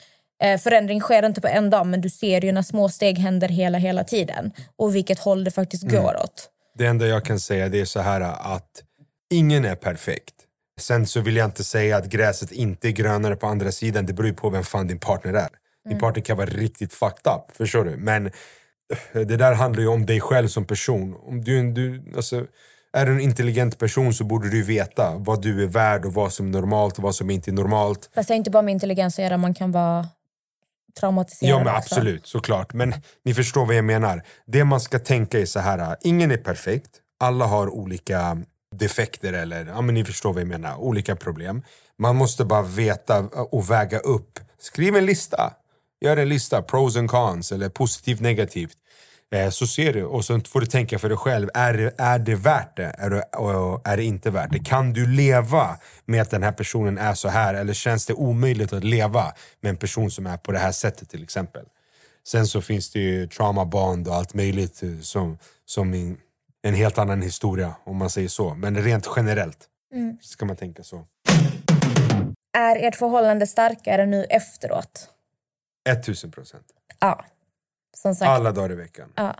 Eh, 0.43 0.59
förändring 0.59 0.99
sker 0.99 1.25
inte 1.25 1.41
på 1.41 1.47
en 1.47 1.69
dag 1.69 1.85
men 1.87 2.01
du 2.01 2.09
ser 2.09 2.45
ju 2.45 2.51
när 2.51 2.61
små 2.61 2.89
steg 2.89 3.17
händer 3.17 3.47
hela, 3.49 3.77
hela 3.77 4.03
tiden. 4.03 4.51
Och 4.75 4.95
vilket 4.95 5.19
håll 5.19 5.43
det 5.43 5.51
faktiskt 5.51 5.83
går 5.83 6.17
åt. 6.23 6.49
Det 6.77 6.85
enda 6.85 7.07
jag 7.07 7.25
kan 7.25 7.39
säga 7.39 7.69
det 7.69 7.81
är 7.81 7.85
så 7.85 7.99
här 7.99 8.21
att 8.21 8.83
ingen 9.29 9.65
är 9.65 9.75
perfekt. 9.75 10.33
Sen 10.79 11.07
så 11.07 11.21
vill 11.21 11.35
jag 11.35 11.45
inte 11.45 11.63
säga 11.63 11.97
att 11.97 12.05
gräset 12.05 12.51
inte 12.51 12.87
är 12.87 12.91
grönare 12.91 13.35
på 13.35 13.47
andra 13.47 13.71
sidan. 13.71 14.05
Det 14.05 14.13
beror 14.13 14.27
ju 14.27 14.33
på 14.33 14.49
vem 14.49 14.63
fan 14.63 14.87
din 14.87 14.99
partner 14.99 15.33
är. 15.33 15.49
Din 15.89 15.99
partner 15.99 16.23
kan 16.23 16.37
vara 16.37 16.49
riktigt 16.49 16.93
fucked 16.93 17.33
up, 17.33 17.57
förstår 17.57 17.83
du? 17.83 17.97
Men 17.97 18.25
eh, 18.25 18.31
det 19.11 19.37
där 19.37 19.53
handlar 19.53 19.81
ju 19.81 19.87
om 19.87 20.05
dig 20.05 20.21
själv 20.21 20.47
som 20.47 20.65
person. 20.65 21.15
Om 21.23 21.43
du, 21.43 21.71
du, 21.71 22.03
alltså, 22.15 22.45
är 22.93 23.05
du 23.05 23.11
en 23.11 23.19
intelligent 23.19 23.79
person 23.79 24.13
så 24.13 24.23
borde 24.23 24.49
du 24.49 24.63
veta 24.63 25.15
vad 25.17 25.41
du 25.41 25.63
är 25.63 25.67
värd 25.67 26.05
och 26.05 26.13
vad 26.13 26.33
som 26.33 26.47
är 26.47 26.51
normalt 26.51 26.97
och 26.97 27.03
vad 27.03 27.15
som 27.15 27.29
inte 27.29 27.51
är 27.51 27.53
normalt. 27.53 28.09
Fast 28.15 28.27
det 28.27 28.33
är 28.33 28.35
inte 28.35 28.51
bara 28.51 28.61
med 28.61 28.71
intelligens 28.71 29.19
att 29.19 29.23
göra, 29.23 29.37
man 29.37 29.53
kan 29.53 29.71
vara 29.71 30.07
traumatiserad 30.99 31.51
Ja 31.51 31.57
men 31.63 31.67
också. 31.75 31.77
absolut, 31.95 32.27
såklart. 32.27 32.73
Men 32.73 32.93
ni 33.25 33.33
förstår 33.33 33.65
vad 33.65 33.75
jag 33.75 33.85
menar. 33.85 34.23
Det 34.45 34.63
man 34.63 34.81
ska 34.81 34.99
tänka 34.99 35.39
är 35.39 35.45
så 35.45 35.59
här. 35.59 35.97
ingen 36.01 36.31
är 36.31 36.37
perfekt. 36.37 36.89
Alla 37.19 37.45
har 37.45 37.69
olika 37.69 38.37
defekter 38.75 39.33
eller, 39.33 39.65
ja 39.65 39.81
men 39.81 39.95
ni 39.95 40.05
förstår 40.05 40.33
vad 40.33 40.41
jag 40.41 40.47
menar, 40.47 40.75
olika 40.77 41.15
problem. 41.15 41.63
Man 41.99 42.15
måste 42.15 42.45
bara 42.45 42.61
veta 42.61 43.19
och 43.51 43.71
väga 43.71 43.99
upp. 43.99 44.39
Skriv 44.59 44.95
en 44.95 45.05
lista. 45.05 45.53
Gör 46.01 46.17
en 46.17 46.29
lista, 46.29 46.61
pros 46.61 46.97
and 46.97 47.09
cons 47.09 47.51
eller 47.51 47.69
positivt 47.69 48.19
negativt. 48.19 48.77
Eh, 49.35 49.49
så 49.49 49.67
ser 49.67 49.93
du 49.93 50.03
och 50.03 50.25
så 50.25 50.39
får 50.39 50.59
du 50.61 50.65
tänka 50.65 50.99
för 50.99 51.09
dig 51.09 51.17
själv. 51.17 51.49
Är 51.53 51.73
det, 51.73 51.93
är 51.97 52.19
det 52.19 52.35
värt 52.35 52.77
det? 52.77 52.95
Är 52.97 53.09
det, 53.09 53.23
är 53.91 53.97
det 53.97 54.03
inte 54.03 54.29
värt 54.29 54.51
det? 54.51 54.59
Kan 54.59 54.93
du 54.93 55.07
leva 55.07 55.77
med 56.05 56.21
att 56.21 56.29
den 56.29 56.43
här 56.43 56.51
personen 56.51 56.97
är 56.97 57.13
så 57.13 57.27
här? 57.27 57.53
Eller 57.53 57.73
känns 57.73 58.05
det 58.05 58.13
omöjligt 58.13 58.73
att 58.73 58.83
leva 58.83 59.33
med 59.61 59.69
en 59.69 59.77
person 59.77 60.11
som 60.11 60.27
är 60.27 60.37
på 60.37 60.51
det 60.51 60.59
här 60.59 60.71
sättet 60.71 61.09
till 61.09 61.23
exempel? 61.23 61.65
Sen 62.27 62.47
så 62.47 62.61
finns 62.61 62.91
det 62.91 62.99
ju 62.99 63.27
trauma 63.27 63.65
bond 63.65 64.07
och 64.07 64.15
allt 64.15 64.33
möjligt 64.33 64.83
eh, 64.83 64.99
som, 65.01 65.37
som 65.65 65.93
i 65.93 66.17
en 66.61 66.73
helt 66.73 66.97
annan 66.97 67.21
historia 67.21 67.75
om 67.83 67.97
man 67.97 68.09
säger 68.09 68.29
så. 68.29 68.53
Men 68.53 68.83
rent 68.83 69.07
generellt 69.15 69.67
ska 70.21 70.45
man 70.45 70.55
tänka 70.55 70.83
så. 70.83 71.05
Är 72.57 72.75
ert 72.75 72.95
förhållande 72.95 73.47
starkare 73.47 74.05
nu 74.05 74.23
efteråt? 74.23 75.09
1000 75.89 76.31
procent. 76.31 76.65
Ja. 76.99 77.25
Som 78.01 78.15
sagt. 78.15 78.29
Alla 78.29 78.51
dagar 78.51 78.71
i 78.71 78.75
veckan. 78.75 79.09
Ja. 79.15 79.35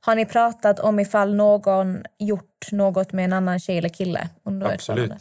Har 0.00 0.14
ni 0.14 0.26
pratat 0.26 0.80
om 0.80 1.00
ifall 1.00 1.34
någon 1.34 2.02
gjort 2.18 2.72
något 2.72 3.12
med 3.12 3.24
en 3.24 3.32
annan 3.32 3.60
tjej 3.60 3.78
eller 3.78 3.88
kille? 3.88 4.28
Under 4.42 4.72
Absolut. 4.74 5.12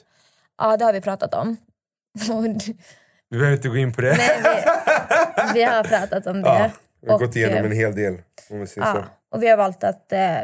Ja, 0.58 0.78
det 0.78 0.86
har 0.86 0.94
vi 0.94 1.02
pratat 1.02 1.34
om. 1.34 1.58
Vi 3.30 3.38
behöver 3.38 3.56
inte 3.56 3.70
gå 3.70 3.78
in 3.78 3.94
på 3.94 4.02
det. 4.02 4.18
Nej, 4.18 4.42
vi, 4.44 5.54
vi 5.54 5.64
har 5.64 5.84
pratat 5.84 6.28
om 6.28 6.42
det. 6.42 6.50
ja, 6.50 6.72
vi 7.02 7.12
har 7.12 7.20
gått 7.20 7.30
Och, 7.30 7.36
igenom 7.36 7.58
eh, 7.58 7.66
en 7.66 7.72
hel 7.72 7.96
del. 7.96 8.22
Om 8.50 8.60
vi 8.60 8.68
säger 8.68 8.94
så. 8.94 8.98
Ja, 8.98 9.06
och 9.32 9.44
vi 9.44 9.48
har 9.50 9.58
valt 9.58 9.84
att 9.84 10.12
eh, 10.14 10.38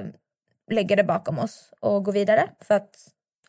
lägga 0.72 0.96
det 0.96 1.04
bakom 1.04 1.40
oss 1.40 1.72
och 1.80 2.04
gå 2.06 2.12
vidare. 2.12 2.50
För 2.62 2.76
att 2.76 2.90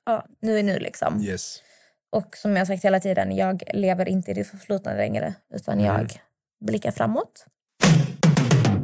ja, 0.06 0.26
nu 0.40 0.58
är 0.58 0.62
nu 0.62 0.78
liksom. 0.78 1.20
Yes. 1.22 1.62
Och 2.10 2.36
som 2.36 2.52
jag 2.52 2.60
har 2.60 2.66
sagt 2.66 2.84
hela 2.84 3.00
tiden, 3.00 3.36
jag 3.36 3.62
lever 3.74 4.08
inte 4.08 4.30
i 4.30 4.34
det 4.34 4.44
förflutna 4.44 4.94
längre. 4.94 5.34
Utan 5.54 5.74
Mm. 5.80 5.86
jag 5.86 6.20
blickar 6.60 6.90
framåt. 6.90 7.46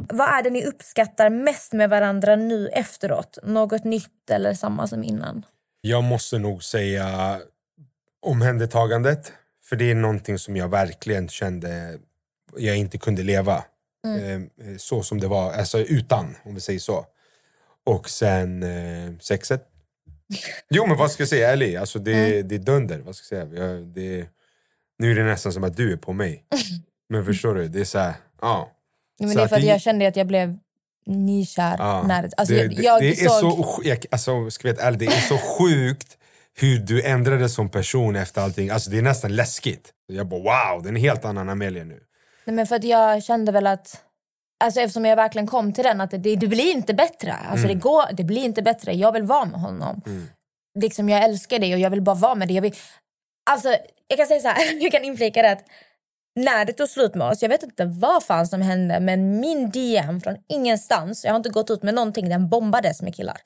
Vad 0.09 0.27
är 0.27 0.43
det 0.43 0.49
ni 0.49 0.65
uppskattar 0.65 1.29
mest 1.29 1.73
med 1.73 1.89
varandra 1.89 2.35
nu 2.35 2.67
efteråt? 2.67 3.37
Något 3.43 3.83
nytt 3.83 4.29
eller 4.29 4.53
samma 4.53 4.87
som 4.87 5.03
innan? 5.03 5.45
Jag 5.81 6.03
måste 6.03 6.37
nog 6.37 6.63
säga 6.63 7.39
omhändertagandet. 8.21 9.33
För 9.65 9.75
det 9.75 9.91
är 9.91 9.95
någonting 9.95 10.39
som 10.39 10.55
jag 10.55 10.69
verkligen 10.69 11.29
kände 11.29 11.99
jag 12.57 12.77
inte 12.77 12.97
kunde 12.97 13.23
leva. 13.23 13.63
Eh, 14.05 14.41
så 14.77 15.03
som 15.03 15.19
det 15.19 15.27
var, 15.27 15.53
alltså 15.53 15.79
utan, 15.79 16.35
om 16.43 16.55
vi 16.55 16.61
säger 16.61 16.79
så. 16.79 17.05
Och 17.83 18.09
sen 18.09 18.63
eh, 18.63 19.17
sexet. 19.19 19.67
Jo 20.69 20.85
men 20.87 20.97
vad 20.97 21.11
ska 21.11 21.21
jag 21.21 21.29
säga, 21.29 21.51
ärligt, 21.51 21.79
alltså 21.79 21.99
det, 21.99 22.41
det 22.41 22.55
är 22.55 22.59
dunder. 22.59 22.99
Vad 22.99 23.15
ska 23.15 23.35
jag 23.35 23.47
säga? 23.47 23.65
Jag, 23.65 23.87
det, 23.87 24.27
nu 24.99 25.11
är 25.11 25.15
det 25.15 25.23
nästan 25.23 25.53
som 25.53 25.63
att 25.63 25.77
du 25.77 25.93
är 25.93 25.97
på 25.97 26.13
mig. 26.13 26.45
Men 27.09 27.25
förstår 27.25 27.55
du, 27.55 27.67
det 27.67 27.79
är 27.79 27.85
så 27.85 27.99
här, 27.99 28.13
ja. 28.41 28.71
Men 29.19 29.29
Så 29.29 29.35
det 29.35 29.41
är 29.41 29.43
att 29.43 29.49
för 29.49 29.55
att 29.55 29.61
det- 29.61 29.67
jag 29.67 29.81
kände 29.81 30.07
att 30.07 30.15
jag 30.15 30.27
blev 30.27 30.57
nykär. 31.05 31.75
Ja, 31.79 32.03
när, 32.07 32.29
alltså 32.37 32.53
det, 32.53 32.59
jag, 32.61 32.69
det, 32.75 32.81
jag 32.81 33.01
det 33.01 33.09
är 33.21 33.29
såg, 33.29 33.51
så, 33.51 33.63
sj- 33.63 33.87
jag, 33.87 34.05
alltså, 34.11 34.49
ska 34.51 34.67
jag 34.67 34.79
ärlig, 34.79 34.99
det 34.99 35.05
är 35.05 35.21
så 35.21 35.37
sjukt 35.37 36.17
hur 36.57 36.79
du 36.79 37.03
ändrades 37.03 37.53
som 37.55 37.69
person 37.69 38.15
efter 38.15 38.41
allting. 38.41 38.69
Alltså, 38.69 38.89
det 38.89 38.97
är 38.97 39.01
nästan 39.01 39.35
läskigt. 39.35 39.91
Jag 40.07 40.27
bara 40.27 40.39
wow, 40.73 40.83
det 40.83 40.87
är 40.87 40.91
en 40.91 40.95
helt 40.95 41.25
annan 41.25 41.49
Amelia 41.49 41.83
nu. 41.83 41.99
Nej, 42.45 42.55
men 42.55 42.67
för 42.67 42.75
att 42.75 42.83
jag 42.83 43.23
kände 43.23 43.51
väl 43.51 43.67
att... 43.67 44.01
Alltså 44.63 44.79
eftersom 44.81 45.05
jag 45.05 45.15
verkligen 45.15 45.47
kom 45.47 45.73
till 45.73 45.83
den 45.83 46.01
att 46.01 46.11
det, 46.11 46.17
det 46.35 46.47
blir 46.47 46.71
inte 46.71 46.93
bättre. 46.93 47.33
Alltså 47.33 47.65
Mm. 47.65 47.77
det, 47.77 47.81
går, 47.83 48.03
det 48.13 48.23
blir 48.23 48.43
inte 48.45 48.61
bättre. 48.61 48.93
Jag 48.93 49.11
vill 49.11 49.23
vara 49.23 49.45
med 49.45 49.59
honom. 49.61 50.01
Liksom 50.79 51.09
jag 51.09 51.23
älskar 51.23 51.59
dig 51.59 51.73
och 51.73 51.79
jag 51.79 51.89
vill 51.89 52.01
bara 52.01 52.15
vara 52.15 52.35
med 52.35 52.47
dig. 52.47 52.55
Jag, 52.55 52.61
vill, 52.61 52.75
alltså, 53.49 53.75
jag 54.07 54.17
kan 54.17 54.27
säga 54.27 54.39
så 54.39 54.47
här, 54.47 54.81
jag 54.83 54.91
kan 54.91 55.03
inflika 55.03 55.41
det 55.41 55.51
att 55.51 55.63
när 56.35 56.65
det 56.65 56.73
tog 56.73 56.89
slut 56.89 57.15
med 57.15 57.27
oss, 57.27 57.41
jag 57.41 57.49
vet 57.49 57.63
inte 57.63 57.85
vad 57.85 58.23
fan 58.23 58.47
som 58.47 58.61
hände 58.61 58.99
men 58.99 59.39
min 59.39 59.69
DM 59.69 60.21
från 60.21 60.35
ingenstans, 60.47 61.25
jag 61.25 61.31
har 61.31 61.37
inte 61.37 61.49
gått 61.49 61.69
ut 61.69 61.83
med 61.83 61.93
någonting, 61.93 62.29
den 62.29 62.49
bombades 62.49 63.01
med 63.01 63.15
killar. 63.15 63.37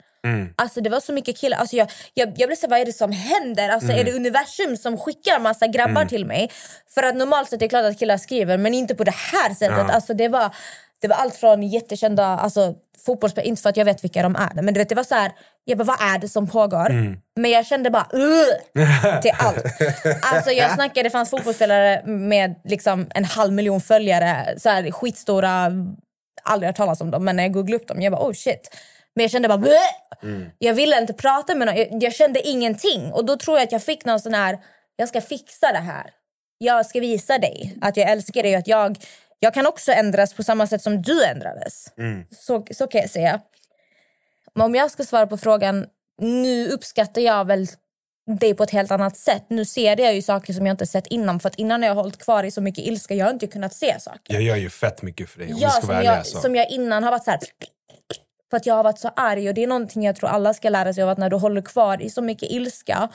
Alltså 0.55 0.81
det 0.81 0.89
var 0.89 0.99
så 0.99 1.13
mycket 1.13 1.37
killar. 1.37 1.57
Alltså 1.57 1.75
jag, 1.75 1.91
jag, 2.13 2.33
jag 2.37 2.49
blev 2.49 2.55
så 2.55 2.67
vad 2.67 2.79
är 2.79 2.85
det 2.85 2.93
som 2.93 3.11
händer? 3.11 3.69
Alltså 3.69 3.91
Är 3.91 4.03
det 4.03 4.11
universum 4.13 4.77
som 4.77 4.97
skickar 4.97 5.39
massa 5.39 5.67
grabbar 5.67 6.05
till 6.05 6.25
mig? 6.25 6.51
För 6.93 7.03
att 7.03 7.15
normalt 7.15 7.49
sett 7.49 7.53
är 7.61 7.65
det 7.65 7.69
klart 7.69 7.85
att 7.85 7.99
killar 7.99 8.17
skriver 8.17 8.57
men 8.57 8.73
inte 8.73 8.95
på 8.95 9.03
det 9.03 9.15
här 9.15 9.53
sättet. 9.53 9.77
Ja. 9.77 9.91
Alltså 9.93 10.13
det 10.13 10.27
var, 10.27 10.55
det 11.01 11.07
var 11.07 11.15
allt 11.15 11.35
från 11.35 11.63
jättekända 11.63 12.25
alltså, 12.25 12.73
fotbollsspelare, 13.05 13.47
inte 13.47 13.61
för 13.61 13.69
att 13.69 13.77
jag 13.77 13.85
vet 13.85 14.03
vilka 14.03 14.23
de 14.23 14.35
är. 14.35 14.61
Men 14.61 14.73
du 14.73 14.77
vet, 14.79 14.89
det 14.89 14.95
var 14.95 15.03
så 15.03 15.15
här, 15.15 15.31
jag 15.65 15.77
bara, 15.77 15.83
vad 15.83 16.01
är 16.01 16.19
det 16.19 16.29
som 16.29 16.47
pågår? 16.47 16.89
Men 17.39 17.51
jag 17.51 17.65
kände 17.65 17.89
bara 17.89 18.07
"Ugh!" 18.13 19.21
till 19.21 19.31
allt. 19.39 19.65
Alltså 20.21 20.51
jag 20.51 20.71
snackade, 20.75 21.03
det 21.03 21.09
fanns 21.09 21.29
fotbollsspelare 21.29 22.03
med 22.05 22.55
liksom 22.63 23.07
en 23.15 23.25
halv 23.25 23.53
miljon 23.53 23.81
följare, 23.81 24.53
så 24.57 24.69
här, 24.69 24.91
skitstora, 24.91 25.71
aldrig 26.43 26.67
hört 26.67 26.77
talas 26.77 27.01
om 27.01 27.11
dem 27.11 27.25
men 27.25 27.35
när 27.35 27.43
jag 27.43 27.53
googlade 27.53 27.75
upp 27.83 27.87
dem, 27.87 28.01
jag 28.01 28.11
bara 28.13 28.27
oh 28.27 28.33
shit. 28.33 28.75
Men 29.15 29.23
jag 29.23 29.31
kände 29.31 29.47
bara 29.47 29.57
"Bleh!" 29.57 29.73
Jag 30.57 30.73
ville 30.73 30.97
inte 30.97 31.13
prata 31.13 31.55
med 31.55 31.67
någon, 31.67 31.75
jag, 31.75 32.03
jag 32.03 32.13
kände 32.13 32.47
ingenting. 32.47 33.11
Och 33.13 33.25
då 33.25 33.37
tror 33.37 33.57
jag 33.57 33.63
att 33.63 33.71
jag 33.71 33.83
fick 33.83 34.05
någon 34.05 34.19
sån 34.19 34.33
här, 34.33 34.57
jag 34.95 35.09
ska 35.09 35.21
fixa 35.21 35.71
det 35.71 35.79
här. 35.79 36.09
Jag 36.57 36.85
ska 36.85 36.99
visa 36.99 37.37
dig 37.37 37.77
att 37.81 37.97
jag 37.97 38.09
älskar 38.11 38.43
dig 38.43 38.53
och 38.53 38.59
att 38.59 38.67
jag, 38.67 38.97
jag 39.39 39.53
kan 39.53 39.67
också 39.67 39.91
ändras 39.91 40.33
på 40.33 40.43
samma 40.43 40.67
sätt 40.67 40.81
som 40.81 41.01
du 41.01 41.25
ändrades. 41.25 41.93
Så, 42.31 42.65
så 42.71 42.87
kan 42.87 43.01
jag 43.01 43.09
säga. 43.09 43.41
Men 44.55 44.65
om 44.65 44.75
jag 44.75 44.91
ska 44.91 45.03
svara 45.03 45.27
på 45.27 45.37
frågan, 45.37 45.85
nu 46.21 46.67
uppskattar 46.67 47.21
jag 47.21 47.45
väl 47.45 47.67
det 48.39 48.53
på 48.53 48.63
ett 48.63 48.71
helt 48.71 48.91
annat 48.91 49.17
sätt. 49.17 49.45
Nu 49.47 49.65
ser 49.65 49.99
jag 50.01 50.15
ju 50.15 50.21
saker 50.21 50.53
som 50.53 50.65
jag 50.65 50.73
inte 50.73 50.85
sett 50.85 51.07
innan. 51.07 51.39
För 51.39 51.49
att 51.49 51.55
innan 51.55 51.81
har 51.81 51.87
jag 51.87 51.95
hållit 51.95 52.17
kvar 52.17 52.43
i 52.43 52.51
så 52.51 52.61
mycket 52.61 52.85
ilska, 52.85 53.13
jag 53.13 53.25
har 53.25 53.33
inte 53.33 53.47
kunnat 53.47 53.73
se 53.73 53.99
saker. 53.99 54.33
Jag 54.33 54.41
gör 54.41 54.55
ju 54.55 54.69
fett 54.69 55.01
mycket 55.01 55.29
för 55.29 55.39
dig 55.39 55.53
om 55.53 55.59
Ja, 55.59 55.69
ska 55.69 55.81
som 55.81 55.89
vara 55.89 56.03
jag, 56.03 56.25
som 56.25 56.55
jag 56.55 56.69
innan 56.69 57.03
har 57.03 57.11
varit 57.11 57.23
så 57.23 57.31
här... 57.31 57.39
För 58.49 58.57
att 58.57 58.65
jag 58.65 58.75
har 58.75 58.83
varit 58.83 58.99
så 58.99 59.09
arg 59.15 59.47
och 59.49 59.53
det 59.53 59.63
är 59.63 59.67
någonting 59.67 60.05
jag 60.05 60.15
tror 60.15 60.29
alla 60.29 60.53
ska 60.53 60.69
lära 60.69 60.93
sig 60.93 61.03
av 61.03 61.09
att 61.09 61.17
när 61.17 61.29
du 61.29 61.35
håller 61.35 61.61
kvar 61.61 62.01
i 62.01 62.09
så 62.09 62.21
mycket 62.21 62.51
ilska 62.51 63.09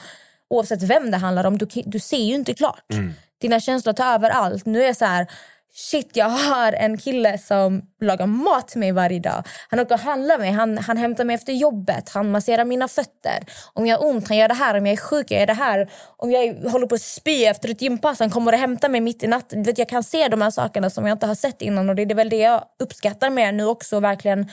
oavsett 0.49 0.81
vem 0.81 1.11
det 1.11 1.17
handlar 1.17 1.45
om, 1.45 1.57
du, 1.57 1.67
du 1.85 1.99
ser 1.99 2.17
ju 2.17 2.35
inte 2.35 2.53
klart. 2.53 2.91
Mm. 2.91 3.13
Dina 3.41 3.59
känslor 3.59 3.93
tar 3.93 4.13
över 4.13 4.29
allt. 4.29 4.65
Nu 4.65 4.81
är 4.81 4.85
jag 4.85 4.97
så 4.97 5.05
här, 5.05 5.27
shit 5.73 6.09
jag 6.13 6.29
har 6.29 6.73
en 6.73 6.97
kille 6.97 7.37
som 7.37 7.81
lagar 8.01 8.25
mat 8.25 8.67
till 8.67 8.79
mig 8.79 8.91
varje 8.91 9.19
dag. 9.19 9.43
Han 9.69 9.79
åker 9.79 9.95
och 9.95 9.99
handlar 9.99 10.37
mig, 10.37 10.51
han, 10.51 10.77
han 10.77 10.97
hämtar 10.97 11.25
mig 11.25 11.35
efter 11.35 11.53
jobbet, 11.53 12.09
han 12.09 12.31
masserar 12.31 12.65
mina 12.65 12.87
fötter. 12.87 13.45
Om 13.73 13.85
jag 13.85 13.97
har 13.97 14.05
ont, 14.05 14.27
han 14.27 14.37
gör 14.37 14.47
det 14.47 14.53
här. 14.53 14.77
Om 14.77 14.85
jag 14.85 14.93
är 14.93 14.97
sjuk, 14.97 15.31
jag 15.31 15.39
gör 15.39 15.47
det 15.47 15.53
här. 15.53 15.91
Om 16.17 16.31
jag 16.31 16.53
håller 16.71 16.87
på 16.87 16.95
att 16.95 17.01
spy 17.01 17.45
efter 17.45 17.69
ett 17.69 17.81
gympass, 17.81 18.19
han 18.19 18.29
kommer 18.29 18.53
och 18.53 18.59
hämtar 18.59 18.89
mig 18.89 19.01
mitt 19.01 19.23
i 19.23 19.27
natten. 19.27 19.63
Vet, 19.63 19.77
jag 19.77 19.89
kan 19.89 20.03
se 20.03 20.27
de 20.27 20.41
här 20.41 20.51
sakerna 20.51 20.89
som 20.89 21.07
jag 21.07 21.15
inte 21.15 21.27
har 21.27 21.35
sett 21.35 21.61
innan 21.61 21.89
och 21.89 21.95
det 21.95 22.01
är 22.01 22.15
väl 22.15 22.29
det 22.29 22.39
jag 22.39 22.63
uppskattar 22.79 23.29
mer 23.29 23.51
nu 23.51 23.65
också. 23.65 23.99
Verkligen 23.99 24.51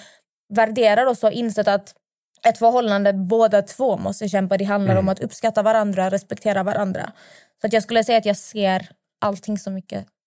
värderar 0.55 1.07
och 1.07 1.19
så 1.19 1.31
insett 1.31 1.69
att 1.69 1.95
ett 2.49 2.59
förhållande 2.59 3.13
båda 3.13 3.63
två 3.63 3.97
måste 3.97 4.29
kämpa. 4.29 4.57
Det 4.57 4.65
handlar 4.65 4.97
om 4.97 5.09
att 5.09 5.21
uppskatta 5.21 5.63
varandra, 5.63 6.11
respektera 6.11 6.63
varandra. 6.63 7.13
Så 7.61 7.67
att 7.67 7.73
jag 7.73 7.83
skulle 7.83 8.05
säga 8.05 8.19
att 8.19 8.27
jag 8.27 8.37
ser 8.37 8.89
allting 9.21 9.59
så 9.59 9.71
mycket 9.71 10.07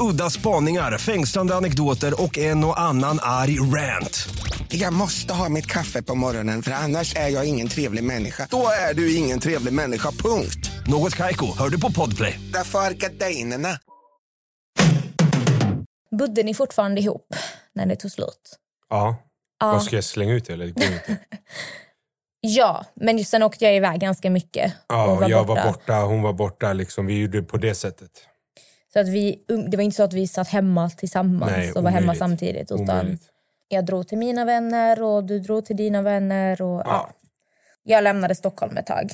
Udda 0.00 0.30
spaningar, 0.30 0.98
fängslande 0.98 1.54
anekdoter 1.54 2.22
och 2.22 2.38
en 2.38 2.64
och 2.64 2.80
annan 2.80 3.18
arg 3.22 3.60
rant. 3.60 4.28
Jag 4.68 4.92
måste 4.92 5.32
ha 5.34 5.48
mitt 5.48 5.66
kaffe 5.66 6.02
på 6.02 6.14
morgonen 6.14 6.62
för 6.62 6.70
annars 6.70 7.16
är 7.16 7.28
jag 7.28 7.44
ingen 7.48 7.68
trevlig 7.68 8.04
människa. 8.04 8.48
Då 8.50 8.66
är 8.90 8.94
du 8.94 9.14
ingen 9.16 9.40
trevlig 9.40 9.72
människa, 9.72 10.10
punkt. 10.10 10.70
Något 10.86 11.14
Kaiko, 11.14 11.46
hör 11.58 11.68
du 11.68 11.80
på 11.80 11.92
Podplay. 11.92 12.40
Därför 12.52 12.78
är 12.78 12.90
gardinerna. 12.90 13.68
Bodde 16.18 16.42
ni 16.42 16.54
fortfarande 16.54 17.00
ihop 17.00 17.34
när 17.74 17.86
det 17.86 17.96
tog 17.96 18.10
slut? 18.10 18.58
Ja. 18.90 19.16
Ja. 19.60 19.72
Vad 19.72 19.82
ska 19.82 19.96
jag 19.96 20.04
slänga 20.04 20.34
ut 20.34 20.44
det, 20.44 20.52
eller? 20.52 20.66
Det. 20.66 21.16
Ja, 22.48 22.84
men 22.94 23.24
sen 23.24 23.42
åkte 23.42 23.64
jag 23.64 23.76
iväg 23.76 24.00
ganska 24.00 24.30
mycket. 24.30 24.72
Ja, 24.88 25.14
var 25.14 25.28
jag 25.28 25.46
borta. 25.46 25.64
var 25.64 25.72
borta, 25.72 26.00
hon 26.00 26.22
var 26.22 26.32
borta. 26.32 26.72
Liksom. 26.72 27.06
Vi 27.06 27.20
gjorde 27.20 27.40
det 27.40 27.46
på 27.46 27.56
det 27.56 27.74
sättet. 27.74 28.10
Så 28.92 28.98
att 29.00 29.08
vi, 29.08 29.44
um, 29.48 29.70
det 29.70 29.76
var 29.76 29.84
inte 29.84 29.96
så 29.96 30.02
att 30.02 30.12
vi 30.12 30.26
satt 30.28 30.48
hemma 30.48 30.90
tillsammans 30.90 31.52
Nej, 31.56 31.72
och 31.72 31.82
var 31.82 31.90
hemma 31.90 32.02
omöjligt. 32.04 32.18
samtidigt. 32.18 32.72
Utan 32.72 32.80
Omöjligt. 33.00 33.22
jag 33.68 33.84
drog 33.86 34.08
till 34.08 34.18
mina 34.18 34.44
vänner 34.44 35.02
och 35.02 35.24
du 35.24 35.38
drog 35.38 35.64
till 35.66 35.76
dina 35.76 36.02
vänner. 36.02 36.62
Och, 36.62 36.80
ja. 36.80 36.84
Ja. 36.86 37.10
Jag 37.82 38.04
lämnade 38.04 38.34
Stockholm 38.34 38.76
ett 38.76 38.86
tag. 38.86 39.12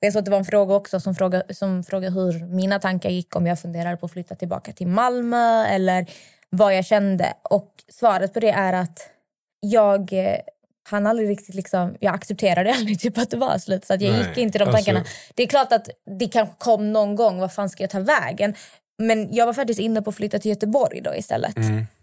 Jag 0.00 0.12
såg 0.12 0.18
att 0.20 0.24
det 0.24 0.30
var 0.30 0.38
en 0.38 0.44
fråga 0.44 0.74
också 0.74 1.00
som 1.00 1.14
frågade, 1.14 1.54
som 1.54 1.84
frågade 1.84 2.14
hur 2.14 2.46
mina 2.46 2.78
tankar 2.78 3.10
gick 3.10 3.36
om 3.36 3.46
jag 3.46 3.60
funderade 3.60 3.96
på 3.96 4.06
att 4.06 4.12
flytta 4.12 4.34
tillbaka 4.34 4.72
till 4.72 4.86
Malmö 4.86 5.66
eller 5.66 6.06
vad 6.50 6.76
jag 6.76 6.84
kände. 6.84 7.34
Och 7.42 7.74
svaret 7.88 8.34
på 8.34 8.40
det 8.40 8.50
är 8.50 8.72
att 8.72 9.08
jag 9.60 10.12
eh, 10.12 10.36
han 10.82 11.06
aldrig 11.06 11.28
riktigt 11.28 11.54
liksom, 11.54 11.96
jag 12.00 12.14
accepterade 12.14 12.74
aldrig 12.78 13.00
typ 13.00 13.18
att 13.18 13.30
det 13.30 13.36
var 13.36 13.58
slut. 13.58 13.84
Så 13.84 13.94
att 13.94 14.00
jag 14.00 14.12
Nej, 14.12 14.28
gick 14.28 14.38
inte 14.38 14.58
i 14.58 14.58
de 14.58 14.64
alltså- 14.64 14.76
tankarna. 14.76 15.04
Det 15.34 15.42
är 15.42 15.46
klart 15.46 15.72
att 15.72 15.88
det 16.18 16.28
kanske 16.28 16.54
kom 16.58 16.92
någon 16.92 17.14
gång, 17.14 17.38
vad 17.40 17.52
fan 17.52 17.70
ska 17.70 17.82
jag 17.82 17.90
ta 17.90 18.00
vägen? 18.00 18.54
Men 19.00 19.34
jag 19.34 19.46
var 19.46 19.52
faktiskt 19.52 19.80
inne 19.80 20.02
på 20.02 20.10
att 20.10 20.16
flytta 20.16 20.38
till 20.38 20.50
Göteborg 20.50 21.00
då 21.00 21.14
istället. 21.14 21.56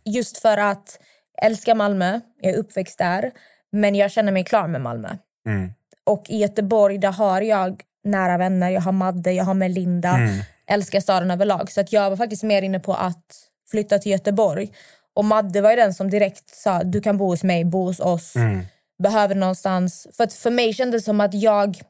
Just 0.06 0.38
för 0.38 0.58
att 0.58 1.00
jag 1.36 1.46
älskar 1.46 1.76
Malmö, 1.76 2.20
jag 2.42 2.54
är 2.54 2.58
uppväxt 2.58 2.98
där. 2.98 3.32
Men 3.72 3.96
jag 3.96 4.12
känner 4.12 4.32
mig 4.32 4.44
klar 4.44 4.68
med 4.68 4.82
Malmö. 4.82 5.10
Mm. 5.48 5.72
Och 6.04 6.30
i 6.30 6.38
Göteborg 6.38 6.98
där 6.98 7.12
har 7.12 7.42
jag 7.42 7.82
nära 8.04 8.38
vänner, 8.38 8.70
jag 8.70 8.82
har 8.82 8.92
Madde, 8.92 9.32
jag 9.32 9.44
har 9.44 9.54
Melinda. 9.54 10.10
Mm. 10.10 10.40
Älskar 10.68 11.00
staden 11.00 11.32
överlag. 11.32 11.72
Så 11.72 11.82
att 11.82 11.94
jag 11.94 12.10
var 12.10 12.18
faktiskt 12.18 12.44
mer 12.44 12.62
inne 12.62 12.80
på 12.80 12.94
att 12.94 13.36
flytta 13.72 14.00
till 14.00 14.12
Göteborg. 14.12 14.72
Och 15.14 15.26
Madde 15.26 15.62
var 15.62 15.70
ju 15.70 15.76
den 15.76 15.94
som 15.94 16.10
direkt 16.10 16.56
sa 16.56 16.84
du 16.84 17.02
kan 17.02 17.18
bo 17.18 17.26
hos 17.26 17.44
mig, 17.44 17.66
bo 17.66 17.84
hos 17.84 18.00
oss. 18.00 18.36
Mm. 18.36 18.66
Behöver 19.04 19.36
någonstans. 19.36 20.08
För 20.18 20.28
för 20.28 20.52
mig 20.52 20.74
kändes 20.74 21.02
det 21.02 21.06
som 21.06 21.22
att 21.22 21.34
jag 21.34 21.82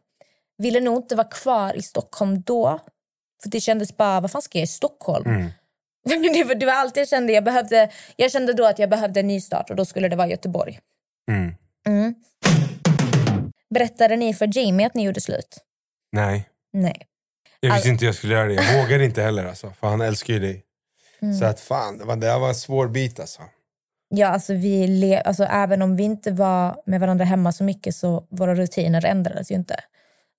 ville 0.57 0.79
nog 0.79 0.97
inte 0.97 1.15
vara 1.15 1.27
kvar 1.27 1.77
i 1.77 1.81
Stockholm 1.81 2.41
då. 2.41 2.79
För 3.43 3.49
det 3.49 3.59
kändes 3.61 3.97
bara, 3.97 4.21
vad 4.21 4.31
fan 4.31 4.41
ska 4.41 4.57
jag 4.57 4.63
i 4.63 4.67
Stockholm? 4.67 5.25
Mm. 5.29 5.51
det, 6.33 6.43
var, 6.43 6.55
det 6.55 6.65
var 6.65 6.73
allt 6.73 6.97
jag 6.97 7.07
kände. 7.07 7.33
Jag, 7.33 7.43
behövde, 7.43 7.89
jag 8.15 8.31
kände 8.31 8.53
då 8.53 8.65
att 8.65 8.79
jag 8.79 8.89
behövde 8.89 9.19
en 9.19 9.27
ny 9.27 9.41
start 9.41 9.69
och 9.69 9.75
då 9.75 9.85
skulle 9.85 10.09
det 10.09 10.15
vara 10.15 10.27
Göteborg. 10.27 10.79
Mm. 11.31 11.55
Mm. 11.88 12.15
Berättade 13.69 14.15
ni 14.15 14.33
för 14.33 14.57
Jamie 14.57 14.88
att 14.88 14.93
ni 14.93 15.03
gjorde 15.03 15.21
slut? 15.21 15.57
Nej. 16.11 16.49
Nej. 16.73 17.01
Jag 17.59 17.73
visste 17.73 17.89
inte 17.89 18.05
jag 18.05 18.15
skulle 18.15 18.33
göra 18.33 18.47
det. 18.47 18.53
Jag 18.53 18.83
vågade 18.83 19.05
inte 19.05 19.21
heller 19.21 19.45
alltså, 19.45 19.73
för 19.79 19.88
han 19.88 20.01
älskar 20.01 20.33
ju 20.33 20.39
dig. 20.39 20.63
Mm. 21.21 21.39
Så 21.39 21.45
att 21.45 21.59
fan, 21.59 21.97
det 21.97 22.05
var, 22.05 22.15
det 22.15 22.39
var 22.39 22.49
en 22.49 22.55
svår 22.55 22.88
bit 22.88 23.19
alltså. 23.19 23.41
Ja, 24.09 24.27
alltså 24.27 24.53
vi 24.53 24.88
le- 24.88 25.21
alltså, 25.21 25.43
även 25.43 25.81
om 25.81 25.95
vi 25.95 26.03
inte 26.03 26.31
var 26.31 26.81
med 26.85 26.99
varandra 26.99 27.25
hemma 27.25 27.51
så 27.51 27.63
mycket 27.63 27.95
så 27.95 28.27
våra 28.29 28.55
rutiner 28.55 29.05
ändrades 29.05 29.51
ju 29.51 29.55
inte. 29.55 29.75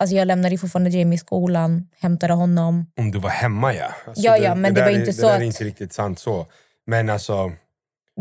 Alltså 0.01 0.17
jag 0.17 0.27
lämnade 0.27 0.55
ju 0.55 0.59
fortfarande 0.59 0.91
Jamie 0.91 1.15
i 1.15 1.19
skolan, 1.19 1.89
hämtade 2.01 2.33
honom. 2.35 2.87
Om 2.99 3.11
du 3.11 3.19
var 3.19 3.31
hemma 3.31 3.75
ja. 3.75 3.87
Alltså, 4.07 4.23
Ja, 4.23 4.37
ja, 4.39 4.55
men 4.55 4.75
det 4.75 4.81
där 4.81 4.87
var 4.87 4.93
är- 4.93 4.99
inte 4.99 5.11
det 5.11 5.13
så 5.13 5.27
där 5.27 5.35
att- 5.35 5.41
är 5.41 5.45
inte 5.45 5.65
riktigt 5.65 5.93
sant 5.93 6.19
så. 6.19 6.47
Men 6.87 7.11
alltså, 7.11 7.53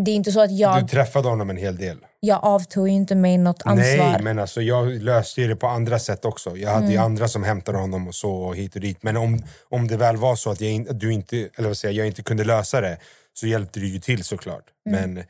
Det 0.05 0.11
är 0.11 0.15
inte 0.15 0.32
så 0.32 0.41
att 0.41 0.51
jag, 0.57 0.84
du 0.84 0.88
träffade 0.88 1.28
honom 1.30 1.49
en 1.49 1.57
hel 1.57 1.78
del. 1.78 1.97
jag 2.19 2.39
avtog 2.43 2.88
ju 2.88 2.93
inte 2.93 3.15
mig 3.15 3.38
något 3.38 3.61
ansvar. 3.65 3.97
Nej, 4.11 4.21
men 4.21 4.39
alltså, 4.39 4.61
jag 4.61 4.88
löste 4.88 5.41
ju 5.41 5.47
det 5.47 5.55
på 5.55 5.67
andra 5.67 5.99
sätt 5.99 6.25
också. 6.25 6.57
Jag 6.57 6.71
hade 6.71 6.88
ju 6.88 6.93
Mm. 6.93 7.05
andra 7.05 7.28
som 7.28 7.43
hämtade 7.43 7.78
honom 7.78 8.07
och 8.07 8.15
så 8.15 8.32
och 8.34 8.55
hit 8.55 8.75
och 8.75 8.82
dit. 8.82 9.03
Men 9.03 9.17
om, 9.17 9.43
om 9.69 9.88
det 9.88 9.97
väl 9.97 10.17
var 10.17 10.36
så 10.36 10.51
att 10.51 10.61
jag, 10.61 10.95
du 10.95 11.13
inte, 11.13 11.49
eller 11.57 11.67
vad 11.67 11.78
säger, 11.78 11.97
jag 11.97 12.07
inte 12.07 12.23
kunde 12.23 12.43
lösa 12.43 12.82
det 12.82 12.97
så 13.34 13.47
hjälpte 13.47 13.80
du 13.80 13.88
ju 13.88 13.99
till 13.99 14.23
såklart. 14.23 14.63
Mm. 14.89 15.13
Men 15.13 15.23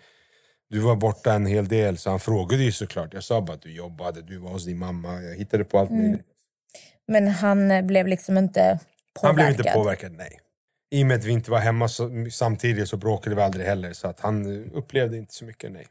du 0.69 0.79
var 0.79 0.95
borta 0.95 1.33
en 1.33 1.45
hel 1.45 1.67
del 1.67 1.97
så 1.97 2.09
han 2.09 2.19
frågade 2.19 2.63
ju 2.63 2.71
såklart. 2.71 3.13
Jag 3.13 3.23
sa 3.23 3.41
bara 3.41 3.53
att 3.53 3.61
du 3.61 3.71
jobbade, 3.73 4.21
du 4.21 4.37
var 4.37 4.49
hos 4.49 4.65
din 4.65 4.77
mamma. 4.77 5.21
Jag 5.21 5.35
hittade 5.35 5.63
på 5.63 5.79
allt 5.79 5.89
Mm. 5.89 6.01
möjligt. 6.01 6.25
Men 7.07 7.27
han 7.27 7.71
eh, 7.71 7.81
blev 7.81 8.07
liksom 8.07 8.37
inte 8.37 8.79
påverkad. 9.13 9.27
Han 9.27 9.35
blev 9.35 9.49
inte 9.49 9.71
påverkad, 9.73 10.11
nej. 10.11 10.39
I 10.89 11.03
och 11.03 11.07
med 11.07 11.17
att 11.17 11.25
vi 11.25 11.31
inte 11.31 11.51
var 11.51 11.59
hemma 11.59 11.87
så, 11.87 12.09
samtidigt 12.31 12.89
så 12.89 12.97
bråkade 12.97 13.35
vi 13.35 13.41
aldrig 13.41 13.65
heller. 13.65 13.93
Så 13.93 14.07
att 14.07 14.19
han 14.19 14.65
eh, 14.65 14.77
upplevde 14.77 15.17
inte 15.17 15.33
så 15.33 15.45
mycket, 15.45 15.71
nej. 15.71 15.87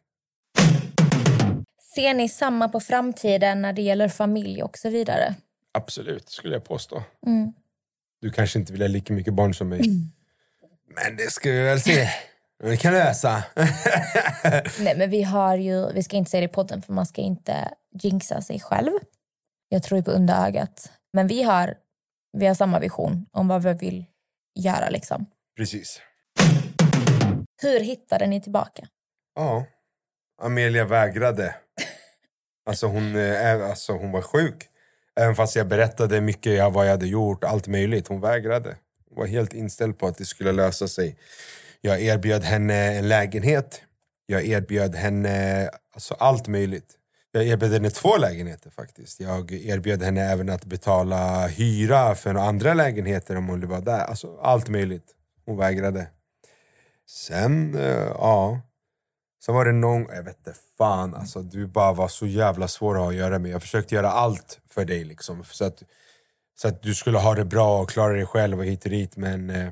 Ser 1.94 2.14
ni 2.14 2.28
samma 2.28 2.68
på 2.68 2.80
framtiden 2.80 3.62
när 3.62 3.72
det 3.72 3.82
gäller 3.82 4.08
familj 4.08 4.62
och 4.62 4.78
så 4.78 4.88
vidare? 4.90 5.34
Absolut, 5.72 6.28
skulle 6.28 6.54
jag 6.54 6.64
påstå. 6.64 7.02
Mm. 7.26 7.52
Du 8.20 8.30
kanske 8.30 8.58
inte 8.58 8.72
vill 8.72 8.82
ha 8.82 8.88
lika 8.88 9.12
mycket 9.12 9.34
barn 9.34 9.54
som 9.54 9.68
mig. 9.68 9.80
Men 10.94 11.16
det 11.16 11.30
ska 11.30 11.50
vi 11.50 11.62
väl 11.62 11.80
se. 11.80 12.08
Vi 12.62 12.76
kan 12.76 12.92
lösa. 12.92 13.42
Nej, 14.80 14.94
men 14.96 15.10
vi 15.10 15.22
har 15.22 15.56
ju, 15.56 15.92
vi 15.92 16.02
ska 16.02 16.16
inte 16.16 16.30
säga 16.30 16.40
det 16.40 16.44
i 16.44 16.48
podden 16.48 16.82
för 16.82 16.92
man 16.92 17.06
ska 17.06 17.22
inte 17.22 17.68
jinxa 17.92 18.42
sig 18.42 18.60
själv. 18.60 18.90
Jag 19.68 19.82
tror 19.82 20.02
på 20.02 20.10
under 20.10 20.46
ögat. 20.46 20.92
Men 21.12 21.26
vi 21.26 21.42
har, 21.42 21.74
vi 22.32 22.46
har 22.46 22.54
samma 22.54 22.78
vision 22.78 23.26
om 23.32 23.48
vad 23.48 23.62
vi 23.62 23.72
vill 23.72 24.04
göra. 24.54 24.90
Liksom. 24.90 25.26
Precis. 25.56 26.00
Hur 27.62 27.80
hittade 27.80 28.26
ni 28.26 28.40
tillbaka? 28.40 28.88
Ja. 29.34 29.64
Amelia 30.42 30.84
vägrade. 30.84 31.54
Alltså 32.68 32.86
hon, 32.86 33.16
eh, 33.16 33.70
alltså 33.70 33.92
hon 33.92 34.12
var 34.12 34.22
sjuk. 34.22 34.68
Även 35.20 35.34
fast 35.34 35.56
jag 35.56 35.68
berättade 35.68 36.20
mycket 36.20 36.52
jag, 36.52 36.70
vad 36.70 36.86
jag 36.86 36.90
hade 36.90 37.06
gjort, 37.06 37.44
allt 37.44 37.66
möjligt. 37.66 38.08
Hon 38.08 38.20
vägrade. 38.20 38.76
Hon 39.08 39.18
var 39.18 39.26
helt 39.26 39.52
inställd 39.52 39.98
på 39.98 40.06
att 40.06 40.18
det 40.18 40.24
skulle 40.24 40.52
lösa 40.52 40.88
sig. 40.88 41.16
Jag 41.80 42.02
erbjöd 42.02 42.42
henne 42.42 42.74
en 42.74 43.08
lägenhet. 43.08 43.82
Jag 44.26 44.46
erbjöd 44.46 44.94
henne 44.94 45.68
alltså, 45.94 46.14
allt 46.14 46.48
möjligt. 46.48 46.94
Jag 47.32 47.46
erbjöd 47.46 47.72
henne 47.72 47.90
två 47.90 48.16
lägenheter 48.16 48.70
faktiskt. 48.70 49.20
Jag 49.20 49.52
erbjöd 49.52 50.02
henne 50.02 50.20
även 50.20 50.48
att 50.48 50.64
betala 50.64 51.46
hyra 51.46 52.14
för 52.14 52.32
några 52.32 52.46
andra 52.46 52.74
lägenheter 52.74 53.36
om 53.36 53.46
hon 53.46 53.60
ville 53.60 53.66
vara 53.66 53.80
där. 53.80 54.04
Alltså, 54.04 54.38
allt 54.42 54.68
möjligt. 54.68 55.14
Hon 55.44 55.56
vägrade. 55.56 56.08
Sen, 57.08 57.74
eh, 57.74 58.12
ja. 58.14 58.60
Sen 59.44 59.54
var 59.54 59.64
det 59.64 59.72
någon, 59.72 60.06
jag 60.12 60.22
vet 60.22 60.38
inte 60.38 60.54
fan 60.78 61.14
alltså. 61.14 61.42
Du 61.42 61.66
bara 61.66 61.92
var 61.92 62.08
så 62.08 62.26
jävla 62.26 62.68
svår 62.68 62.94
att 62.94 63.00
ha 63.00 63.08
att 63.08 63.14
göra 63.14 63.38
med. 63.38 63.50
Jag 63.50 63.62
försökte 63.62 63.94
göra 63.94 64.10
allt 64.10 64.60
för 64.70 64.84
dig 64.84 65.04
liksom. 65.04 65.44
Så 65.44 65.64
att, 65.64 65.82
så 66.58 66.68
att 66.68 66.82
du 66.82 66.94
skulle 66.94 67.18
ha 67.18 67.34
det 67.34 67.44
bra 67.44 67.80
och 67.82 67.90
klara 67.90 68.12
dig 68.12 68.26
själv 68.26 68.58
och 68.58 68.64
hit 68.64 68.84
och 68.84 68.90
dit. 68.90 69.16
Men 69.16 69.50
eh, 69.50 69.68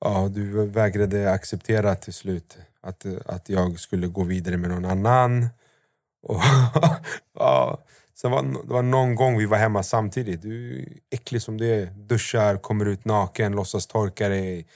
ja, 0.00 0.28
du 0.30 0.66
vägrade 0.66 1.32
acceptera 1.32 1.94
till 1.94 2.14
slut 2.14 2.58
att, 2.80 3.06
att 3.26 3.48
jag 3.48 3.80
skulle 3.80 4.06
gå 4.06 4.24
vidare 4.24 4.56
med 4.56 4.70
någon 4.70 4.84
annan. 4.84 5.48
Och, 6.24 6.40
ja, 7.38 7.84
sen 8.14 8.30
var, 8.30 8.42
det 8.42 8.72
var 8.72 8.82
någon 8.82 9.14
gång 9.14 9.38
vi 9.38 9.46
var 9.46 9.58
hemma 9.58 9.82
samtidigt. 9.82 10.42
Du 10.42 10.78
är 10.82 10.88
äcklig 11.10 11.42
som 11.42 11.58
du 11.58 11.74
är. 11.74 11.86
Duschar, 11.86 12.56
kommer 12.56 12.84
ut 12.84 13.04
naken, 13.04 13.52
låtsas 13.52 13.86
torka 13.86 14.28
dig. 14.28 14.66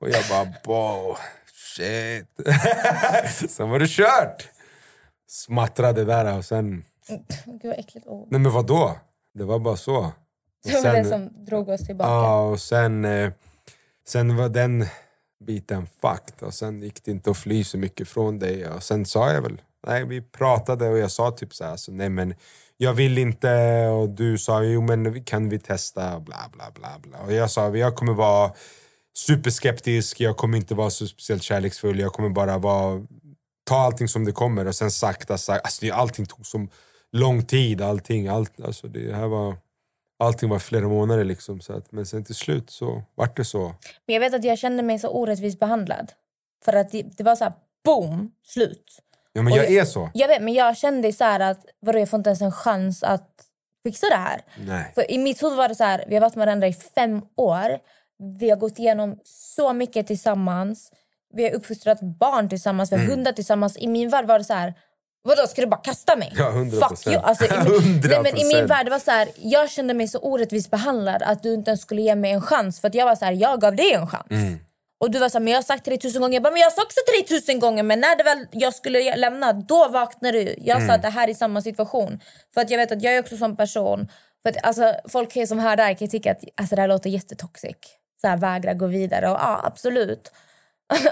Och 0.00 0.08
jag 0.08 0.24
bara, 0.30 0.54
wow, 0.64 1.16
shit. 1.76 2.28
sen 3.50 3.70
var 3.70 3.78
det 3.78 3.88
kört. 3.88 4.48
Smattrade 5.28 6.04
där 6.04 6.38
och 6.38 6.44
sen... 6.44 6.84
Gud 7.46 7.60
vad 7.64 7.78
äckligt 7.78 8.06
ord. 8.06 8.28
Nej 8.30 8.40
men 8.40 8.52
vadå? 8.52 8.98
Det 9.34 9.44
var 9.44 9.58
bara 9.58 9.76
så. 9.76 9.96
Och 9.96 10.12
Det 10.64 10.80
var 10.84 10.92
det 10.92 11.04
som 11.04 11.44
drog 11.44 11.68
oss 11.68 11.86
tillbaka. 11.86 12.10
Ja, 12.10 12.40
och 12.48 12.60
sen, 12.60 13.04
eh, 13.04 13.32
sen 14.06 14.36
var 14.36 14.48
den 14.48 14.86
biten 15.44 15.86
fucked. 15.86 16.42
Och 16.46 16.54
sen 16.54 16.82
gick 16.82 17.04
det 17.04 17.10
inte 17.10 17.30
att 17.30 17.36
fly 17.36 17.64
så 17.64 17.78
mycket 17.78 18.08
från 18.08 18.38
dig. 18.38 18.68
Och 18.68 18.82
sen 18.82 19.06
sa 19.06 19.32
jag 19.32 19.42
väl, 19.42 19.60
nej 19.86 20.04
vi 20.04 20.20
pratade 20.22 20.88
och 20.88 20.98
jag 20.98 21.10
sa 21.10 21.30
typ 21.30 21.54
så 21.54 21.64
här, 21.64 21.76
så, 21.76 21.92
nej 21.92 22.08
men 22.08 22.34
jag 22.76 22.92
vill 22.94 23.18
inte. 23.18 23.86
Och 23.86 24.08
du 24.08 24.38
sa, 24.38 24.62
jo 24.62 24.80
men 24.82 25.24
kan 25.24 25.48
vi 25.48 25.58
testa? 25.58 26.20
Bla 26.20 26.50
bla 26.52 26.70
bla. 26.74 26.88
bla. 27.02 27.18
Och 27.18 27.32
jag 27.32 27.50
sa, 27.50 27.76
jag 27.76 27.96
kommer 27.96 28.12
vara 28.12 28.52
superskeptisk, 29.16 30.20
jag 30.20 30.36
kommer 30.36 30.58
inte 30.58 30.74
vara 30.74 30.90
så 30.90 31.06
speciellt 31.06 31.42
kärleksfull. 31.42 31.98
Jag 31.98 32.12
kommer 32.12 32.28
bara 32.28 32.58
vara, 32.58 33.06
ta 33.64 33.76
allting 33.76 34.08
som 34.08 34.24
det 34.24 34.32
kommer. 34.32 34.66
Och 34.66 34.74
sen 34.74 34.90
sakta, 34.90 35.38
sakta. 35.38 35.60
Alltså, 35.64 35.84
det- 35.84 35.90
allting 35.92 36.26
tog 36.26 36.46
som 36.46 36.68
lång 37.12 37.44
tid. 37.44 37.82
Allting, 37.82 38.28
allt, 38.28 38.60
alltså, 38.60 38.88
det 38.88 39.14
här 39.14 39.26
var... 39.26 39.56
Allting 40.18 40.48
var 40.48 40.58
flera 40.58 40.88
månader 40.88 41.24
liksom. 41.24 41.60
Så 41.60 41.72
att, 41.72 41.92
men 41.92 42.06
sen 42.06 42.24
till 42.24 42.34
slut 42.34 42.70
så 42.70 43.02
vart 43.14 43.36
det 43.36 43.44
så. 43.44 43.74
Men 44.06 44.14
jag 44.14 44.20
vet 44.20 44.34
att 44.34 44.44
jag 44.44 44.58
kände 44.58 44.82
mig 44.82 44.98
så 44.98 45.08
orättvist 45.08 45.58
behandlad. 45.60 46.12
För 46.64 46.72
att 46.72 46.90
det, 46.92 47.02
det 47.02 47.24
var 47.24 47.36
så 47.36 47.44
här, 47.44 47.52
boom, 47.84 48.30
slut. 48.46 48.98
Ja 49.36 49.42
men 49.42 49.52
Och 49.52 49.58
jag 49.58 49.72
är 49.72 49.84
så. 49.84 50.10
Jag 50.14 50.28
vet, 50.28 50.42
men 50.42 50.54
jag 50.54 50.76
kände 50.76 51.12
så 51.12 51.24
att 51.24 51.64
vadå, 51.80 51.98
jag 51.98 52.08
får 52.10 52.16
inte 52.18 52.30
ens 52.30 52.40
en 52.42 52.52
chans 52.52 53.02
att 53.02 53.30
fixa 53.82 54.06
det 54.10 54.16
här. 54.16 54.40
Nej. 54.66 54.92
För 54.94 55.10
I 55.10 55.18
mitt 55.18 55.42
huvud 55.42 55.56
var 55.58 55.68
det 55.68 55.74
så 55.74 55.84
här, 55.84 56.04
vi 56.08 56.14
har 56.14 56.20
varit 56.20 56.34
med 56.36 56.46
varandra 56.46 56.66
i 56.68 56.72
fem 56.72 57.22
år. 57.36 57.78
Vi 58.40 58.50
har 58.50 58.56
gått 58.56 58.78
igenom 58.78 59.18
så 59.24 59.72
mycket 59.72 60.06
tillsammans. 60.06 60.90
Vi 61.34 61.44
har 61.44 61.50
uppfostrat 61.50 62.00
barn 62.00 62.48
tillsammans, 62.48 62.92
vi 62.92 62.96
har 62.96 63.02
Mm. 63.04 63.16
hundar 63.16 63.32
tillsammans. 63.32 63.76
I 63.78 63.86
min 63.86 64.08
värld 64.10 64.26
var 64.26 64.38
det 64.38 64.44
så 64.44 64.54
här, 64.54 64.74
vadå 65.24 65.46
ska 65.46 65.60
du 65.60 65.66
bara 65.66 65.80
kasta 65.80 66.16
mig? 66.16 66.32
Ja, 66.36 66.50
100%. 66.50 66.88
Fuck 66.88 67.06
you. 67.06 67.22
Alltså, 67.22 67.44
i, 67.44 67.48
min, 67.80 68.00
nej, 68.10 68.20
men 68.22 68.36
I 68.36 68.44
min 68.44 68.56
100%. 68.56 68.66
värld 68.66 68.86
det 68.86 68.90
var 68.90 68.98
så 68.98 69.10
här, 69.10 69.28
jag 69.36 69.70
kände 69.70 69.94
mig 69.94 70.08
så 70.08 70.18
orättvist 70.18 70.70
behandlad 70.70 71.22
att 71.22 71.42
du 71.42 71.54
inte 71.54 71.70
ens 71.70 71.80
skulle 71.80 72.02
ge 72.02 72.14
mig 72.14 72.30
en 72.32 72.42
chans. 72.42 72.80
För 72.80 72.90
jag 72.96 73.06
var 73.06 73.14
så 73.16 73.24
här, 73.24 73.32
jag 73.32 73.60
gav 73.60 73.76
dig 73.76 73.92
en 73.92 74.06
chans. 74.06 74.26
Mm. 74.30 74.58
Och 75.04 75.10
du 75.10 75.18
var 75.18 75.28
så 75.28 75.38
här, 75.38 75.44
men 75.44 75.50
jag 75.50 75.58
har 75.58 75.62
sagt 75.62 75.84
till 75.84 75.90
dig 75.90 75.98
tusen 76.00 76.20
gånger. 76.22 76.34
Jag 76.34 76.42
bara, 76.42 76.52
men 76.52 76.60
jag 76.60 76.72
sa 76.72 76.82
också 76.82 77.00
till 77.06 77.20
dig 77.20 77.38
tusen 77.40 77.60
gånger. 77.60 77.82
Men 77.82 78.00
när 78.00 78.16
det 78.16 78.24
väl 78.24 78.46
jag 78.50 78.74
skulle 78.74 79.16
lämna, 79.16 79.52
då 79.52 79.88
vaknade 79.88 80.38
du. 80.44 80.54
Jag 80.58 80.76
sa 80.76 80.82
Mm. 80.84 80.94
att 80.96 81.02
det 81.02 81.08
här 81.08 81.28
är 81.28 81.34
samma 81.34 81.62
situation. 81.62 82.20
För 82.54 82.60
att 82.60 82.70
jag 82.70 82.78
vet 82.78 82.92
att 82.92 83.02
jag 83.02 83.14
är 83.14 83.20
också 83.20 83.36
som 83.36 83.56
person. 83.56 84.08
För 84.42 84.50
att, 84.50 84.56
alltså, 84.66 84.94
folk 85.08 85.48
som 85.48 85.58
hör 85.58 85.76
där 85.76 85.94
kan 85.94 86.08
tycka 86.08 86.32
att 86.32 86.40
alltså, 86.56 86.74
det 86.74 86.80
här 86.80 86.88
låter 86.88 87.10
jättetoxic. 87.10 87.76
Så 88.20 88.28
här, 88.28 88.36
vägra 88.36 88.74
gå 88.74 88.86
vidare. 88.86 89.30
Och 89.30 89.36
ja, 89.36 89.60
absolut. 89.64 90.32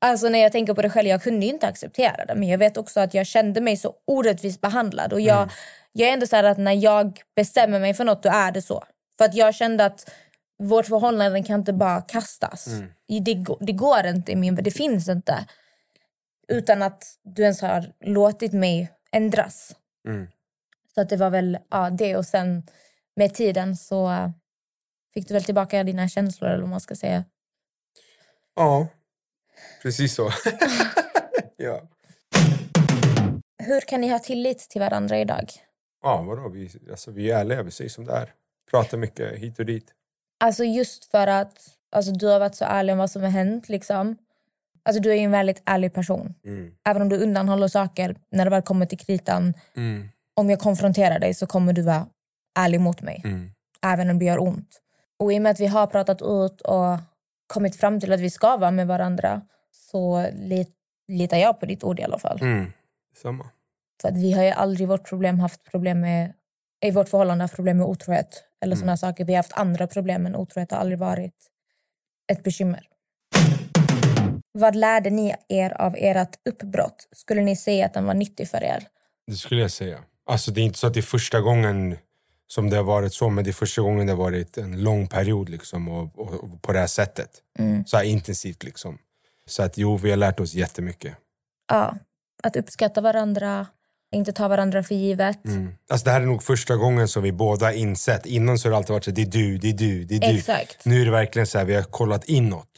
alltså 0.00 0.28
när 0.28 0.38
jag 0.38 0.52
tänker 0.52 0.74
på 0.74 0.82
det 0.82 0.90
själv, 0.90 1.08
jag 1.08 1.22
kunde 1.22 1.46
inte 1.46 1.66
acceptera 1.66 2.24
det. 2.24 2.34
Men 2.34 2.48
jag 2.48 2.58
vet 2.58 2.76
också 2.76 3.00
att 3.00 3.14
jag 3.14 3.26
kände 3.26 3.60
mig 3.60 3.76
så 3.76 3.94
orättvist 4.06 4.60
behandlad. 4.60 5.12
Och 5.12 5.20
jag, 5.20 5.36
Mm. 5.36 5.48
jag 5.92 6.08
är 6.08 6.12
ändå 6.12 6.26
så 6.26 6.36
här 6.36 6.44
att 6.44 6.58
när 6.58 6.72
jag 6.72 7.20
bestämmer 7.36 7.80
mig 7.80 7.94
för 7.94 8.04
något, 8.04 8.22
då 8.22 8.28
är 8.28 8.52
det 8.52 8.62
så. 8.62 8.84
För 9.18 9.24
att 9.24 9.34
jag 9.34 9.54
kände 9.54 9.84
att 9.84 10.10
vårt 10.58 10.86
förhållande 10.86 11.42
kan 11.42 11.60
inte 11.60 11.72
bara 11.72 12.00
kastas. 12.00 12.66
Mm. 12.66 13.24
Det, 13.24 13.34
går- 13.34 13.58
det 13.60 13.72
går 13.72 14.06
inte 14.06 14.32
i 14.32 14.36
min 14.36 14.54
det 14.54 14.70
finns 14.70 15.08
inte. 15.08 15.46
Utan 16.48 16.82
att 16.82 17.04
du 17.22 17.42
ens 17.42 17.60
har 17.62 17.92
låtit 18.00 18.52
mig 18.52 18.92
ändras. 19.12 19.76
Mm. 20.08 20.28
Så 20.94 21.00
att 21.00 21.08
det 21.08 21.16
var 21.16 21.30
väl 21.30 21.58
ja, 21.70 21.90
det 21.90 22.16
och 22.16 22.26
sen 22.26 22.66
med 23.16 23.34
tiden 23.34 23.76
så 23.76 24.32
fick 25.14 25.28
du 25.28 25.34
väl 25.34 25.44
tillbaka 25.44 25.84
dina 25.84 26.08
känslor 26.08 26.50
eller 26.50 26.60
vad 26.60 26.70
man 26.70 26.80
ska 26.80 26.94
säga. 26.96 27.24
Ja, 28.56 28.88
precis 29.82 30.14
så. 30.14 30.30
ja. 31.56 31.82
Hur 33.62 33.80
kan 33.80 34.00
ni 34.00 34.08
ha 34.08 34.18
tillit 34.18 34.58
till 34.58 34.80
varandra 34.80 35.18
idag? 35.18 35.50
ja, 36.02 36.22
vadå? 36.22 36.48
Vi, 36.48 36.70
alltså, 36.90 37.10
vi 37.10 37.30
är 37.30 37.38
ärliga, 37.40 37.62
vi 37.62 37.70
säger 37.70 37.90
som 37.90 38.04
det 38.04 38.12
är. 38.12 38.32
Pratar 38.70 38.98
mycket 38.98 39.38
hit 39.38 39.58
och 39.58 39.66
dit. 39.66 39.94
Alltså 40.40 40.64
just 40.64 41.04
för 41.04 41.26
att 41.26 41.58
alltså, 41.92 42.12
du 42.12 42.26
har 42.26 42.38
varit 42.38 42.54
så 42.54 42.64
ärlig 42.64 42.92
om 42.92 42.98
vad 42.98 43.10
som 43.10 43.22
har 43.22 43.30
hänt. 43.30 43.68
Liksom. 43.68 44.16
Alltså, 44.82 45.02
du 45.02 45.10
är 45.10 45.16
en 45.16 45.30
väldigt 45.30 45.62
ärlig 45.64 45.92
person. 45.94 46.34
Mm. 46.44 46.72
Även 46.88 47.02
om 47.02 47.08
du 47.08 47.16
undanhåller 47.16 47.68
saker, 47.68 48.16
när 48.30 48.44
det 48.44 48.50
väl 48.50 48.62
kommer 48.62 48.86
till 48.86 48.98
kritan, 48.98 49.54
Mm. 49.76 50.08
om 50.36 50.50
jag 50.50 50.58
konfronterar 50.60 51.18
dig 51.18 51.34
så 51.34 51.46
kommer 51.46 51.72
du 51.72 51.82
vara 51.82 52.06
ärlig 52.58 52.80
mot 52.80 53.02
mig. 53.02 53.20
Mm. 53.24 53.50
Även 53.82 54.10
om 54.10 54.18
det 54.18 54.24
gör 54.24 54.42
ont. 54.42 54.80
Och 55.18 55.32
i 55.32 55.38
och 55.38 55.42
med 55.42 55.52
att 55.52 55.60
vi 55.60 55.66
har 55.66 55.86
pratat 55.86 56.22
ut 56.22 56.60
och 56.60 56.98
kommit 57.46 57.76
fram 57.76 58.00
till 58.00 58.12
att 58.12 58.20
vi 58.20 58.30
ska 58.30 58.56
vara 58.56 58.70
med 58.70 58.86
varandra 58.86 59.42
så 59.72 60.30
lit, 60.32 60.74
litar 61.08 61.36
jag 61.36 61.60
på 61.60 61.66
ditt 61.66 61.84
ord 61.84 62.00
i 62.00 62.02
alla 62.02 62.18
fall. 62.18 62.38
Mm. 62.42 62.72
Samma. 63.22 63.46
För 64.02 64.08
att 64.08 64.16
vi 64.16 64.32
har 64.32 64.42
ju 64.44 64.50
aldrig 64.50 64.80
i 64.80 64.86
vårt 64.86 65.08
problem 65.08 65.40
haft 65.40 65.64
problem 65.64 66.00
med 66.00 66.32
i 66.80 66.90
vårt 66.90 67.08
förhållande 67.08 67.44
haft 67.44 67.54
problem 67.54 67.76
med 67.76 67.86
otrohet 67.86 68.44
eller 68.62 68.76
Mm. 68.76 68.96
saker. 68.96 69.24
Vi 69.24 69.32
har 69.32 69.38
haft 69.38 69.52
andra 69.52 69.86
problem 69.86 70.22
men 70.22 70.36
otrohet 70.36 70.70
har 70.70 70.78
aldrig 70.78 70.98
varit 70.98 71.34
ett 72.32 72.42
bekymmer. 72.42 72.88
Vad 74.52 74.76
lärde 74.76 75.10
ni 75.10 75.34
er 75.48 75.70
av 75.80 75.94
ert 75.98 76.36
uppbrott? 76.48 77.08
Skulle 77.12 77.40
ni 77.42 77.56
säga 77.56 77.86
att 77.86 77.94
den 77.94 78.04
var 78.04 78.14
nyttig 78.14 78.48
för 78.48 78.62
er? 78.64 78.86
Det 79.26 79.36
skulle 79.36 79.60
jag 79.60 79.70
säga. 79.70 79.98
Alltså 80.26 80.50
det 80.50 80.60
är 80.60 80.64
inte 80.64 80.78
så 80.78 80.86
att 80.86 80.94
det 80.94 81.00
är 81.00 81.02
första 81.02 81.40
gången 81.40 81.96
som 82.46 82.70
det 82.70 82.76
har 82.76 82.84
varit 82.84 83.14
så, 83.14 83.28
men 83.30 83.44
det 83.44 83.50
är 83.50 83.52
första 83.52 83.82
gången 83.82 84.06
det 84.06 84.12
har 84.12 84.18
varit 84.18 84.58
en 84.58 84.82
lång 84.82 85.06
period 85.08 85.48
liksom, 85.48 85.88
och, 85.88 86.18
och, 86.18 86.34
och 86.34 86.62
på 86.62 86.72
det 86.72 86.78
här 86.78 86.86
sättet. 86.86 87.30
Mm. 87.58 87.86
Så 87.86 87.96
här 87.96 88.04
intensivt 88.04 88.62
liksom. 88.62 88.98
Så 89.46 89.62
att 89.62 89.78
jo, 89.78 89.96
vi 89.96 90.10
har 90.10 90.16
lärt 90.16 90.40
oss 90.40 90.54
jättemycket. 90.54 91.16
Ja, 91.68 91.94
att 92.42 92.56
uppskatta 92.56 93.00
varandra, 93.00 93.66
inte 94.12 94.32
ta 94.32 94.48
varandra 94.48 94.82
för 94.82 94.94
givet. 94.94 95.44
Mm. 95.44 95.74
Alltså 95.90 96.04
det 96.04 96.10
här 96.10 96.20
är 96.20 96.26
nog 96.26 96.42
första 96.42 96.76
gången 96.76 97.08
som 97.08 97.22
vi 97.22 97.32
båda 97.32 97.72
insett. 97.72 98.26
Innan 98.26 98.58
så 98.58 98.68
har 98.68 98.70
det 98.70 98.76
alltid 98.76 98.92
varit 98.92 99.04
så 99.04 99.10
det 99.10 99.22
är 99.22 99.26
du, 99.26 99.58
det 99.58 99.68
är 99.68 99.72
du, 99.72 100.04
det 100.04 100.16
är 100.16 100.20
du. 100.20 100.38
Exakt. 100.38 100.84
Nu 100.84 101.00
är 101.00 101.04
det 101.04 101.10
verkligen 101.10 101.46
så 101.46 101.58
här, 101.58 101.64
vi 101.64 101.74
har 101.74 101.82
kollat 101.82 102.24
inåt. 102.24 102.68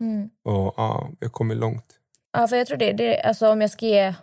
Mm. 0.00 0.30
Och 0.44 0.74
ja, 0.76 1.08
vi 1.20 1.26
har 1.26 1.30
kommit 1.30 1.58
långt. 1.58 1.86
Ja, 2.32 2.48
för 2.48 2.56
jag 2.56 2.66
tror 2.66 2.78
det, 2.78 2.92
det 2.92 3.20
alltså 3.20 3.48
om 3.48 3.60
jag 3.60 3.70
ska 3.70 3.86
ge... 3.86 4.14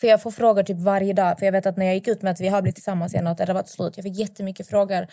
För 0.00 0.06
jag 0.06 0.22
får 0.22 0.30
frågor 0.30 0.62
typ 0.62 0.78
varje 0.78 1.12
dag. 1.12 1.38
För 1.38 1.46
jag 1.46 1.52
vet 1.52 1.66
att 1.66 1.76
när 1.76 1.86
jag 1.86 1.94
gick 1.94 2.08
ut 2.08 2.22
med 2.22 2.32
att 2.32 2.40
vi 2.40 2.48
har 2.48 2.62
blivit 2.62 2.74
tillsammans 2.74 3.14
igen 3.14 3.26
och 3.26 3.30
att 3.32 3.38
det 3.38 3.46
har 3.46 3.54
varit 3.54 3.68
slut. 3.68 3.96
Jag 3.96 4.04
fick 4.04 4.18
jättemycket 4.18 4.68
frågor 4.68 5.06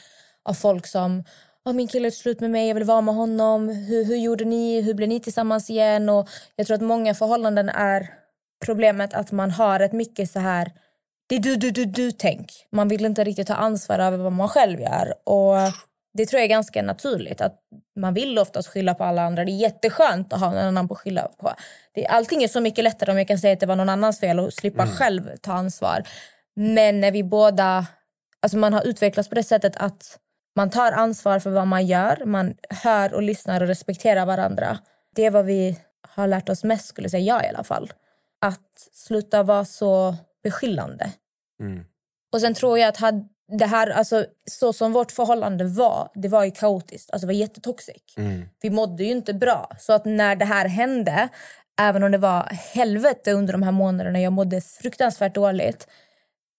av 0.44 0.54
folk 0.54 0.88
som 0.88 1.24
oh, 1.66 1.74
min 1.74 1.88
kille 1.88 2.08
är 2.08 2.12
slut 2.12 2.40
med 2.40 2.52
mig, 2.52 2.68
jag 2.68 2.76
vill 2.76 2.84
vara 2.84 3.02
med 3.02 3.16
honom. 3.16 3.70
Hur, 3.70 4.06
hur 4.06 4.16
gjorde 4.16 4.46
ni? 4.46 4.82
Hur 4.82 4.94
blev 4.94 5.10
ni 5.10 5.20
tillsammans 5.20 5.70
igen? 5.70 6.10
Och 6.10 6.30
jag 6.56 6.68
tror 6.68 6.76
att 6.76 6.82
många 6.82 7.14
förhållanden 7.14 7.70
är 7.70 8.19
problemet 8.66 9.14
att 9.14 9.32
man 9.32 9.52
har 9.52 9.80
ett 9.80 9.94
mycket 9.94 10.32
så 10.32 10.40
här 10.40 10.72
det 11.30 11.36
är 11.36 11.40
du, 11.40 11.56
du, 11.56 11.72
du, 11.72 11.86
du 11.86 12.12
tänk. 12.12 12.52
Man 12.72 12.88
vill 12.88 13.06
inte 13.06 13.24
riktigt 13.24 13.48
ta 13.48 13.54
ansvar 13.54 14.00
över 14.00 14.18
vad 14.18 14.32
man 14.32 14.50
själv 14.50 14.82
gör. 14.82 15.14
Och 15.24 15.56
det 16.14 16.26
tror 16.26 16.40
jag 16.40 16.44
är 16.44 16.50
ganska 16.50 16.82
naturligt. 16.82 17.42
Att 17.42 17.60
Man 18.00 18.14
vill 18.14 18.40
oftast 18.40 18.70
skylla 18.70 18.94
på 18.94 19.04
alla 19.04 19.22
andra. 19.22 19.46
Det 19.46 19.52
är 19.52 19.62
jätteskönt 19.62 20.34
att 20.34 20.40
ha 20.40 20.50
någon 20.50 20.64
annan 20.64 20.88
på 20.88 20.94
att 20.94 21.00
skylla 21.00 21.22
på. 21.22 21.54
Det, 21.94 22.08
allting 22.08 22.44
är 22.44 22.48
så 22.48 22.62
mycket 22.62 22.84
lättare 22.84 23.12
om 23.12 23.18
jag 23.18 23.28
kan 23.28 23.38
säga 23.38 23.54
att 23.54 23.60
det 23.60 23.66
var 23.66 23.76
någon 23.76 23.90
annans 23.90 24.20
fel 24.20 24.40
och 24.40 24.54
slippa 24.54 24.88
själv 24.88 25.38
ta 25.42 25.54
ansvar. 25.54 26.04
Men 26.56 27.02
när 27.02 27.12
vi 27.12 27.24
båda... 27.24 27.88
Alltså 28.42 28.58
man 28.58 28.74
har 28.74 28.88
utvecklats 28.88 29.30
på 29.30 29.36
det 29.36 29.44
sättet 29.44 29.74
att 29.76 30.20
man 30.56 30.70
tar 30.70 30.92
ansvar 30.92 31.40
för 31.40 31.50
vad 31.50 31.68
man 31.68 31.86
gör. 31.86 32.26
Man 32.26 32.54
hör 32.70 33.14
och 33.14 33.22
lyssnar 33.22 33.62
och 33.62 33.68
respekterar 33.68 34.26
varandra. 34.26 34.78
Det 35.16 35.26
är 35.26 35.32
vad 35.32 35.46
vi 35.46 35.80
har 36.02 36.28
lärt 36.28 36.50
oss 36.50 36.64
mest, 36.64 36.88
skulle 36.88 37.10
säga 37.10 37.24
jag 37.24 37.46
i 37.46 37.48
alla 37.48 37.64
fall. 37.64 37.92
Att 38.42 38.90
sluta 38.94 39.44
vara 39.44 39.66
så 39.66 40.16
beskyllande. 40.44 41.12
Mm. 41.62 41.86
Och 42.32 42.42
sen 42.42 42.54
tror 42.54 42.80
jag 42.80 42.90
att 42.90 42.98
hade 42.98 43.26
det 43.58 43.66
här, 43.66 43.90
alltså, 43.90 44.26
så 44.52 44.74
som 44.74 44.94
vårt 44.94 45.12
förhållande 45.12 45.64
var, 45.64 46.12
det 46.14 46.28
var 46.28 46.44
ju 46.44 46.52
kaotiskt. 46.52 47.12
Alltså 47.12 47.28
det 47.28 47.34
var 47.34 47.40
jättetoxic. 47.40 48.18
Mm. 48.18 48.50
Vi 48.62 48.70
mådde 48.70 49.04
ju 49.04 49.12
inte 49.12 49.34
bra. 49.34 49.72
Så 49.80 49.94
att 49.94 50.06
när 50.06 50.36
det 50.36 50.46
här 50.46 50.68
hände, 50.68 51.30
även 51.82 52.04
om 52.04 52.12
det 52.12 52.18
var 52.18 52.44
helvete 52.74 53.32
under 53.32 53.54
de 53.54 53.64
här 53.64 53.72
månaderna, 53.72 54.20
jag 54.20 54.34
mådde 54.34 54.62
fruktansvärt 54.62 55.36
dåligt. 55.36 55.88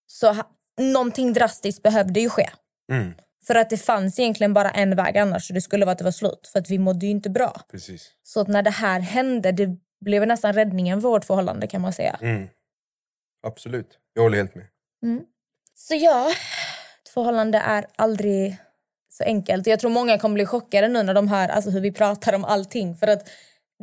Så 0.07 0.35
någonting 0.79 1.33
drastiskt 1.33 1.83
behövde 1.83 2.19
ju 2.19 2.29
ske. 2.29 2.49
Mm. 2.91 3.13
För 3.47 3.55
att 3.55 3.69
det 3.69 3.77
fanns 3.77 4.19
egentligen 4.19 4.53
bara 4.53 4.71
en 4.71 4.95
väg 4.95 5.17
annars. 5.17 5.47
Så 5.47 5.53
det 5.53 5.61
skulle 5.61 5.85
vara 5.85 5.91
att 5.91 5.97
det 5.97 6.03
var 6.03 6.11
slut. 6.11 6.49
För 6.51 6.59
att 6.59 6.69
vi 6.69 6.77
mådde 6.77 7.05
ju 7.05 7.11
inte 7.11 7.29
bra. 7.29 7.61
Precis. 7.71 8.11
Så 8.23 8.41
att 8.41 8.47
när 8.47 8.63
det 8.63 8.69
här 8.69 8.99
hände, 8.99 9.51
det 9.51 9.77
blev 10.01 10.27
nästan 10.27 10.53
räddningen 10.53 11.01
för 11.01 11.09
vårt 11.09 11.25
förhållande 11.25 11.67
kan 11.67 11.81
man 11.81 11.93
säga. 11.93 12.19
Mm. 12.21 12.47
Absolut. 13.43 13.99
Jag 14.13 14.23
håller 14.23 14.37
helt 14.37 14.55
med. 14.55 14.65
Så 15.73 15.95
ja, 15.95 16.31
ett 17.03 17.09
förhållande 17.09 17.57
är 17.57 17.85
aldrig 17.95 18.57
så 19.09 19.23
enkelt. 19.23 19.67
Jag 19.67 19.79
tror 19.79 19.91
många 19.91 20.19
kommer 20.19 20.33
bli 20.33 20.45
chockade 20.45 20.87
nu 20.87 21.03
när 21.03 21.13
de 21.13 21.27
hör 21.27 21.49
alltså, 21.49 21.69
hur 21.69 21.81
vi 21.81 21.91
pratar 21.91 22.33
om 22.33 22.45
allting. 22.45 22.95
För 22.95 23.07
att 23.07 23.29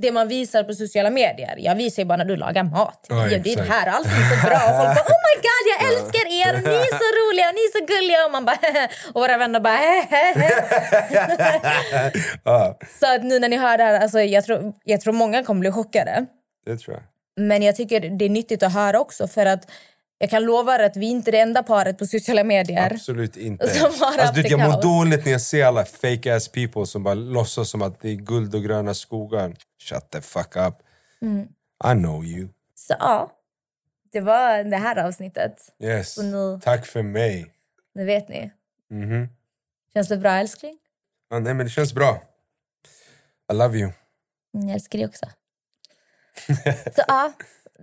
det 0.00 0.12
man 0.12 0.28
visar 0.28 0.62
på 0.64 0.74
sociala 0.74 1.10
medier, 1.10 1.54
jag 1.58 1.74
visar 1.74 2.02
ju 2.02 2.06
bara 2.06 2.16
när 2.16 2.24
du 2.24 2.36
lagar 2.36 2.62
mat. 2.62 3.06
Ja, 3.08 3.28
jag, 3.28 3.42
det 3.42 3.50
är 3.50 3.52
exakt. 3.52 3.70
här, 3.70 3.86
allting 3.86 4.12
är 4.12 4.36
så 4.36 4.46
bra. 4.46 4.56
Och 4.56 4.76
folk 4.80 4.94
bara 4.96 5.06
oh 5.14 5.20
my 5.28 5.34
god 5.48 5.64
jag 5.72 5.80
älskar 5.88 6.24
er, 6.40 6.54
och 6.54 6.62
ni 6.62 6.76
är 6.88 6.92
så 7.02 7.08
roliga 7.20 7.48
och 7.48 7.54
ni 7.54 7.60
är 7.68 7.72
så 7.78 7.84
gulliga. 7.92 8.24
Och 8.24 8.32
man 8.32 8.44
bara 8.44 8.88
och 9.12 9.20
våra 9.20 9.38
vänner 9.38 9.60
bara 9.60 9.78
ja, 12.44 12.78
Så 13.00 13.14
att 13.14 13.24
nu 13.24 13.38
när 13.38 13.48
ni 13.48 13.56
hör 13.56 13.78
det 13.78 13.84
här, 13.84 14.00
alltså, 14.00 14.20
jag, 14.20 14.44
tror, 14.44 14.72
jag 14.84 15.00
tror 15.00 15.12
många 15.12 15.44
kommer 15.44 15.60
bli 15.60 15.72
chockade. 15.72 16.26
det 16.66 16.76
tror 16.76 16.94
jag. 16.96 17.02
Men 17.46 17.62
jag 17.62 17.76
tycker 17.76 18.00
det 18.00 18.24
är 18.24 18.28
nyttigt 18.28 18.62
att 18.62 18.74
höra 18.74 19.00
också 19.00 19.28
för 19.28 19.46
att 19.46 19.70
jag 20.18 20.30
kan 20.30 20.42
lova 20.44 20.74
er 20.74 20.78
att 20.80 20.96
vi 20.96 21.06
inte 21.06 21.30
är 21.30 21.32
det 21.32 21.38
enda 21.40 21.62
paret 21.62 21.98
på 21.98 22.06
sociala 22.06 22.44
medier. 22.44 22.92
Absolut 22.92 23.36
inte. 23.36 23.68
Som 23.68 23.90
har 24.00 24.18
alltså, 24.18 24.42
du, 24.42 24.48
jag 24.48 24.60
mår 24.60 24.82
dåligt 24.82 25.24
när 25.24 25.32
jag 25.32 25.40
ser 25.40 25.64
alla 25.64 25.84
fake 25.84 26.36
ass 26.36 26.48
people 26.48 26.86
som 26.86 27.02
bara 27.02 27.14
låtsas 27.14 27.70
som 27.70 27.82
att 27.82 28.00
det 28.00 28.08
är 28.10 28.14
guld 28.14 28.54
och 28.54 28.62
gröna 28.62 28.94
skogar. 28.94 29.56
Shut 29.82 30.10
the 30.10 30.20
fuck 30.20 30.56
up. 30.56 30.74
Mm. 31.22 31.48
I 31.84 31.92
know 32.02 32.24
you. 32.24 32.48
Så 32.74 32.94
ja, 32.98 33.32
det 34.12 34.20
var 34.20 34.64
det 34.64 34.76
här 34.76 34.96
avsnittet. 35.06 35.74
Yes. 35.82 36.18
Nu, 36.18 36.60
Tack 36.62 36.86
för 36.86 37.02
mig. 37.02 37.52
nu 37.94 38.04
vet 38.04 38.28
ni. 38.28 38.50
Mhm. 38.90 39.28
Känns 39.94 40.08
det 40.08 40.16
bra 40.16 40.30
älskling? 40.32 40.78
Ja, 41.30 41.38
nej, 41.38 41.54
men 41.54 41.66
det 41.66 41.70
känns 41.70 41.94
bra. 41.94 42.22
I 43.52 43.54
love 43.54 43.78
you. 43.78 43.90
Mm, 44.54 44.68
Jag 44.68 44.74
älskar 44.74 44.98
dig 44.98 45.06
också. 45.08 45.26
Så 46.96 47.02
ja, 47.08 47.32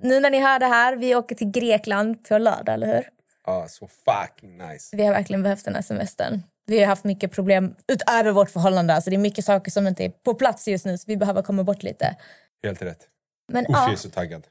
nu 0.02 0.20
när 0.20 0.30
ni 0.30 0.40
hör 0.40 0.60
det 0.60 0.66
här, 0.66 0.96
vi 0.96 1.16
åker 1.16 1.36
till 1.36 1.52
Grekland 1.52 2.28
på 2.28 2.38
lördag, 2.38 2.74
eller 2.74 2.88
hur? 2.96 3.10
Ah, 3.44 3.68
så 3.68 3.88
fucking 3.88 4.58
nice. 4.58 4.96
Vi 4.96 5.06
har 5.06 5.14
verkligen 5.14 5.44
behövt 5.44 5.66
den 5.66 5.76
här 5.76 5.82
semestern. 5.82 6.44
Vi 6.66 6.80
har 6.80 6.88
haft 6.88 7.04
mycket 7.04 7.32
problem 7.32 7.76
utöver 7.88 8.32
vårt 8.32 8.50
förhållande. 8.50 8.94
Alltså 8.96 9.10
det 9.10 9.16
är 9.16 9.18
mycket 9.20 9.46
saker 9.46 9.72
som 9.72 9.88
inte 9.88 10.06
är 10.06 10.10
på 10.10 10.34
plats 10.34 10.68
just 10.68 10.86
nu 10.86 10.98
så 10.98 11.04
vi 11.08 11.18
behöver 11.18 11.42
komma 11.42 11.64
bort 11.64 11.84
lite. 11.84 12.16
Helt 12.64 12.82
rätt. 12.82 13.08
Men 13.48 13.64
Usch, 13.66 13.70
ja, 13.74 13.84
jag 13.84 13.92
är 13.94 13.96
så 13.98 14.10
taggad. 14.10 14.48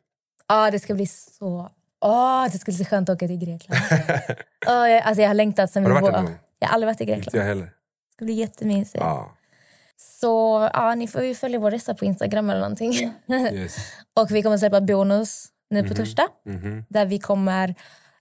ja, 0.49 0.71
det 0.71 0.81
ska 0.81 0.95
bli 0.95 1.07
så... 1.07 1.71
Åh, 2.05 2.45
det 2.53 2.59
skulle 2.59 2.75
bli 2.77 2.85
så 2.85 2.91
skönt 2.91 3.09
att 3.09 3.17
åka 3.17 3.27
till 3.27 3.37
Grekland. 3.39 3.83
Åh, 4.67 4.91
jag, 4.91 5.03
alltså 5.03 5.23
jag 5.23 5.29
har 5.29 5.35
längtat 5.35 5.71
sen 5.71 5.83
Har 5.87 5.91
du 5.91 5.95
vi 6.07 6.13
var... 6.13 6.31
Jag 6.59 6.69
har 6.69 6.75
aldrig 6.75 6.87
varit 6.89 7.01
i 7.01 7.05
Inte 7.05 7.15
Grekland. 7.15 7.37
jag 7.43 7.49
heller. 7.49 7.65
Det 7.65 8.13
ska 8.17 8.25
bli 8.25 8.35
jättemysigt. 8.35 9.05
Ah, 9.05 9.31
Så 9.97 10.69
ja, 10.73 10.95
ni 10.95 11.09
får 11.09 11.23
ju 11.25 11.35
följa 11.35 11.59
vår 11.59 11.71
resa 11.71 11.95
på 11.95 12.05
Instagram 12.05 12.51
eller 12.51 12.61
någonting. 12.61 13.13
yes. 13.53 13.77
och 14.15 14.31
vi 14.31 14.43
kommer 14.43 14.59
släppa 14.59 14.81
bonus 14.81 15.47
nu 15.71 15.89
på 15.89 15.95
torsdag. 15.95 16.29
Mhm. 16.47 16.85
Där 16.89 17.07
vi 17.07 17.19
kommer 17.19 17.75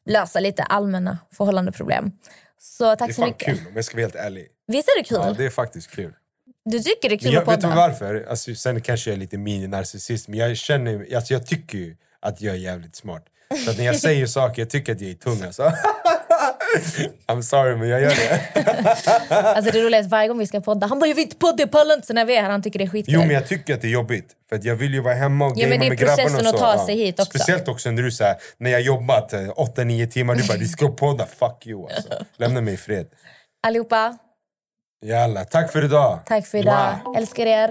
lösa 0.05 0.39
lite 0.39 0.63
allmänna 0.63 1.17
förhållandeproblem. 1.31 2.11
Så 2.59 2.89
Det 2.89 2.95
tack 2.95 3.09
är 3.09 3.13
så 3.13 3.21
fan 3.21 3.29
mycket. 3.29 3.45
kul 3.57 3.67
om 3.69 3.75
jag 3.75 3.85
ska 3.85 3.95
vara 3.95 4.03
helt 4.03 4.15
ärlig. 4.15 4.47
Visst 4.67 4.87
är 4.87 4.99
det 4.99 5.03
kul? 5.07 5.17
Ja, 5.21 5.33
det 5.37 5.45
är 5.45 5.49
faktiskt 5.49 5.91
kul. 5.91 6.13
Du 6.65 6.79
tycker 6.79 7.09
det 7.09 7.15
är 7.15 7.17
Men 7.17 7.19
kul 7.19 7.33
jag, 7.33 7.41
att 7.43 7.49
vet 7.57 7.61
du 7.61 7.67
varför? 7.67 8.25
Alltså, 8.29 8.55
sen 8.55 8.81
kanske 8.81 9.09
jag 9.09 9.15
är 9.15 9.19
lite 9.19 9.37
mini-narcissist, 9.37 10.27
men 10.27 10.39
jag 10.39 10.57
känner, 10.57 11.15
alltså, 11.15 11.33
jag 11.33 11.45
tycker 11.47 11.77
ju 11.77 11.95
att 12.19 12.41
jag 12.41 12.55
är 12.55 12.59
jävligt 12.59 12.95
smart. 12.95 13.25
Så 13.65 13.71
att 13.71 13.77
när 13.77 13.85
jag 13.85 13.95
säger 13.99 14.25
saker, 14.27 14.61
jag 14.61 14.69
tycker 14.69 14.91
att 14.95 15.01
jag 15.01 15.09
är 15.11 15.15
tung 15.15 15.41
alltså. 15.41 15.63
I'm 17.27 17.41
sorry, 17.41 17.75
men 17.75 17.87
jag 17.89 18.01
gör 18.01 18.09
det. 18.09 18.41
Alltså 19.29 19.71
det 19.71 19.81
roliga 19.81 19.99
är 19.99 20.03
att 20.03 20.09
varje 20.09 20.27
gång 20.27 20.37
vi 20.37 20.47
ska 20.47 20.61
podda, 20.61 20.87
han 20.87 20.99
bara 20.99 21.07
jag 21.07 21.15
vill 21.15 21.23
inte 21.23 21.35
podda, 21.35 21.63
jag 21.63 21.71
pallar 21.71 21.95
inte. 21.95 22.07
Så 22.07 22.13
när 22.13 22.25
vi 22.25 22.35
är 22.35 22.41
här, 22.41 22.49
han 22.49 22.61
tycker 22.61 22.79
det 22.79 22.85
är 22.85 22.89
skitkul. 22.89 23.13
Jo, 23.13 23.19
men 23.21 23.29
jag 23.29 23.47
tycker 23.47 23.73
att 23.73 23.81
det 23.81 23.87
är 23.87 23.91
jobbigt. 23.91 24.27
För 24.49 24.55
att 24.55 24.63
jag 24.63 24.75
vill 24.75 24.93
ju 24.93 25.01
vara 25.01 25.13
hemma 25.13 25.45
och 25.45 25.51
men 25.57 25.59
gamea 25.59 25.79
det 25.79 25.85
är 25.85 25.89
med 25.89 25.97
grabbarna. 25.97 26.15
processen 26.23 26.47
och 26.47 26.53
att 26.53 26.59
så. 26.59 26.65
ta 26.77 26.85
sig 26.85 26.95
hit 26.95 27.19
också. 27.19 27.29
Speciellt 27.37 27.67
också 27.67 27.91
när 27.91 28.03
du 28.03 28.11
säger 28.11 28.35
när 28.57 28.71
jag 28.71 28.81
jobbat 28.81 29.33
8-9 29.33 30.07
timmar, 30.07 30.35
du 30.35 30.47
bara 30.47 30.57
du 30.57 30.67
ska 30.67 30.87
podda. 30.87 31.25
Fuck 31.25 31.67
you 31.67 31.83
alltså. 31.95 32.13
Lämna 32.37 32.61
mig 32.61 32.73
i 32.73 32.77
fred. 32.77 33.05
Allihopa, 33.67 34.17
Jalla, 35.05 35.45
tack 35.45 35.71
för 35.71 35.85
idag. 35.85 36.19
tack 36.25 36.47
för 36.47 36.57
idag. 36.57 36.73
Mwah. 37.05 37.17
Älskar 37.17 37.45
er. 37.45 37.69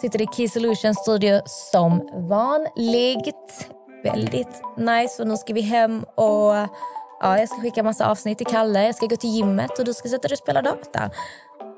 Sitter 0.00 0.22
i 0.22 0.26
Key 0.36 0.48
Solutions 0.48 0.98
studio 0.98 1.40
som 1.46 1.98
vanligt. 2.28 3.68
Väldigt 4.04 4.62
nice. 4.78 5.22
Och 5.22 5.28
nu 5.28 5.36
ska 5.36 5.52
vi 5.54 5.60
hem 5.60 6.02
och 6.02 6.52
ja, 7.21 7.39
jag 7.39 7.49
ska 7.49 7.61
skicka 7.61 7.83
massa 7.83 8.09
avsnitt 8.11 8.37
till 8.37 8.47
Kalle. 8.47 8.85
Jag 8.85 8.95
ska 8.95 9.05
gå 9.05 9.15
till 9.15 9.29
gymmet 9.29 9.79
och 9.79 9.85
du 9.85 9.93
ska 9.93 10.09
sätta 10.09 10.27
dig 10.27 10.35
och 10.35 10.39
spela 10.39 10.61
data. 10.61 11.09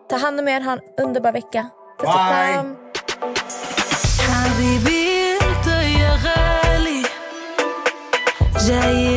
Ta 0.10 0.18
hand 0.18 0.40
om 0.40 0.48
er, 0.48 0.62
ha 0.62 0.72
en 0.74 0.80
underbar 1.06 1.32
vecka. 1.32 1.70
Puss 2.00 2.08
och 2.08 2.14
Bye. 2.14 2.54
kram. 2.54 2.78
حبيبي 4.34 5.38
انت 5.42 5.68
يا 5.68 6.14
غالي 6.26 7.04
جاي 8.68 9.17